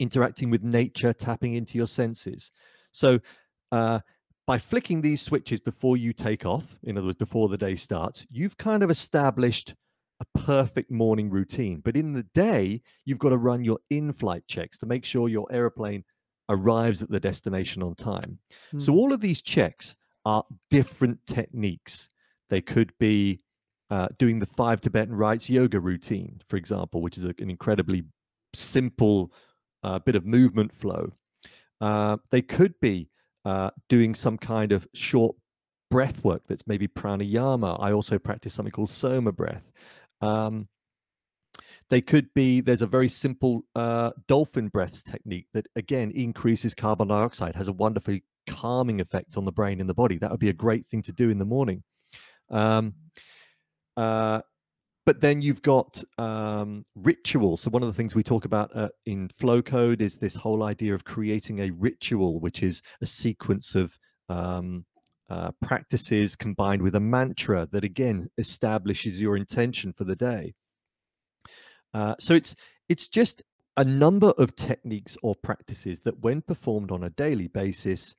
interacting 0.00 0.48
with 0.48 0.62
nature, 0.62 1.12
tapping 1.12 1.56
into 1.56 1.76
your 1.76 1.86
senses. 1.86 2.50
So, 2.92 3.18
uh, 3.70 4.00
by 4.46 4.58
flicking 4.58 5.00
these 5.00 5.22
switches 5.22 5.60
before 5.60 5.96
you 5.96 6.12
take 6.12 6.44
off, 6.44 6.64
in 6.82 6.98
other 6.98 7.06
words, 7.06 7.18
before 7.18 7.48
the 7.48 7.56
day 7.58 7.76
starts, 7.76 8.26
you've 8.30 8.56
kind 8.56 8.82
of 8.82 8.90
established 8.90 9.74
a 10.20 10.38
perfect 10.38 10.90
morning 10.90 11.30
routine. 11.30 11.80
But 11.84 11.96
in 11.96 12.12
the 12.12 12.22
day, 12.34 12.82
you've 13.04 13.18
got 13.18 13.30
to 13.30 13.36
run 13.38 13.64
your 13.64 13.78
in 13.90 14.12
flight 14.12 14.44
checks 14.46 14.78
to 14.78 14.86
make 14.86 15.04
sure 15.04 15.28
your 15.28 15.46
aeroplane 15.50 16.04
arrives 16.50 17.02
at 17.02 17.10
the 17.10 17.18
destination 17.20 17.82
on 17.82 17.94
time. 17.94 18.38
So, 18.76 18.92
Mm. 18.92 18.96
all 18.96 19.12
of 19.12 19.20
these 19.20 19.40
checks 19.40 19.96
are 20.26 20.44
different 20.70 21.18
techniques. 21.26 22.08
They 22.50 22.60
could 22.60 22.92
be 22.98 23.40
uh, 23.90 24.08
doing 24.18 24.38
the 24.38 24.46
five 24.46 24.80
Tibetan 24.80 25.14
rites 25.14 25.48
yoga 25.48 25.80
routine, 25.80 26.40
for 26.46 26.56
example, 26.56 27.00
which 27.02 27.18
is 27.18 27.24
a, 27.24 27.34
an 27.38 27.50
incredibly 27.50 28.04
simple 28.54 29.32
uh, 29.82 29.98
bit 29.98 30.16
of 30.16 30.24
movement 30.24 30.72
flow. 30.72 31.12
Uh, 31.80 32.16
they 32.30 32.40
could 32.42 32.74
be 32.80 33.10
uh, 33.44 33.70
doing 33.88 34.14
some 34.14 34.38
kind 34.38 34.72
of 34.72 34.86
short 34.94 35.36
breath 35.90 36.24
work 36.24 36.42
that's 36.48 36.66
maybe 36.66 36.88
pranayama. 36.88 37.80
I 37.80 37.92
also 37.92 38.18
practice 38.18 38.54
something 38.54 38.72
called 38.72 38.90
soma 38.90 39.32
breath. 39.32 39.70
Um, 40.20 40.68
they 41.90 42.00
could 42.00 42.32
be, 42.34 42.60
there's 42.60 42.82
a 42.82 42.86
very 42.86 43.08
simple 43.08 43.62
uh, 43.74 44.10
dolphin 44.26 44.68
breaths 44.68 45.02
technique 45.02 45.46
that 45.52 45.66
again 45.76 46.10
increases 46.12 46.74
carbon 46.74 47.08
dioxide, 47.08 47.54
has 47.54 47.68
a 47.68 47.72
wonderfully 47.72 48.24
calming 48.46 49.00
effect 49.00 49.36
on 49.36 49.44
the 49.44 49.52
brain 49.52 49.80
and 49.80 49.88
the 49.88 49.94
body. 49.94 50.18
That 50.18 50.30
would 50.30 50.40
be 50.40 50.48
a 50.48 50.54
great 50.54 50.86
thing 50.86 51.02
to 51.02 51.12
do 51.12 51.30
in 51.30 51.38
the 51.38 51.44
morning. 51.44 51.82
Um, 52.50 52.94
uh, 53.96 54.40
but 55.06 55.20
then 55.20 55.42
you've 55.42 55.62
got 55.62 56.02
um, 56.18 56.84
rituals. 56.94 57.62
So 57.62 57.70
one 57.70 57.82
of 57.82 57.88
the 57.88 57.94
things 57.94 58.14
we 58.14 58.22
talk 58.22 58.44
about 58.44 58.74
uh, 58.74 58.88
in 59.06 59.28
flow 59.38 59.62
code 59.62 60.00
is 60.00 60.16
this 60.16 60.34
whole 60.34 60.62
idea 60.62 60.94
of 60.94 61.04
creating 61.04 61.60
a 61.60 61.70
ritual, 61.70 62.40
which 62.40 62.62
is 62.62 62.82
a 63.00 63.06
sequence 63.06 63.74
of 63.74 63.98
um, 64.28 64.84
uh, 65.28 65.50
practices 65.60 66.36
combined 66.36 66.82
with 66.82 66.94
a 66.94 67.00
mantra 67.00 67.68
that 67.72 67.84
again 67.84 68.28
establishes 68.38 69.20
your 69.20 69.36
intention 69.36 69.92
for 69.92 70.04
the 70.04 70.16
day. 70.16 70.54
Uh, 71.92 72.14
so 72.18 72.34
it's 72.34 72.54
it's 72.88 73.08
just 73.08 73.42
a 73.76 73.84
number 73.84 74.32
of 74.38 74.54
techniques 74.54 75.16
or 75.22 75.34
practices 75.34 76.00
that, 76.04 76.20
when 76.20 76.42
performed 76.42 76.90
on 76.90 77.04
a 77.04 77.10
daily 77.10 77.48
basis, 77.48 78.14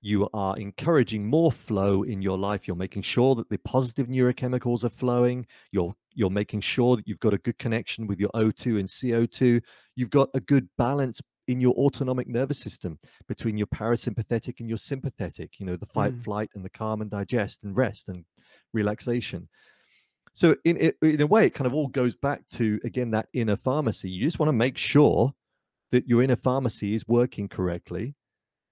you 0.00 0.28
are 0.32 0.56
encouraging 0.56 1.26
more 1.26 1.50
flow 1.50 2.02
in 2.04 2.22
your 2.22 2.38
life. 2.38 2.68
You're 2.68 2.76
making 2.76 3.02
sure 3.02 3.34
that 3.34 3.48
the 3.48 3.58
positive 3.58 4.06
neurochemicals 4.06 4.84
are 4.84 4.90
flowing. 4.90 5.46
You're 5.72 5.94
you're 6.14 6.30
making 6.30 6.60
sure 6.60 6.96
that 6.96 7.06
you've 7.06 7.20
got 7.20 7.34
a 7.34 7.38
good 7.38 7.58
connection 7.58 8.06
with 8.06 8.20
your 8.20 8.30
O2 8.30 8.80
and 8.80 8.88
CO2. 8.88 9.60
You've 9.96 10.10
got 10.10 10.28
a 10.34 10.40
good 10.40 10.68
balance 10.78 11.20
in 11.48 11.60
your 11.60 11.74
autonomic 11.74 12.28
nervous 12.28 12.58
system 12.58 12.98
between 13.26 13.56
your 13.56 13.66
parasympathetic 13.68 14.60
and 14.60 14.68
your 14.68 14.78
sympathetic, 14.78 15.58
you 15.58 15.66
know, 15.66 15.76
the 15.76 15.86
fight, 15.86 16.14
mm. 16.14 16.24
flight, 16.24 16.50
and 16.54 16.64
the 16.64 16.70
calm 16.70 17.00
and 17.00 17.10
digest 17.10 17.64
and 17.64 17.76
rest 17.76 18.08
and 18.08 18.24
relaxation. 18.74 19.48
So, 20.34 20.54
in, 20.64 20.92
in 21.02 21.20
a 21.20 21.26
way, 21.26 21.46
it 21.46 21.54
kind 21.54 21.66
of 21.66 21.74
all 21.74 21.88
goes 21.88 22.14
back 22.14 22.42
to, 22.52 22.78
again, 22.84 23.10
that 23.12 23.28
inner 23.32 23.56
pharmacy. 23.56 24.10
You 24.10 24.24
just 24.24 24.38
want 24.38 24.48
to 24.48 24.52
make 24.52 24.76
sure 24.76 25.32
that 25.90 26.06
your 26.06 26.22
inner 26.22 26.36
pharmacy 26.36 26.94
is 26.94 27.08
working 27.08 27.48
correctly 27.48 28.14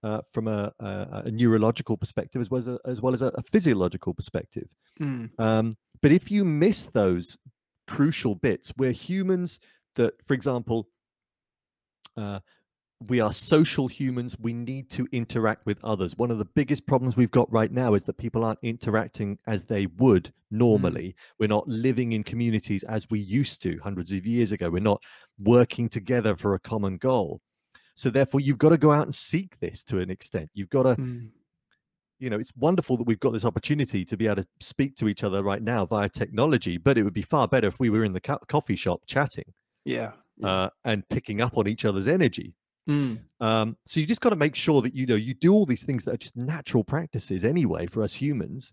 uh, 0.06 0.20
from 0.32 0.46
a, 0.46 0.72
a, 0.78 1.22
a, 1.26 1.30
neurological 1.30 1.96
perspective 1.96 2.40
as 2.40 2.48
well 2.48 2.58
as 2.58 2.68
a, 2.68 2.78
as 2.86 3.02
well 3.02 3.12
as 3.12 3.22
a, 3.22 3.32
physiological 3.50 4.14
perspective. 4.14 4.68
Mm. 5.00 5.30
Um, 5.38 5.76
but 6.00 6.12
if 6.12 6.30
you 6.30 6.44
miss 6.44 6.86
those 6.86 7.36
crucial 7.88 8.36
bits, 8.36 8.72
where 8.76 8.92
humans 8.92 9.58
that, 9.96 10.14
for 10.26 10.34
example, 10.34 10.88
uh, 12.16 12.38
we 13.08 13.20
are 13.20 13.32
social 13.32 13.88
humans. 13.88 14.36
We 14.38 14.52
need 14.52 14.88
to 14.90 15.06
interact 15.12 15.66
with 15.66 15.78
others. 15.84 16.16
One 16.16 16.30
of 16.30 16.38
the 16.38 16.46
biggest 16.54 16.86
problems 16.86 17.16
we've 17.16 17.30
got 17.30 17.52
right 17.52 17.70
now 17.70 17.94
is 17.94 18.04
that 18.04 18.16
people 18.16 18.44
aren't 18.44 18.60
interacting 18.62 19.38
as 19.46 19.64
they 19.64 19.86
would 19.98 20.24
mm. 20.24 20.32
normally. 20.50 21.08
Mm. 21.08 21.14
We're 21.40 21.48
not 21.48 21.68
living 21.68 22.12
in 22.12 22.22
communities 22.22 22.84
as 22.84 23.10
we 23.10 23.18
used 23.20 23.60
to 23.62 23.78
hundreds 23.82 24.12
of 24.12 24.24
years 24.24 24.52
ago. 24.52 24.70
We're 24.70 24.78
not 24.78 25.02
working 25.38 25.88
together 25.88 26.36
for 26.36 26.54
a 26.54 26.60
common 26.60 26.96
goal. 26.96 27.40
So, 27.96 28.10
therefore, 28.10 28.40
you've 28.40 28.58
got 28.58 28.68
to 28.68 28.78
go 28.78 28.92
out 28.92 29.04
and 29.04 29.14
seek 29.14 29.58
this 29.58 29.82
to 29.84 29.98
an 29.98 30.10
extent. 30.10 30.50
You've 30.54 30.70
got 30.70 30.84
to, 30.84 30.94
mm. 30.94 31.28
you 32.20 32.30
know, 32.30 32.38
it's 32.38 32.52
wonderful 32.56 32.96
that 32.98 33.06
we've 33.06 33.20
got 33.20 33.32
this 33.32 33.44
opportunity 33.44 34.04
to 34.04 34.16
be 34.16 34.26
able 34.26 34.42
to 34.42 34.48
speak 34.60 34.96
to 34.96 35.08
each 35.08 35.24
other 35.24 35.42
right 35.42 35.62
now 35.62 35.84
via 35.84 36.08
technology, 36.08 36.76
but 36.76 36.96
it 36.96 37.02
would 37.02 37.14
be 37.14 37.22
far 37.22 37.48
better 37.48 37.66
if 37.66 37.80
we 37.80 37.90
were 37.90 38.04
in 38.04 38.12
the 38.12 38.20
co- 38.20 38.38
coffee 38.48 38.76
shop 38.76 39.02
chatting. 39.06 39.52
Yeah. 39.84 40.12
Uh, 40.42 40.68
and 40.84 41.08
picking 41.08 41.40
up 41.40 41.56
on 41.56 41.66
each 41.66 41.84
other's 41.84 42.06
energy 42.06 42.54
Mm. 42.88 43.18
Um, 43.40 43.76
so 43.84 44.00
you 44.00 44.06
just 44.06 44.20
got 44.20 44.30
to 44.30 44.36
make 44.36 44.54
sure 44.54 44.80
that 44.82 44.94
you 44.94 45.06
know 45.06 45.16
you 45.16 45.34
do 45.34 45.52
all 45.52 45.66
these 45.66 45.82
things 45.82 46.04
that 46.04 46.14
are 46.14 46.18
just 46.18 46.36
natural 46.36 46.84
practices 46.84 47.44
anyway 47.44 47.86
for 47.86 48.02
us 48.02 48.14
humans, 48.14 48.72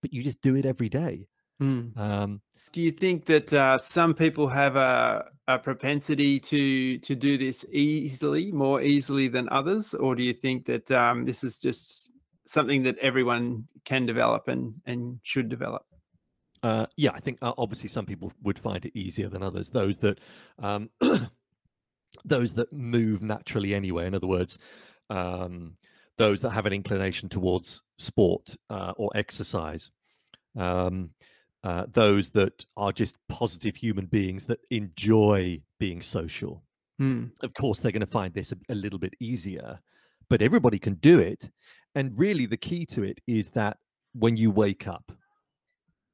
but 0.00 0.12
you 0.12 0.22
just 0.22 0.40
do 0.40 0.56
it 0.56 0.66
every 0.66 0.88
day. 0.88 1.28
Mm. 1.62 1.96
Um, 1.96 2.40
do 2.72 2.80
you 2.80 2.90
think 2.90 3.26
that 3.26 3.52
uh, 3.52 3.78
some 3.78 4.14
people 4.14 4.48
have 4.48 4.76
a, 4.76 5.26
a 5.48 5.58
propensity 5.58 6.38
to 6.38 6.98
to 6.98 7.14
do 7.14 7.36
this 7.36 7.64
easily, 7.72 8.52
more 8.52 8.80
easily 8.80 9.28
than 9.28 9.48
others, 9.50 9.94
or 9.94 10.14
do 10.14 10.22
you 10.22 10.32
think 10.32 10.66
that 10.66 10.90
um, 10.90 11.24
this 11.24 11.42
is 11.42 11.58
just 11.58 12.10
something 12.46 12.82
that 12.82 12.98
everyone 12.98 13.66
can 13.84 14.06
develop 14.06 14.48
and 14.48 14.74
and 14.86 15.18
should 15.22 15.48
develop? 15.48 15.84
Uh, 16.62 16.86
yeah, 16.96 17.10
I 17.12 17.20
think 17.20 17.38
uh, 17.42 17.52
obviously 17.58 17.88
some 17.88 18.06
people 18.06 18.32
would 18.42 18.58
find 18.58 18.84
it 18.84 18.96
easier 18.96 19.28
than 19.28 19.42
others. 19.42 19.68
Those 19.68 19.98
that 19.98 20.20
um, 20.60 20.90
those 22.24 22.52
that 22.54 22.72
move 22.72 23.22
naturally 23.22 23.74
anyway. 23.74 24.06
In 24.06 24.14
other 24.14 24.28
words, 24.28 24.58
um, 25.10 25.76
those 26.18 26.40
that 26.42 26.50
have 26.50 26.66
an 26.66 26.72
inclination 26.72 27.28
towards 27.28 27.82
sport 27.98 28.54
uh, 28.70 28.92
or 28.96 29.10
exercise. 29.16 29.90
Um, 30.56 31.10
uh, 31.64 31.84
those 31.92 32.30
that 32.30 32.64
are 32.76 32.92
just 32.92 33.16
positive 33.28 33.76
human 33.76 34.06
beings 34.06 34.44
that 34.46 34.60
enjoy 34.70 35.60
being 35.78 36.02
social. 36.02 36.62
Hmm. 36.98 37.26
Of 37.42 37.54
course, 37.54 37.80
they're 37.80 37.92
going 37.92 38.00
to 38.00 38.06
find 38.06 38.34
this 38.34 38.52
a, 38.52 38.56
a 38.68 38.74
little 38.74 38.98
bit 38.98 39.14
easier, 39.20 39.78
but 40.28 40.42
everybody 40.42 40.78
can 40.78 40.94
do 40.94 41.18
it. 41.18 41.50
And 41.94 42.16
really, 42.18 42.46
the 42.46 42.56
key 42.56 42.86
to 42.86 43.02
it 43.02 43.20
is 43.26 43.50
that 43.50 43.78
when 44.14 44.36
you 44.36 44.50
wake 44.50 44.88
up, 44.88 45.12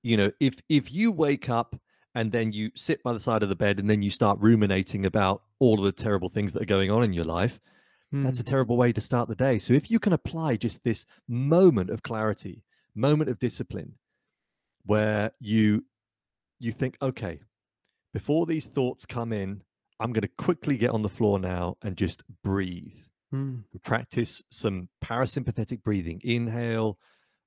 you 0.03 0.17
know, 0.17 0.31
if 0.41 0.55
if 0.69 0.93
you 0.93 1.11
wake 1.13 1.49
up 1.49 1.77
and 2.15 2.33
then 2.33 2.53
you 2.53 2.71
sit 2.75 3.03
by 3.03 3.13
the 3.13 3.21
side 3.21 3.43
of 3.43 3.49
the 3.49 3.55
bed 3.55 3.79
and 3.79 3.89
then 3.89 4.03
you 4.03 4.11
start 4.11 4.39
ruminating 4.41 5.07
about 5.07 5.43
all 5.61 5.79
of 5.79 5.85
the 5.85 6.03
terrible 6.03 6.29
things 6.29 6.53
that 6.53 6.63
are 6.63 6.67
going 6.67 6.91
on 6.91 7.05
in 7.05 7.13
your 7.13 7.25
life 7.25 7.61
mm. 8.13 8.25
that's 8.25 8.41
a 8.41 8.43
hmm. 8.43 8.49
terrible 8.49 8.77
way 8.77 8.93
to 8.93 9.01
start 9.01 9.29
the 9.29 9.35
day 9.35 9.59
so 9.59 9.73
if 9.73 9.91
you 9.91 9.99
can 9.99 10.13
apply 10.13 10.57
just 10.57 10.83
this 10.83 11.07
moment 11.29 11.91
of 11.91 12.03
clarity 12.03 12.65
moment 12.95 13.31
of 13.31 13.39
discipline 13.39 13.93
where 14.89 15.31
you 15.39 15.85
you 16.59 16.73
think 16.73 16.97
okay 17.01 17.39
before 18.13 18.47
these 18.47 18.67
thoughts 18.67 19.07
come 19.07 19.33
in 19.33 19.63
i'm 20.01 20.13
going 20.13 20.23
to 20.23 20.45
quickly 20.45 20.77
get 20.77 20.91
on 20.91 21.03
the 21.03 21.09
floor 21.09 21.39
now 21.39 21.77
and 21.83 21.97
just 21.97 22.23
breathe 22.43 22.93
mm. 23.33 23.63
practice 23.85 24.43
some 24.51 24.89
parasympathetic 25.05 25.83
breathing 25.83 26.21
inhale 26.25 26.99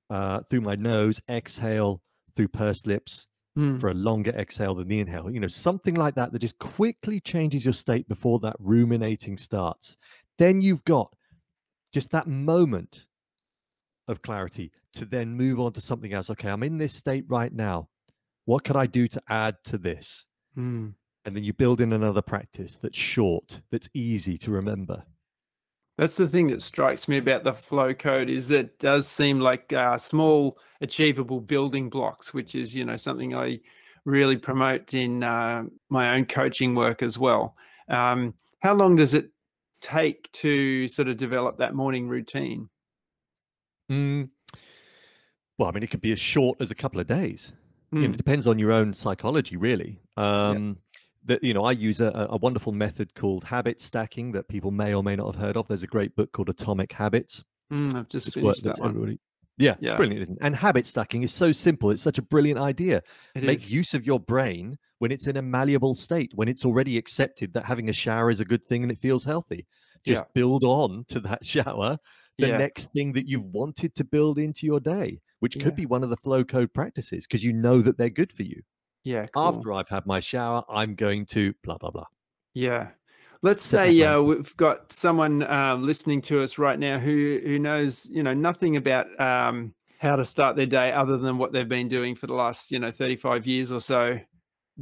uh, 0.08 0.40
through 0.48 0.60
my 0.60 0.74
nose 0.74 1.20
exhale 1.28 2.00
through 2.34 2.48
pursed 2.48 2.86
lips 2.86 3.26
mm. 3.58 3.80
for 3.80 3.90
a 3.90 3.94
longer 3.94 4.30
exhale 4.32 4.74
than 4.74 4.88
the 4.88 5.00
inhale. 5.00 5.30
You 5.30 5.40
know, 5.40 5.48
something 5.48 5.94
like 5.94 6.14
that 6.14 6.32
that 6.32 6.38
just 6.38 6.58
quickly 6.58 7.20
changes 7.20 7.64
your 7.64 7.74
state 7.74 8.08
before 8.08 8.38
that 8.40 8.56
ruminating 8.58 9.36
starts. 9.36 9.96
Then 10.38 10.60
you've 10.60 10.84
got 10.84 11.12
just 11.92 12.10
that 12.10 12.26
moment 12.26 13.06
of 14.12 14.22
clarity 14.22 14.70
to 14.94 15.04
then 15.04 15.34
move 15.34 15.58
on 15.58 15.72
to 15.72 15.80
something 15.80 16.12
else. 16.12 16.30
Okay, 16.30 16.48
I'm 16.48 16.62
in 16.62 16.78
this 16.78 16.94
state 16.94 17.24
right 17.28 17.52
now. 17.52 17.88
What 18.44 18.64
could 18.64 18.76
I 18.76 18.86
do 18.86 19.08
to 19.08 19.22
add 19.28 19.56
to 19.64 19.78
this? 19.78 20.26
Mm. 20.56 20.94
And 21.24 21.36
then 21.36 21.44
you 21.44 21.52
build 21.52 21.80
in 21.80 21.92
another 21.92 22.22
practice 22.22 22.76
that's 22.76 22.96
short, 22.96 23.60
that's 23.70 23.88
easy 23.94 24.36
to 24.38 24.50
remember. 24.50 25.02
That's 25.98 26.16
the 26.16 26.26
thing 26.26 26.48
that 26.48 26.62
strikes 26.62 27.06
me 27.06 27.18
about 27.18 27.44
the 27.44 27.52
flow 27.52 27.92
code 27.92 28.30
is 28.30 28.48
that 28.48 28.58
it 28.58 28.78
does 28.78 29.06
seem 29.06 29.40
like 29.40 29.72
uh, 29.72 29.98
small, 29.98 30.58
achievable 30.80 31.40
building 31.40 31.90
blocks, 31.90 32.32
which 32.32 32.54
is 32.54 32.74
you 32.74 32.84
know 32.84 32.96
something 32.96 33.34
I 33.34 33.60
really 34.04 34.36
promote 34.36 34.94
in 34.94 35.22
uh, 35.22 35.64
my 35.90 36.14
own 36.14 36.24
coaching 36.24 36.74
work 36.74 37.02
as 37.02 37.18
well. 37.18 37.54
Um, 37.88 38.34
how 38.60 38.74
long 38.74 38.96
does 38.96 39.14
it 39.14 39.30
take 39.80 40.30
to 40.32 40.88
sort 40.88 41.08
of 41.08 41.18
develop 41.18 41.58
that 41.58 41.74
morning 41.74 42.08
routine? 42.08 42.68
Mm. 43.90 44.28
Well, 45.58 45.68
I 45.68 45.72
mean, 45.72 45.82
it 45.82 45.90
could 45.90 46.00
be 46.00 46.12
as 46.12 46.18
short 46.18 46.60
as 46.60 46.70
a 46.70 46.74
couple 46.74 47.00
of 47.00 47.06
days. 47.06 47.52
Mm. 47.92 47.96
You 47.96 47.98
know, 48.00 48.04
it 48.04 48.10
hmm. 48.10 48.16
depends 48.16 48.46
on 48.46 48.58
your 48.58 48.72
own 48.72 48.94
psychology, 48.94 49.56
really. 49.56 50.00
Um, 50.16 50.78
that 51.24 51.42
you 51.42 51.54
know 51.54 51.64
i 51.64 51.72
use 51.72 52.00
a, 52.00 52.28
a 52.30 52.36
wonderful 52.36 52.72
method 52.72 53.14
called 53.14 53.44
habit 53.44 53.80
stacking 53.80 54.32
that 54.32 54.48
people 54.48 54.70
may 54.70 54.94
or 54.94 55.02
may 55.02 55.16
not 55.16 55.34
have 55.34 55.40
heard 55.40 55.56
of 55.56 55.66
there's 55.68 55.82
a 55.82 55.88
great 55.88 56.14
book 56.16 56.30
called 56.32 56.48
atomic 56.48 56.92
habits 56.92 57.42
mm, 57.72 57.94
i've 57.94 58.08
just 58.08 58.26
it's 58.28 58.34
finished 58.34 58.64
that 58.64 58.78
one. 58.78 59.18
yeah, 59.58 59.74
yeah, 59.80 59.90
it's 59.90 59.96
brilliant 59.96 60.22
isn't 60.22 60.36
it? 60.36 60.44
and 60.44 60.56
habit 60.56 60.86
stacking 60.86 61.22
is 61.22 61.32
so 61.32 61.52
simple 61.52 61.90
it's 61.90 62.02
such 62.02 62.18
a 62.18 62.22
brilliant 62.22 62.58
idea 62.58 63.02
it 63.34 63.44
make 63.44 63.62
is. 63.62 63.70
use 63.70 63.94
of 63.94 64.04
your 64.06 64.20
brain 64.20 64.76
when 64.98 65.12
it's 65.12 65.26
in 65.26 65.36
a 65.36 65.42
malleable 65.42 65.94
state 65.94 66.32
when 66.34 66.48
it's 66.48 66.64
already 66.64 66.98
accepted 66.98 67.52
that 67.52 67.64
having 67.64 67.88
a 67.88 67.92
shower 67.92 68.30
is 68.30 68.40
a 68.40 68.44
good 68.44 68.64
thing 68.66 68.82
and 68.82 68.90
it 68.90 68.98
feels 68.98 69.24
healthy 69.24 69.66
just 70.04 70.22
yeah. 70.22 70.28
build 70.34 70.64
on 70.64 71.04
to 71.08 71.20
that 71.20 71.44
shower 71.44 71.96
the 72.42 72.48
yeah. 72.48 72.58
next 72.58 72.92
thing 72.92 73.12
that 73.12 73.26
you've 73.26 73.46
wanted 73.46 73.94
to 73.94 74.04
build 74.04 74.38
into 74.38 74.66
your 74.66 74.80
day 74.80 75.20
which 75.40 75.58
could 75.58 75.74
be 75.74 75.86
one 75.86 76.04
of 76.04 76.10
the 76.10 76.16
flow 76.18 76.44
code 76.44 76.72
practices 76.72 77.26
because 77.26 77.42
you 77.42 77.52
know 77.52 77.80
that 77.80 77.98
they're 77.98 78.08
good 78.08 78.32
for 78.32 78.42
you 78.42 78.62
yeah. 79.04 79.26
Cool. 79.26 79.42
After 79.42 79.72
I've 79.72 79.88
had 79.88 80.06
my 80.06 80.20
shower, 80.20 80.64
I'm 80.68 80.94
going 80.94 81.26
to 81.26 81.54
blah, 81.64 81.78
blah, 81.78 81.90
blah. 81.90 82.06
Yeah. 82.54 82.88
Let's 83.42 83.66
say 83.66 84.00
uh, 84.02 84.22
we've 84.22 84.56
got 84.56 84.92
someone 84.92 85.42
um, 85.50 85.84
listening 85.84 86.22
to 86.22 86.42
us 86.42 86.58
right 86.58 86.78
now 86.78 87.00
who 87.00 87.40
who 87.44 87.58
knows 87.58 88.06
you 88.08 88.22
know 88.22 88.34
nothing 88.34 88.76
about 88.76 89.20
um, 89.20 89.74
how 89.98 90.14
to 90.14 90.24
start 90.24 90.54
their 90.54 90.66
day 90.66 90.92
other 90.92 91.18
than 91.18 91.38
what 91.38 91.50
they've 91.50 91.68
been 91.68 91.88
doing 91.88 92.14
for 92.14 92.28
the 92.28 92.34
last 92.34 92.70
you 92.70 92.78
know 92.78 92.92
35 92.92 93.44
years 93.44 93.72
or 93.72 93.80
so. 93.80 94.20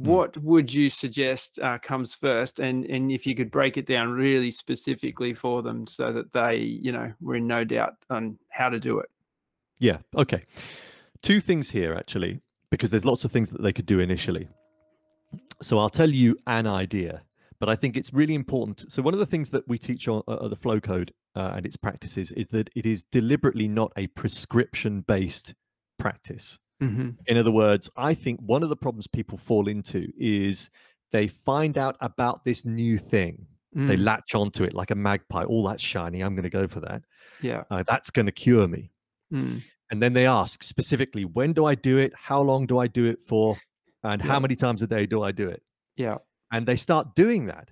Mm. 0.01 0.05
What 0.05 0.37
would 0.37 0.73
you 0.73 0.89
suggest 0.89 1.59
uh, 1.59 1.77
comes 1.77 2.15
first, 2.15 2.59
and 2.59 2.85
and 2.85 3.11
if 3.11 3.25
you 3.27 3.35
could 3.35 3.51
break 3.51 3.77
it 3.77 3.85
down 3.85 4.09
really 4.09 4.51
specifically 4.51 5.33
for 5.33 5.61
them 5.61 5.85
so 5.87 6.11
that 6.11 6.31
they 6.31 6.57
you 6.57 6.91
know 6.91 7.11
were 7.21 7.35
in 7.35 7.47
no 7.47 7.63
doubt 7.63 7.95
on 8.09 8.37
how 8.49 8.69
to 8.69 8.79
do 8.79 8.99
it. 8.99 9.09
Yeah. 9.79 9.97
Okay. 10.15 10.43
Two 11.21 11.39
things 11.39 11.69
here 11.69 11.93
actually 11.93 12.39
because 12.71 12.89
there's 12.89 13.05
lots 13.05 13.25
of 13.25 13.31
things 13.31 13.49
that 13.49 13.61
they 13.61 13.73
could 13.73 13.85
do 13.85 13.99
initially. 13.99 14.47
So 15.61 15.77
I'll 15.77 15.89
tell 15.89 16.09
you 16.09 16.37
an 16.47 16.65
idea, 16.65 17.21
but 17.59 17.69
I 17.69 17.75
think 17.75 17.95
it's 17.95 18.13
really 18.13 18.33
important. 18.33 18.91
So 18.91 19.01
one 19.01 19.13
of 19.13 19.19
the 19.19 19.25
things 19.25 19.49
that 19.51 19.67
we 19.67 19.77
teach 19.77 20.07
on 20.07 20.23
uh, 20.27 20.47
the 20.47 20.55
flow 20.55 20.79
code 20.79 21.13
uh, 21.35 21.53
and 21.55 21.65
its 21.65 21.75
practices 21.75 22.31
is 22.31 22.47
that 22.47 22.69
it 22.75 22.85
is 22.85 23.03
deliberately 23.03 23.67
not 23.67 23.91
a 23.97 24.07
prescription 24.07 25.01
based 25.01 25.53
practice. 25.99 26.57
Mm-hmm. 26.81 27.09
In 27.27 27.37
other 27.37 27.51
words, 27.51 27.89
I 27.95 28.13
think 28.13 28.39
one 28.41 28.63
of 28.63 28.69
the 28.69 28.75
problems 28.75 29.07
people 29.07 29.37
fall 29.37 29.67
into 29.67 30.07
is 30.17 30.69
they 31.11 31.27
find 31.27 31.77
out 31.77 31.95
about 32.01 32.43
this 32.43 32.65
new 32.65 32.97
thing. 32.97 33.45
Mm. 33.75 33.87
They 33.87 33.97
latch 33.97 34.35
onto 34.35 34.63
it 34.63 34.73
like 34.73 34.91
a 34.91 34.95
magpie. 34.95 35.43
All 35.43 35.65
oh, 35.65 35.69
that's 35.69 35.83
shiny. 35.83 36.21
I'm 36.21 36.35
going 36.35 36.43
to 36.43 36.49
go 36.49 36.67
for 36.67 36.79
that. 36.81 37.03
Yeah. 37.41 37.63
Uh, 37.69 37.83
that's 37.87 38.09
going 38.09 38.25
to 38.25 38.31
cure 38.31 38.67
me. 38.67 38.91
Mm. 39.31 39.61
And 39.91 40.01
then 40.01 40.13
they 40.13 40.25
ask 40.25 40.63
specifically, 40.63 41.25
when 41.25 41.53
do 41.53 41.65
I 41.65 41.75
do 41.75 41.97
it? 41.97 42.13
How 42.15 42.41
long 42.41 42.65
do 42.65 42.79
I 42.79 42.87
do 42.87 43.05
it 43.05 43.19
for? 43.25 43.57
And 44.03 44.21
Yeah. 44.21 44.27
how 44.27 44.39
many 44.39 44.55
times 44.55 44.81
a 44.81 44.87
day 44.87 45.05
do 45.05 45.21
I 45.21 45.31
do 45.31 45.47
it? 45.47 45.61
Yeah. 45.95 46.17
And 46.51 46.65
they 46.65 46.75
start 46.75 47.15
doing 47.15 47.45
that. 47.45 47.69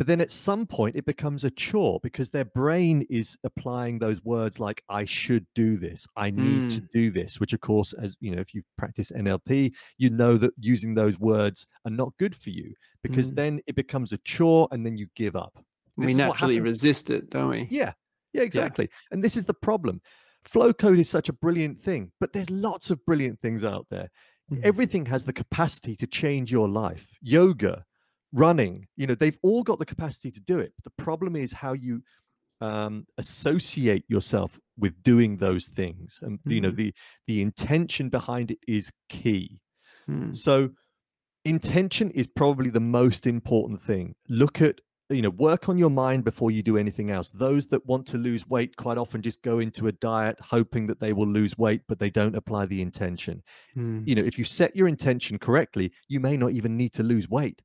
But 0.00 0.06
then 0.06 0.22
at 0.22 0.30
some 0.30 0.64
point, 0.64 0.96
it 0.96 1.04
becomes 1.04 1.44
a 1.44 1.50
chore 1.50 2.00
because 2.02 2.30
their 2.30 2.46
brain 2.46 3.06
is 3.10 3.36
applying 3.44 3.98
those 3.98 4.24
words 4.24 4.58
like, 4.58 4.82
I 4.88 5.04
should 5.04 5.46
do 5.54 5.76
this, 5.76 6.06
I 6.16 6.30
need 6.30 6.70
to 6.70 6.80
do 6.94 7.10
this, 7.10 7.38
which, 7.38 7.52
of 7.52 7.60
course, 7.60 7.92
as 7.92 8.16
you 8.18 8.34
know, 8.34 8.40
if 8.40 8.54
you 8.54 8.62
practice 8.78 9.12
NLP, 9.12 9.74
you 9.98 10.08
know 10.08 10.38
that 10.38 10.54
using 10.58 10.94
those 10.94 11.18
words 11.18 11.66
are 11.84 11.90
not 11.90 12.14
good 12.18 12.34
for 12.34 12.48
you 12.48 12.72
because 13.02 13.30
Mm. 13.30 13.34
then 13.34 13.60
it 13.66 13.74
becomes 13.74 14.14
a 14.14 14.18
chore 14.24 14.68
and 14.70 14.86
then 14.86 14.96
you 14.96 15.06
give 15.16 15.36
up. 15.36 15.52
This 15.98 16.06
we 16.06 16.14
naturally 16.14 16.60
resist 16.60 17.10
it, 17.10 17.28
don't 17.28 17.50
we? 17.50 17.68
Yeah, 17.70 17.92
yeah, 18.32 18.40
exactly. 18.40 18.88
And 19.10 19.22
this 19.22 19.36
is 19.36 19.44
the 19.44 19.52
problem. 19.52 20.00
Flow 20.44 20.72
code 20.72 20.98
is 20.98 21.10
such 21.10 21.28
a 21.28 21.34
brilliant 21.34 21.78
thing, 21.84 22.10
but 22.20 22.32
there's 22.32 22.48
lots 22.48 22.90
of 22.90 23.04
brilliant 23.04 23.38
things 23.40 23.64
out 23.64 23.86
there. 23.90 24.08
Mhm. 24.50 24.62
Everything 24.62 25.04
has 25.04 25.24
the 25.24 25.32
capacity 25.34 25.94
to 25.96 26.06
change 26.06 26.50
your 26.50 26.70
life. 26.70 27.06
Yoga, 27.20 27.84
running, 28.32 28.86
you 28.96 29.06
know, 29.06 29.14
they've 29.14 29.38
all 29.42 29.62
got 29.62 29.78
the 29.78 29.86
capacity 29.86 30.30
to 30.32 30.40
do 30.40 30.58
it. 30.58 30.72
The 30.84 30.90
problem 30.90 31.36
is 31.36 31.52
how 31.52 31.72
you 31.72 32.02
um, 32.62 33.06
associate 33.16 34.04
yourself 34.08 34.58
with 34.78 35.02
doing 35.02 35.38
those 35.38 35.68
things, 35.68 36.18
and 36.22 36.38
you 36.44 36.60
know, 36.60 36.70
Mhm. 36.70 36.76
the 36.76 36.94
the 37.26 37.40
intention 37.40 38.10
behind 38.10 38.50
it 38.50 38.58
is 38.68 38.92
key. 39.08 39.62
Mm. 40.08 40.36
So 40.36 40.70
intention 41.44 42.10
is 42.10 42.26
probably 42.26 42.70
the 42.70 42.80
most 42.80 43.26
important 43.26 43.80
thing. 43.82 44.14
Look 44.28 44.60
at 44.60 44.80
you 45.08 45.22
know 45.22 45.30
work 45.30 45.68
on 45.68 45.78
your 45.78 45.90
mind 45.90 46.22
before 46.24 46.52
you 46.52 46.62
do 46.62 46.76
anything 46.78 47.10
else 47.10 47.30
those 47.30 47.66
that 47.66 47.84
want 47.84 48.06
to 48.06 48.16
lose 48.16 48.46
weight 48.46 48.76
quite 48.76 48.96
often 48.96 49.20
just 49.20 49.42
go 49.42 49.58
into 49.58 49.88
a 49.88 49.92
diet 49.92 50.38
hoping 50.40 50.86
that 50.86 51.00
they 51.00 51.12
will 51.12 51.26
lose 51.26 51.58
weight 51.58 51.80
but 51.88 51.98
they 51.98 52.10
don't 52.10 52.36
apply 52.36 52.64
the 52.66 52.80
intention 52.80 53.42
Mm. 53.76 54.06
you 54.06 54.14
know 54.14 54.22
if 54.22 54.38
you 54.38 54.44
set 54.44 54.76
your 54.76 54.86
intention 54.86 55.36
correctly 55.36 55.90
you 56.06 56.20
may 56.20 56.36
not 56.36 56.52
even 56.52 56.76
need 56.76 56.92
to 56.92 57.02
lose 57.02 57.28
weight 57.28 57.60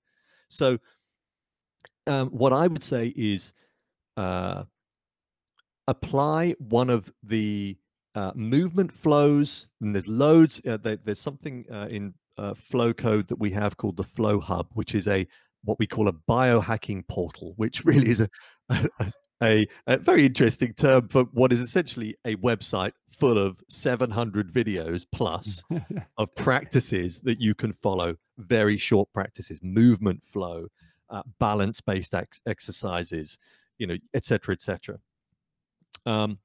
so 0.50 0.78
um, 2.08 2.30
what 2.30 2.54
i 2.54 2.68
would 2.68 2.84
say 2.84 3.14
is 3.16 3.54
uh, 4.18 4.64
apply 5.88 6.56
one 6.60 6.90
of 6.90 7.12
the 7.24 7.78
uh, 8.16 8.32
movement 8.36 8.92
flows 8.92 9.68
and 9.82 9.94
there's 9.94 10.08
loads 10.08 10.62
uh, 10.68 10.78
there, 10.78 10.98
there's 11.04 11.20
something 11.20 11.66
uh, 11.72 11.88
in 11.90 12.14
uh, 12.38 12.54
flow 12.54 12.94
code 12.94 13.28
that 13.28 13.40
we 13.40 13.52
have 13.52 13.76
called 13.78 13.98
the 13.98 14.04
flow 14.04 14.40
hub 14.40 14.68
which 14.74 14.96
is 14.96 15.08
a 15.08 15.28
what 15.64 15.78
we 15.80 15.88
call 15.88 16.08
a 16.08 16.14
biohacking 16.30 17.06
portal 17.08 17.54
which 17.58 17.84
really 17.86 18.10
is 18.10 18.22
a 18.22 18.30
a, 18.70 19.12
a, 19.44 19.68
a 19.88 19.98
very 19.98 20.26
interesting 20.26 20.74
term 20.74 21.08
for 21.08 21.24
what 21.34 21.52
is 21.52 21.60
essentially 21.60 22.16
a 22.26 22.36
website 22.38 22.94
full 23.12 23.38
of 23.38 23.62
700 23.70 24.52
videos 24.52 25.06
plus 25.12 25.64
of 26.18 26.34
practices 26.36 27.20
that 27.22 27.40
you 27.40 27.56
can 27.56 27.72
follow. 27.72 28.16
Very 28.38 28.78
short 28.78 29.08
practices 29.14 29.60
movement 29.64 30.22
flow 30.26 30.68
uh, 31.10 31.22
balance 31.40 31.82
based 31.82 32.14
ex- 32.14 32.42
exercises 32.48 33.38
you 33.78 33.88
know 33.88 33.98
etc 34.14 34.54
etc 34.54 34.98
um, 36.06 36.38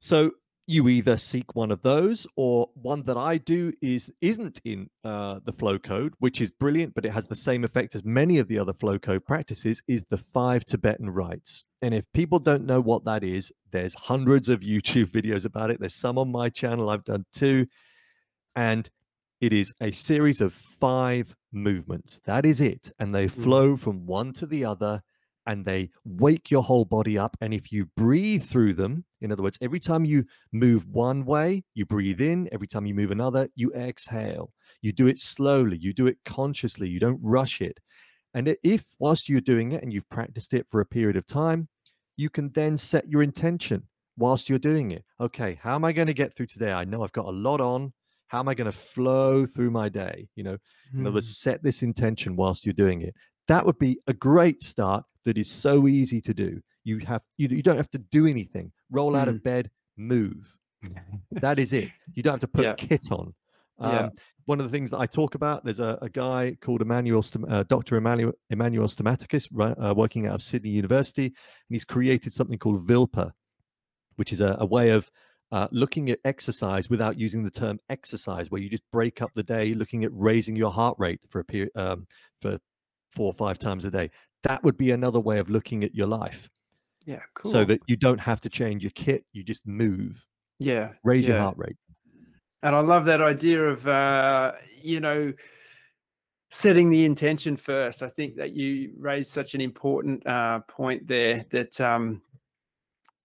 so 0.00 0.30
you 0.70 0.86
either 0.86 1.16
seek 1.16 1.54
one 1.54 1.70
of 1.70 1.80
those 1.80 2.26
or 2.36 2.68
one 2.74 3.02
that 3.02 3.16
i 3.16 3.38
do 3.38 3.72
is 3.80 4.12
isn't 4.20 4.60
in 4.64 4.88
uh, 5.02 5.40
the 5.46 5.52
flow 5.52 5.78
code 5.78 6.12
which 6.18 6.42
is 6.42 6.50
brilliant 6.50 6.94
but 6.94 7.06
it 7.06 7.10
has 7.10 7.26
the 7.26 7.34
same 7.34 7.64
effect 7.64 7.94
as 7.94 8.04
many 8.04 8.38
of 8.38 8.46
the 8.48 8.58
other 8.58 8.74
flow 8.74 8.98
code 8.98 9.24
practices 9.24 9.82
is 9.88 10.04
the 10.10 10.18
five 10.18 10.64
tibetan 10.66 11.08
rites. 11.08 11.64
And 11.80 11.94
if 11.94 12.04
people 12.12 12.38
don't 12.38 12.66
know 12.66 12.80
what 12.80 13.04
that 13.06 13.24
is 13.24 13.50
there's 13.72 13.94
hundreds 13.94 14.48
of 14.48 14.60
youtube 14.60 15.06
videos 15.18 15.46
about 15.46 15.70
it. 15.70 15.80
There's 15.80 15.94
some 15.94 16.18
on 16.18 16.30
my 16.30 16.50
channel 16.50 16.90
i've 16.90 17.04
done 17.04 17.24
two 17.32 17.66
and 18.54 18.88
it 19.40 19.52
is 19.52 19.72
a 19.80 19.92
series 19.92 20.40
of 20.40 20.52
five 20.52 21.34
movements. 21.52 22.20
That 22.26 22.44
is 22.44 22.60
it. 22.60 22.90
And 22.98 23.14
they 23.14 23.28
flow 23.28 23.76
from 23.76 24.04
one 24.04 24.32
to 24.34 24.46
the 24.46 24.64
other 24.64 25.00
and 25.48 25.64
they 25.64 25.90
wake 26.04 26.50
your 26.50 26.62
whole 26.62 26.84
body 26.84 27.18
up. 27.18 27.36
And 27.40 27.52
if 27.52 27.72
you 27.72 27.86
breathe 27.96 28.44
through 28.44 28.74
them, 28.74 29.04
in 29.22 29.32
other 29.32 29.42
words, 29.42 29.58
every 29.60 29.80
time 29.80 30.04
you 30.04 30.24
move 30.52 30.86
one 30.86 31.24
way, 31.24 31.64
you 31.74 31.86
breathe 31.86 32.20
in. 32.20 32.48
Every 32.52 32.68
time 32.68 32.86
you 32.86 32.94
move 32.94 33.10
another, 33.10 33.48
you 33.56 33.72
exhale. 33.72 34.52
You 34.82 34.92
do 34.92 35.06
it 35.08 35.18
slowly, 35.18 35.78
you 35.78 35.92
do 35.92 36.06
it 36.06 36.18
consciously, 36.24 36.88
you 36.88 37.00
don't 37.00 37.18
rush 37.22 37.60
it. 37.62 37.80
And 38.34 38.54
if, 38.62 38.84
whilst 38.98 39.28
you're 39.28 39.40
doing 39.40 39.72
it 39.72 39.82
and 39.82 39.92
you've 39.92 40.08
practiced 40.10 40.52
it 40.52 40.66
for 40.70 40.80
a 40.80 40.86
period 40.86 41.16
of 41.16 41.26
time, 41.26 41.66
you 42.16 42.28
can 42.28 42.50
then 42.52 42.76
set 42.76 43.08
your 43.08 43.22
intention 43.22 43.82
whilst 44.18 44.48
you're 44.48 44.58
doing 44.58 44.90
it. 44.90 45.04
Okay, 45.18 45.58
how 45.62 45.74
am 45.74 45.84
I 45.84 45.92
going 45.92 46.08
to 46.08 46.14
get 46.14 46.34
through 46.34 46.46
today? 46.46 46.72
I 46.72 46.84
know 46.84 47.02
I've 47.02 47.12
got 47.12 47.24
a 47.24 47.30
lot 47.30 47.60
on. 47.60 47.92
How 48.26 48.40
am 48.40 48.48
I 48.48 48.54
going 48.54 48.70
to 48.70 48.76
flow 48.76 49.46
through 49.46 49.70
my 49.70 49.88
day? 49.88 50.28
You 50.36 50.44
know, 50.44 50.58
in 50.92 51.00
other 51.00 51.10
Mm. 51.10 51.14
words, 51.14 51.38
set 51.38 51.62
this 51.62 51.82
intention 51.82 52.36
whilst 52.36 52.66
you're 52.66 52.74
doing 52.74 53.00
it. 53.00 53.14
That 53.48 53.64
would 53.66 53.78
be 53.78 53.98
a 54.06 54.12
great 54.12 54.62
start 54.62 55.04
that 55.24 55.38
is 55.38 55.50
so 55.50 55.88
easy 55.88 56.20
to 56.22 56.34
do. 56.34 56.60
You 56.84 56.98
have 57.00 57.22
you, 57.36 57.48
you 57.48 57.62
don't 57.62 57.76
have 57.76 57.90
to 57.90 57.98
do 57.98 58.26
anything. 58.26 58.70
Roll 58.90 59.16
out 59.16 59.28
Mm. 59.28 59.30
of 59.36 59.42
bed, 59.42 59.70
move. 59.96 60.54
That 61.32 61.58
is 61.58 61.72
it. 61.72 61.90
You 62.14 62.22
don't 62.22 62.34
have 62.34 62.40
to 62.40 62.48
put 62.48 62.64
Yeah. 62.64 62.74
kit 62.74 63.10
on. 63.10 63.34
Um, 63.78 63.92
Yeah. 63.92 64.08
One 64.46 64.60
of 64.60 64.64
the 64.64 64.72
things 64.72 64.90
that 64.92 64.98
I 64.98 65.04
talk 65.06 65.34
about, 65.34 65.62
there's 65.62 65.78
a, 65.80 65.98
a 66.00 66.08
guy 66.08 66.56
called 66.62 66.80
Emmanuel, 66.80 67.22
uh, 67.50 67.64
Dr. 67.64 67.96
Emmanuel, 67.96 68.32
Emmanuel 68.48 68.86
Stamatakis, 68.88 69.46
ri- 69.52 69.74
uh, 69.84 69.92
working 69.92 70.26
out 70.26 70.36
of 70.36 70.42
Sydney 70.42 70.70
University, 70.70 71.26
and 71.26 71.34
he's 71.68 71.84
created 71.84 72.32
something 72.32 72.58
called 72.58 72.86
Vilpa, 72.88 73.30
which 74.16 74.32
is 74.32 74.40
a, 74.40 74.56
a 74.60 74.64
way 74.64 74.88
of 74.88 75.10
uh, 75.52 75.68
looking 75.70 76.08
at 76.08 76.18
exercise 76.24 76.88
without 76.88 77.18
using 77.18 77.44
the 77.44 77.50
term 77.50 77.78
exercise, 77.90 78.50
where 78.50 78.62
you 78.62 78.70
just 78.70 78.84
break 78.90 79.20
up 79.20 79.30
the 79.34 79.42
day, 79.42 79.74
looking 79.74 80.02
at 80.04 80.10
raising 80.14 80.56
your 80.56 80.70
heart 80.72 80.96
rate 80.98 81.20
for 81.28 81.40
a 81.40 81.44
period 81.44 81.70
um, 81.74 82.06
for 82.40 82.58
four 83.10 83.26
or 83.26 83.32
five 83.34 83.58
times 83.58 83.84
a 83.84 83.90
day. 83.90 84.10
That 84.44 84.62
would 84.62 84.76
be 84.76 84.90
another 84.92 85.20
way 85.20 85.38
of 85.38 85.50
looking 85.50 85.84
at 85.84 85.94
your 85.94 86.06
life, 86.06 86.48
Yeah, 87.04 87.22
cool. 87.34 87.50
so 87.50 87.64
that 87.64 87.80
you 87.86 87.96
don't 87.96 88.20
have 88.20 88.40
to 88.42 88.48
change 88.48 88.82
your 88.84 88.92
kit. 88.92 89.24
You 89.32 89.42
just 89.42 89.66
move, 89.66 90.24
yeah, 90.58 90.90
raise 91.04 91.26
your 91.26 91.38
heart 91.38 91.56
rate. 91.58 91.76
And 92.62 92.74
I 92.74 92.80
love 92.80 93.04
that 93.06 93.20
idea 93.20 93.62
of, 93.62 93.86
uh, 93.86 94.52
you 94.82 95.00
know, 95.00 95.32
setting 96.50 96.90
the 96.90 97.04
intention 97.04 97.56
first. 97.56 98.02
I 98.02 98.08
think 98.08 98.36
that 98.36 98.52
you 98.52 98.92
raised 98.98 99.30
such 99.30 99.54
an 99.54 99.60
important 99.60 100.26
uh, 100.26 100.60
point 100.68 101.06
there 101.06 101.44
that 101.50 101.80
um, 101.80 102.22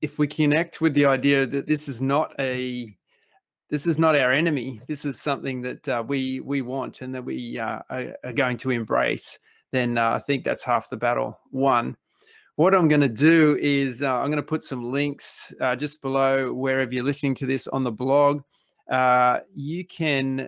if 0.01 0.19
we 0.19 0.27
connect 0.27 0.81
with 0.81 0.93
the 0.93 1.05
idea 1.05 1.45
that 1.45 1.65
this 1.65 1.87
is 1.87 2.01
not 2.01 2.33
a 2.39 2.95
this 3.69 3.87
is 3.87 3.97
not 3.97 4.15
our 4.15 4.31
enemy. 4.31 4.81
This 4.87 5.03
is 5.03 5.19
something 5.19 5.61
that 5.63 5.87
uh, 5.87 6.03
we 6.05 6.41
we 6.41 6.61
want 6.61 7.01
and 7.01 7.15
that 7.15 7.25
we 7.25 7.57
uh, 7.57 7.79
are, 7.89 8.15
are 8.23 8.33
going 8.33 8.57
to 8.57 8.69
embrace. 8.69 9.39
Then 9.73 9.97
uh, 9.97 10.11
I 10.11 10.19
think 10.19 10.45
that's 10.45 10.63
half 10.63 10.89
the 10.89 10.95
battle. 10.95 11.37
One. 11.51 11.97
What 12.55 12.75
I'm 12.75 12.87
going 12.87 13.01
to 13.01 13.09
do 13.09 13.57
is 13.59 14.03
uh, 14.03 14.13
I'm 14.13 14.27
going 14.27 14.37
to 14.37 14.43
put 14.43 14.63
some 14.63 14.91
links 14.91 15.51
uh, 15.59 15.75
just 15.75 16.01
below 16.01 16.53
wherever 16.53 16.93
you're 16.93 17.03
listening 17.03 17.35
to 17.35 17.47
this 17.47 17.67
on 17.67 17.83
the 17.83 17.91
blog 17.91 18.43
uh, 18.89 19.39
you 19.53 19.85
can 19.85 20.47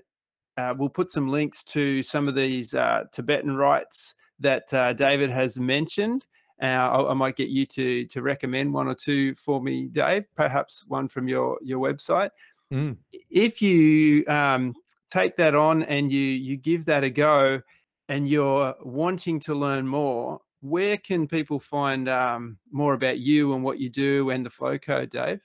uh, 0.57 0.73
we'll 0.77 0.89
put 0.89 1.11
some 1.11 1.27
links 1.27 1.63
to 1.63 2.01
some 2.03 2.27
of 2.27 2.35
these 2.35 2.73
uh, 2.73 3.03
tibetan 3.11 3.55
rites 3.55 4.15
that 4.39 4.71
uh, 4.73 4.93
david 4.93 5.29
has 5.29 5.57
mentioned 5.57 6.25
uh, 6.61 6.65
I, 6.65 7.11
I 7.11 7.13
might 7.13 7.35
get 7.35 7.49
you 7.49 7.65
to 7.67 8.05
to 8.05 8.21
recommend 8.21 8.73
one 8.73 8.87
or 8.87 8.95
two 8.95 9.35
for 9.35 9.61
me 9.61 9.87
dave 9.87 10.25
perhaps 10.35 10.83
one 10.87 11.07
from 11.07 11.27
your 11.27 11.57
your 11.63 11.79
website 11.79 12.29
Mm. 12.73 12.97
if 13.29 13.61
you 13.61 14.25
um, 14.25 14.73
take 15.11 15.37
that 15.37 15.53
on 15.53 15.83
and 15.83 16.11
you 16.11 16.19
you 16.19 16.57
give 16.57 16.83
that 16.85 17.03
a 17.03 17.11
go 17.11 17.61
and 18.09 18.27
you're 18.27 18.75
wanting 18.83 19.39
to 19.41 19.55
learn 19.55 19.87
more 19.87 20.41
where 20.61 20.97
can 20.97 21.27
people 21.27 21.59
find 21.59 22.09
um, 22.09 22.57
more 22.71 22.93
about 22.93 23.19
you 23.19 23.53
and 23.53 23.63
what 23.63 23.79
you 23.79 23.89
do 23.89 24.29
and 24.31 24.45
the 24.45 24.49
flow 24.49 24.77
code 24.79 25.11
dave 25.11 25.39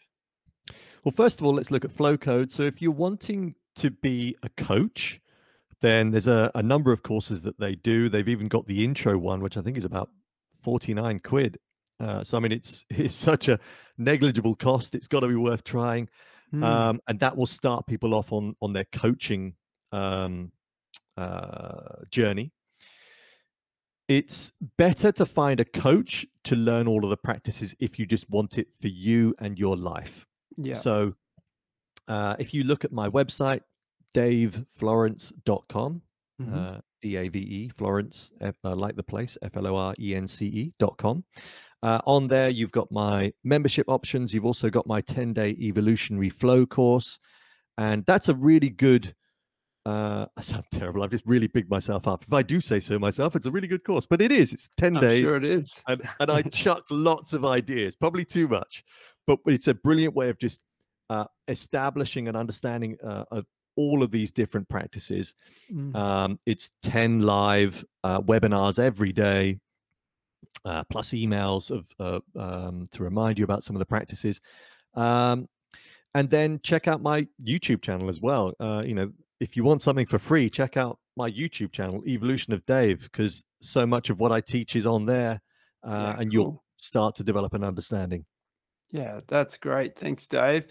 Well, 1.05 1.13
first 1.13 1.41
of 1.41 1.47
all, 1.47 1.55
let's 1.55 1.71
look 1.71 1.85
at 1.85 1.93
flow 1.93 2.17
code. 2.17 2.51
So, 2.53 2.63
if 2.63 2.81
you're 2.81 2.91
wanting 2.93 3.55
to 3.77 3.91
be 3.91 4.37
a 4.43 4.49
coach, 4.51 5.21
then 5.81 6.11
there's 6.11 6.27
a, 6.27 6.51
a 6.55 6.63
number 6.63 6.93
of 6.93 7.03
courses 7.03 7.43
that 7.43 7.59
they 7.59 7.75
do. 7.75 8.09
They've 8.09 8.29
even 8.29 8.49
got 8.49 8.67
the 8.67 8.85
intro 8.85 9.17
one, 9.19 9.41
which 9.41 9.57
I 9.57 9.63
think 9.63 9.77
is 9.79 9.85
about 9.85 10.11
49 10.63 11.21
quid. 11.21 11.59
Uh, 11.99 12.23
so, 12.25 12.37
I 12.37 12.41
mean, 12.41 12.53
it's 12.53 12.85
it's 12.91 13.15
such 13.15 13.49
a 13.49 13.59
negligible 13.99 14.55
cost. 14.57 14.95
It's 14.95 15.09
got 15.09 15.21
to 15.21 15.29
be 15.29 15.37
worth 15.37 15.65
trying, 15.65 16.09
Hmm. 16.51 16.65
um, 16.65 17.01
and 17.07 17.21
that 17.21 17.37
will 17.37 17.47
start 17.47 17.87
people 17.87 18.15
off 18.15 18.33
on 18.33 18.55
on 18.61 18.73
their 18.73 18.87
coaching 18.93 19.55
um, 19.93 20.51
uh, 21.17 22.05
journey. 22.11 22.53
It's 24.09 24.51
better 24.77 25.13
to 25.13 25.25
find 25.27 25.61
a 25.61 25.65
coach 25.65 26.27
to 26.45 26.57
learn 26.57 26.89
all 26.89 27.05
of 27.05 27.11
the 27.11 27.17
practices 27.17 27.75
if 27.79 27.99
you 27.99 28.07
just 28.07 28.29
want 28.29 28.59
it 28.59 28.67
for 28.81 28.89
you 28.89 29.35
and 29.39 29.59
your 29.59 29.77
life. 29.77 30.27
yeah 30.57 30.75
So 30.75 31.15
uh, 32.09 32.35
if 32.41 32.53
you 32.53 32.65
look 32.65 32.85
at 32.85 32.91
my 32.93 33.09
website, 33.09 33.61
daveflorence.com, 34.81 36.03
Mhm. 36.41 36.55
uh, 36.77 36.81
D 37.03 37.17
A 37.17 37.29
V 37.29 37.39
E, 37.39 37.69
Florence, 37.77 38.31
F, 38.41 38.55
uh, 38.65 38.75
like 38.75 38.97
the 38.97 39.03
place, 39.03 39.37
F 39.43 39.57
L 39.57 39.67
O 39.67 39.77
R 39.77 39.95
E 39.99 40.15
N 40.15 40.27
C 40.27 40.47
E 40.47 40.73
dot 40.79 40.97
com. 40.99 41.25
Uh, 41.83 42.01
on 42.05 42.29
there, 42.29 42.49
you've 42.51 42.73
got 42.73 42.91
my 42.93 43.33
membership 43.45 43.89
options. 43.89 44.35
You've 44.35 44.45
also 44.45 44.69
got 44.69 44.87
my 44.87 45.01
10 45.01 45.33
day 45.33 45.51
evolutionary 45.61 46.29
flow 46.29 46.67
course. 46.67 47.19
And 47.79 48.05
that's 48.07 48.29
a 48.29 48.35
really 48.35 48.69
good, 48.69 49.15
uh, 49.91 50.27
I 50.37 50.41
sound 50.41 50.65
terrible. 50.71 51.03
I've 51.03 51.11
just 51.11 51.27
really 51.27 51.47
bigged 51.47 51.71
myself 51.71 52.07
up. 52.07 52.25
If 52.27 52.33
I 52.33 52.43
do 52.43 52.61
say 52.61 52.81
so 52.81 52.99
myself, 52.99 53.37
it's 53.37 53.47
a 53.47 53.51
really 53.51 53.69
good 53.69 53.85
course, 53.85 54.07
but 54.07 54.21
it 54.21 54.33
is. 54.33 54.53
It's 54.53 54.69
10 54.77 54.97
I'm 54.97 55.03
days. 55.03 55.27
Sure, 55.27 55.37
it 55.37 55.45
is. 55.45 55.83
And, 55.89 56.03
and 56.21 56.31
I 56.31 56.43
chuck 56.63 56.85
lots 56.91 57.33
of 57.33 57.45
ideas, 57.45 57.97
probably 57.97 58.25
too 58.25 58.49
much, 58.49 58.85
but 59.27 59.39
it's 59.47 59.69
a 59.69 59.75
brilliant 59.75 60.15
way 60.15 60.29
of 60.29 60.39
just 60.39 60.63
uh, 61.09 61.25
establishing 61.49 62.29
an 62.29 62.37
understanding 62.37 62.97
uh, 63.05 63.25
of 63.31 63.45
all 63.77 64.03
of 64.03 64.11
these 64.11 64.31
different 64.31 64.69
practices. 64.69 65.35
Mm. 65.73 65.95
Um, 65.95 66.39
it's 66.47 66.71
10 66.83 67.23
live 67.23 67.85
uh, 68.05 68.21
webinars 68.21 68.79
every 68.79 69.13
day, 69.13 69.59
uh, 70.65 70.85
plus 70.85 71.11
emails 71.11 71.71
of 71.71 71.87
uh, 71.99 72.21
um, 72.39 72.89
to 72.93 73.03
remind 73.03 73.39
you 73.39 73.45
about 73.45 73.65
some 73.65 73.75
of 73.77 73.81
the 73.81 73.87
practices. 73.87 74.41
Um, 74.95 75.49
and 76.15 76.29
then 76.29 76.61
check 76.63 76.89
out 76.89 77.03
my 77.03 77.27
YouTube 77.43 77.83
channel 77.83 78.09
as 78.09 78.21
well. 78.21 78.53
Uh, 78.59 78.83
you 78.85 78.95
know, 78.95 79.13
if 79.41 79.57
you 79.57 79.65
want 79.65 79.83
something 79.83 80.07
for 80.07 80.19
free, 80.19 80.51
check 80.51 80.77
out 80.77 80.99
my 81.17 81.31
YouTube 81.31 81.73
channel, 81.73 82.03
Evolution 82.07 82.53
of 82.53 82.65
Dave, 82.67 83.03
because 83.03 83.43
so 83.61 83.87
much 83.87 84.11
of 84.11 84.21
what 84.21 84.31
I 84.31 84.41
teach 84.41 84.77
is 84.77 84.87
on 84.87 85.07
there, 85.07 85.41
uh, 85.87 85.91
yeah, 85.91 86.11
and 86.21 86.31
cool. 86.31 86.33
you'll 86.33 86.65
start 86.77 87.15
to 87.17 87.25
develop 87.25 87.55
an 87.55 87.65
understanding. 87.65 88.27
Yeah, 88.91 89.21
that's 89.27 89.57
great. 89.57 89.99
Thanks, 89.99 90.27
Dave. 90.27 90.65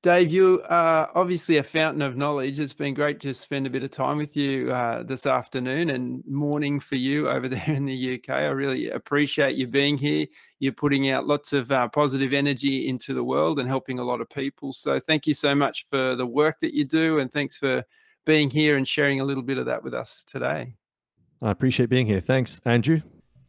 Dave, 0.00 0.30
you 0.30 0.62
are 0.68 1.10
obviously 1.16 1.56
a 1.56 1.62
fountain 1.62 2.02
of 2.02 2.16
knowledge. 2.16 2.60
It's 2.60 2.72
been 2.72 2.94
great 2.94 3.18
to 3.20 3.34
spend 3.34 3.66
a 3.66 3.70
bit 3.70 3.82
of 3.82 3.90
time 3.90 4.16
with 4.16 4.36
you 4.36 4.70
uh, 4.70 5.02
this 5.02 5.26
afternoon 5.26 5.90
and 5.90 6.22
morning 6.24 6.78
for 6.78 6.94
you 6.94 7.28
over 7.28 7.48
there 7.48 7.64
in 7.66 7.84
the 7.84 8.14
UK. 8.14 8.30
I 8.30 8.46
really 8.46 8.90
appreciate 8.90 9.56
you 9.56 9.66
being 9.66 9.98
here. 9.98 10.26
You're 10.60 10.72
putting 10.72 11.10
out 11.10 11.26
lots 11.26 11.52
of 11.52 11.72
uh, 11.72 11.88
positive 11.88 12.32
energy 12.32 12.88
into 12.88 13.12
the 13.12 13.24
world 13.24 13.58
and 13.58 13.68
helping 13.68 13.98
a 13.98 14.04
lot 14.04 14.20
of 14.20 14.30
people. 14.30 14.72
So, 14.72 15.00
thank 15.00 15.26
you 15.26 15.34
so 15.34 15.52
much 15.52 15.86
for 15.90 16.14
the 16.14 16.26
work 16.26 16.60
that 16.60 16.74
you 16.74 16.84
do. 16.84 17.18
And 17.18 17.32
thanks 17.32 17.56
for 17.56 17.84
being 18.24 18.50
here 18.50 18.76
and 18.76 18.86
sharing 18.86 19.20
a 19.20 19.24
little 19.24 19.42
bit 19.42 19.58
of 19.58 19.66
that 19.66 19.82
with 19.82 19.94
us 19.94 20.22
today. 20.24 20.74
I 21.42 21.50
appreciate 21.50 21.88
being 21.88 22.06
here. 22.06 22.20
Thanks, 22.20 22.60
Andrew. 22.64 23.00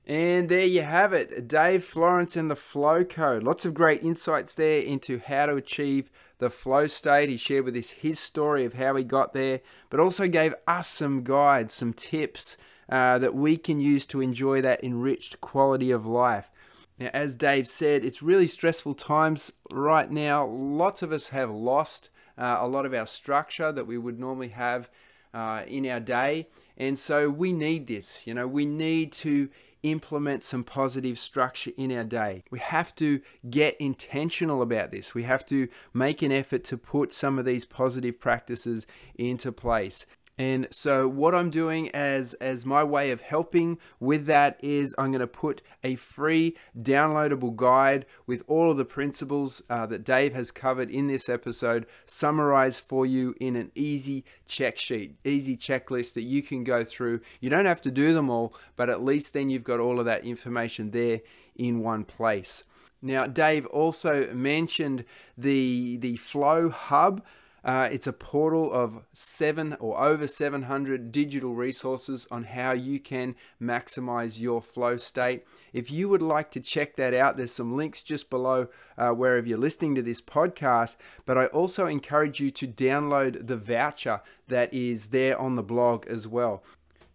And 0.10 0.49
there 0.49 0.66
you 0.66 0.82
have 0.82 1.14
it, 1.14 1.47
Dave 1.47 1.86
Florence 1.86 2.36
and 2.36 2.49
the 2.49 2.55
Flow 2.55 3.03
Code. 3.03 3.43
Lots 3.43 3.64
of 3.64 3.76
great 3.76 4.01
insights 4.01 4.55
there 4.55 4.82
into 4.82 5.20
how 5.20 5.45
to 5.45 5.55
achieve 5.55 6.10
the 6.39 6.49
flow 6.49 6.88
state. 6.88 7.30
He 7.30 7.38
shared 7.38 7.66
with 7.66 7.76
us 7.76 7.91
his 7.91 8.20
story 8.20 8.66
of 8.66 8.74
how 8.74 8.95
he 8.95 9.03
got 9.03 9.34
there, 9.34 9.62
but 9.91 9.99
also 9.99 10.28
gave 10.28 10.55
us 10.66 10.88
some 10.88 11.24
guides, 11.24 11.76
some 11.76 11.93
tips 11.93 12.57
uh, 12.91 13.20
that 13.20 13.36
we 13.36 13.55
can 13.55 13.80
use 13.80 14.07
to 14.07 14.20
enjoy 14.20 14.62
that 14.64 14.84
enriched 14.84 15.41
quality 15.41 15.91
of 15.91 16.07
life. 16.07 16.49
Now, 16.97 17.12
as 17.14 17.36
Dave 17.36 17.68
said, 17.68 18.03
it's 18.03 18.24
really 18.24 18.47
stressful 18.47 18.95
times 18.95 19.51
right 19.72 20.10
now. 20.10 20.43
Lots 20.43 21.03
of 21.03 21.12
us 21.12 21.28
have 21.28 21.51
lost 21.51 22.10
uh, 22.36 22.57
a 22.60 22.68
lot 22.68 22.88
of 22.88 22.95
our 22.95 23.05
structure 23.05 23.72
that 23.72 23.86
we 23.86 23.99
would 23.99 24.20
normally 24.20 24.49
have 24.49 24.89
uh, 25.36 25.62
in 25.68 25.86
our 25.86 25.99
day. 25.99 26.47
And 26.78 26.97
so 26.97 27.30
we 27.30 27.53
need 27.53 27.86
this. 27.86 28.26
You 28.26 28.34
know, 28.34 28.47
we 28.47 28.66
need 28.66 29.12
to 29.12 29.49
implement 29.84 30.44
some 30.44 30.64
positive 30.64 31.18
structure 31.18 31.72
in 31.78 31.92
our 31.92 32.04
day. 32.04 32.44
We 32.52 32.60
have 32.60 32.94
to 32.96 33.22
get 33.50 33.76
intentional 33.80 34.62
about 34.62 34.92
this. 34.92 35.14
We 35.14 35.24
have 35.24 35.46
to 35.48 35.68
make 35.94 36.22
an 36.22 36.32
effort 36.32 36.64
to 36.66 36.78
put 36.78 37.14
some 37.14 37.40
of 37.40 37.46
these 37.46 37.66
positive 37.66 38.20
practices 38.20 38.86
into 39.16 39.52
place. 39.52 40.06
And 40.40 40.70
so 40.72 41.06
what 41.10 41.36
I'm 41.36 41.50
doing 41.50 41.90
as 41.90 42.34
as 42.36 42.66
my 42.66 42.82
way 42.82 43.12
of 43.12 43.20
helping 43.20 43.78
with 44.00 44.26
that 44.28 44.58
is 44.64 44.96
I'm 44.98 45.12
going 45.12 45.20
to 45.20 45.28
put 45.28 45.62
a 45.84 45.96
free 45.96 46.56
downloadable 46.82 47.58
guide 47.58 48.06
with 48.26 48.44
all 48.48 48.72
of 48.72 48.78
the 48.78 48.86
principles 48.86 49.62
uh, 49.70 49.86
that 49.88 50.06
Dave 50.06 50.34
has 50.34 50.50
covered 50.52 50.90
in 50.90 51.08
this 51.08 51.28
episode 51.28 51.86
summarized 52.06 52.86
for 52.86 53.06
you 53.06 53.36
in 53.42 53.58
an 53.58 53.74
easy 53.76 54.24
check 54.48 54.78
sheet, 54.78 55.18
easy 55.26 55.58
checklist 55.58 56.14
that 56.14 56.24
you 56.24 56.42
can 56.42 56.64
go 56.64 56.86
through. 56.86 57.20
You 57.42 57.50
don't 57.50 57.66
have 57.66 57.82
to 57.82 57.92
do 57.92 58.14
them 58.14 58.30
all, 58.30 58.54
but 58.78 58.90
at 58.90 59.04
least 59.04 59.34
then 59.34 59.50
you've 59.50 59.66
got 59.66 59.82
all 59.82 60.00
of 60.00 60.06
that 60.06 60.24
information 60.24 60.92
there 60.92 61.20
in 61.58 61.82
one 61.82 62.06
place. 62.06 62.64
Now, 63.02 63.28
Dave 63.28 63.66
also 63.66 64.34
mentioned 64.34 65.04
the 65.38 65.98
the 65.98 66.16
Flow 66.16 66.70
Hub. 66.70 67.26
Uh, 67.64 67.89
it's 67.91 68.07
a 68.07 68.14
portal 68.14 68.72
of 68.72 69.03
seven 69.14 69.76
or 69.80 69.99
over 69.99 70.28
700 70.28 71.12
digital 71.12 71.53
resources 71.53 72.28
on 72.32 72.45
how 72.45 72.72
you 72.72 72.99
can 72.99 73.36
maximize 73.62 74.39
your 74.39 74.62
flow 74.62 74.97
state. 74.97 75.45
If 75.74 75.91
you 75.91 76.10
would 76.10 76.22
like 76.22 76.51
to 76.51 76.62
check 76.62 76.95
that 76.95 77.14
out, 77.14 77.38
there's 77.38 77.51
some 77.51 77.76
links 77.76 78.03
just 78.03 78.30
below 78.30 78.68
uh, 78.97 79.10
wherever 79.10 79.47
you're 79.47 79.57
listening 79.57 79.95
to 79.95 80.01
this 80.01 80.22
podcast. 80.22 80.95
But 81.26 81.38
I 81.38 81.45
also 81.47 81.86
encourage 81.86 82.39
you 82.39 82.51
to 82.51 82.68
download 82.68 83.47
the 83.47 83.57
voucher 83.57 84.22
that 84.47 84.74
is 84.74 85.07
there 85.07 85.39
on 85.39 85.55
the 85.55 85.64
blog 85.64 86.07
as 86.07 86.28
well. 86.28 86.64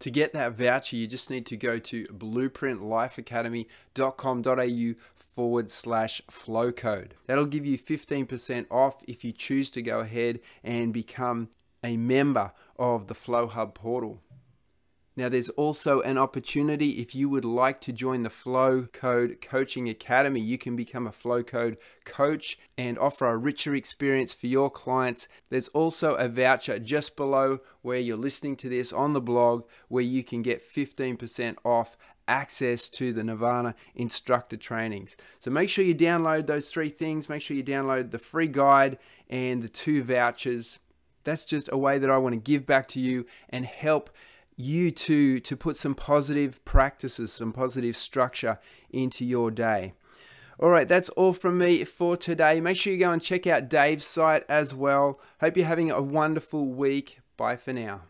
To 0.00 0.10
get 0.10 0.32
that 0.32 0.52
voucher, 0.52 0.96
you 0.96 1.06
just 1.06 1.30
need 1.30 1.46
to 1.46 1.56
go 1.56 1.78
to 1.78 2.04
blueprintlifeacademy.com.au 2.04 4.94
forward 5.34 5.70
slash 5.70 6.22
flow 6.30 6.72
code. 6.72 7.14
That'll 7.26 7.46
give 7.46 7.66
you 7.66 7.78
15% 7.78 8.66
off 8.70 9.02
if 9.08 9.24
you 9.24 9.32
choose 9.32 9.70
to 9.70 9.82
go 9.82 10.00
ahead 10.00 10.40
and 10.62 10.92
become 10.92 11.48
a 11.82 11.96
member 11.96 12.52
of 12.78 13.08
the 13.08 13.14
Flow 13.14 13.46
Hub 13.46 13.74
portal. 13.74 14.20
Now, 15.16 15.28
there's 15.28 15.50
also 15.50 16.00
an 16.00 16.18
opportunity 16.18 17.00
if 17.00 17.14
you 17.14 17.28
would 17.28 17.44
like 17.44 17.80
to 17.82 17.92
join 17.92 18.24
the 18.24 18.30
Flow 18.30 18.88
Code 18.92 19.40
Coaching 19.40 19.88
Academy. 19.88 20.40
You 20.40 20.58
can 20.58 20.74
become 20.74 21.06
a 21.06 21.12
Flow 21.12 21.44
Code 21.44 21.76
coach 22.04 22.58
and 22.76 22.98
offer 22.98 23.28
a 23.28 23.36
richer 23.36 23.76
experience 23.76 24.34
for 24.34 24.48
your 24.48 24.70
clients. 24.70 25.28
There's 25.50 25.68
also 25.68 26.14
a 26.14 26.28
voucher 26.28 26.80
just 26.80 27.14
below 27.14 27.60
where 27.82 28.00
you're 28.00 28.16
listening 28.16 28.56
to 28.56 28.68
this 28.68 28.92
on 28.92 29.12
the 29.12 29.20
blog 29.20 29.64
where 29.86 30.02
you 30.02 30.24
can 30.24 30.42
get 30.42 30.68
15% 30.68 31.56
off 31.64 31.96
access 32.26 32.88
to 32.88 33.12
the 33.12 33.22
Nirvana 33.22 33.76
instructor 33.94 34.56
trainings. 34.56 35.16
So 35.38 35.50
make 35.50 35.68
sure 35.68 35.84
you 35.84 35.94
download 35.94 36.46
those 36.46 36.72
three 36.72 36.88
things. 36.88 37.28
Make 37.28 37.42
sure 37.42 37.56
you 37.56 37.62
download 37.62 38.10
the 38.10 38.18
free 38.18 38.48
guide 38.48 38.98
and 39.30 39.62
the 39.62 39.68
two 39.68 40.02
vouchers. 40.02 40.80
That's 41.22 41.44
just 41.44 41.68
a 41.72 41.78
way 41.78 41.98
that 41.98 42.10
I 42.10 42.18
want 42.18 42.34
to 42.34 42.40
give 42.40 42.66
back 42.66 42.88
to 42.88 43.00
you 43.00 43.26
and 43.48 43.64
help 43.64 44.10
you 44.56 44.90
to 44.90 45.40
to 45.40 45.56
put 45.56 45.76
some 45.76 45.94
positive 45.94 46.64
practices, 46.64 47.32
some 47.32 47.52
positive 47.52 47.96
structure 47.96 48.58
into 48.90 49.24
your 49.24 49.50
day. 49.50 49.94
All 50.58 50.70
right, 50.70 50.86
that's 50.86 51.08
all 51.10 51.32
from 51.32 51.58
me 51.58 51.82
for 51.84 52.16
today. 52.16 52.60
Make 52.60 52.76
sure 52.76 52.92
you 52.92 52.98
go 52.98 53.10
and 53.10 53.20
check 53.20 53.46
out 53.46 53.68
Dave's 53.68 54.06
site 54.06 54.44
as 54.48 54.72
well. 54.72 55.20
Hope 55.40 55.56
you're 55.56 55.66
having 55.66 55.90
a 55.90 56.00
wonderful 56.00 56.66
week. 56.66 57.18
Bye 57.36 57.56
for 57.56 57.72
now. 57.72 58.02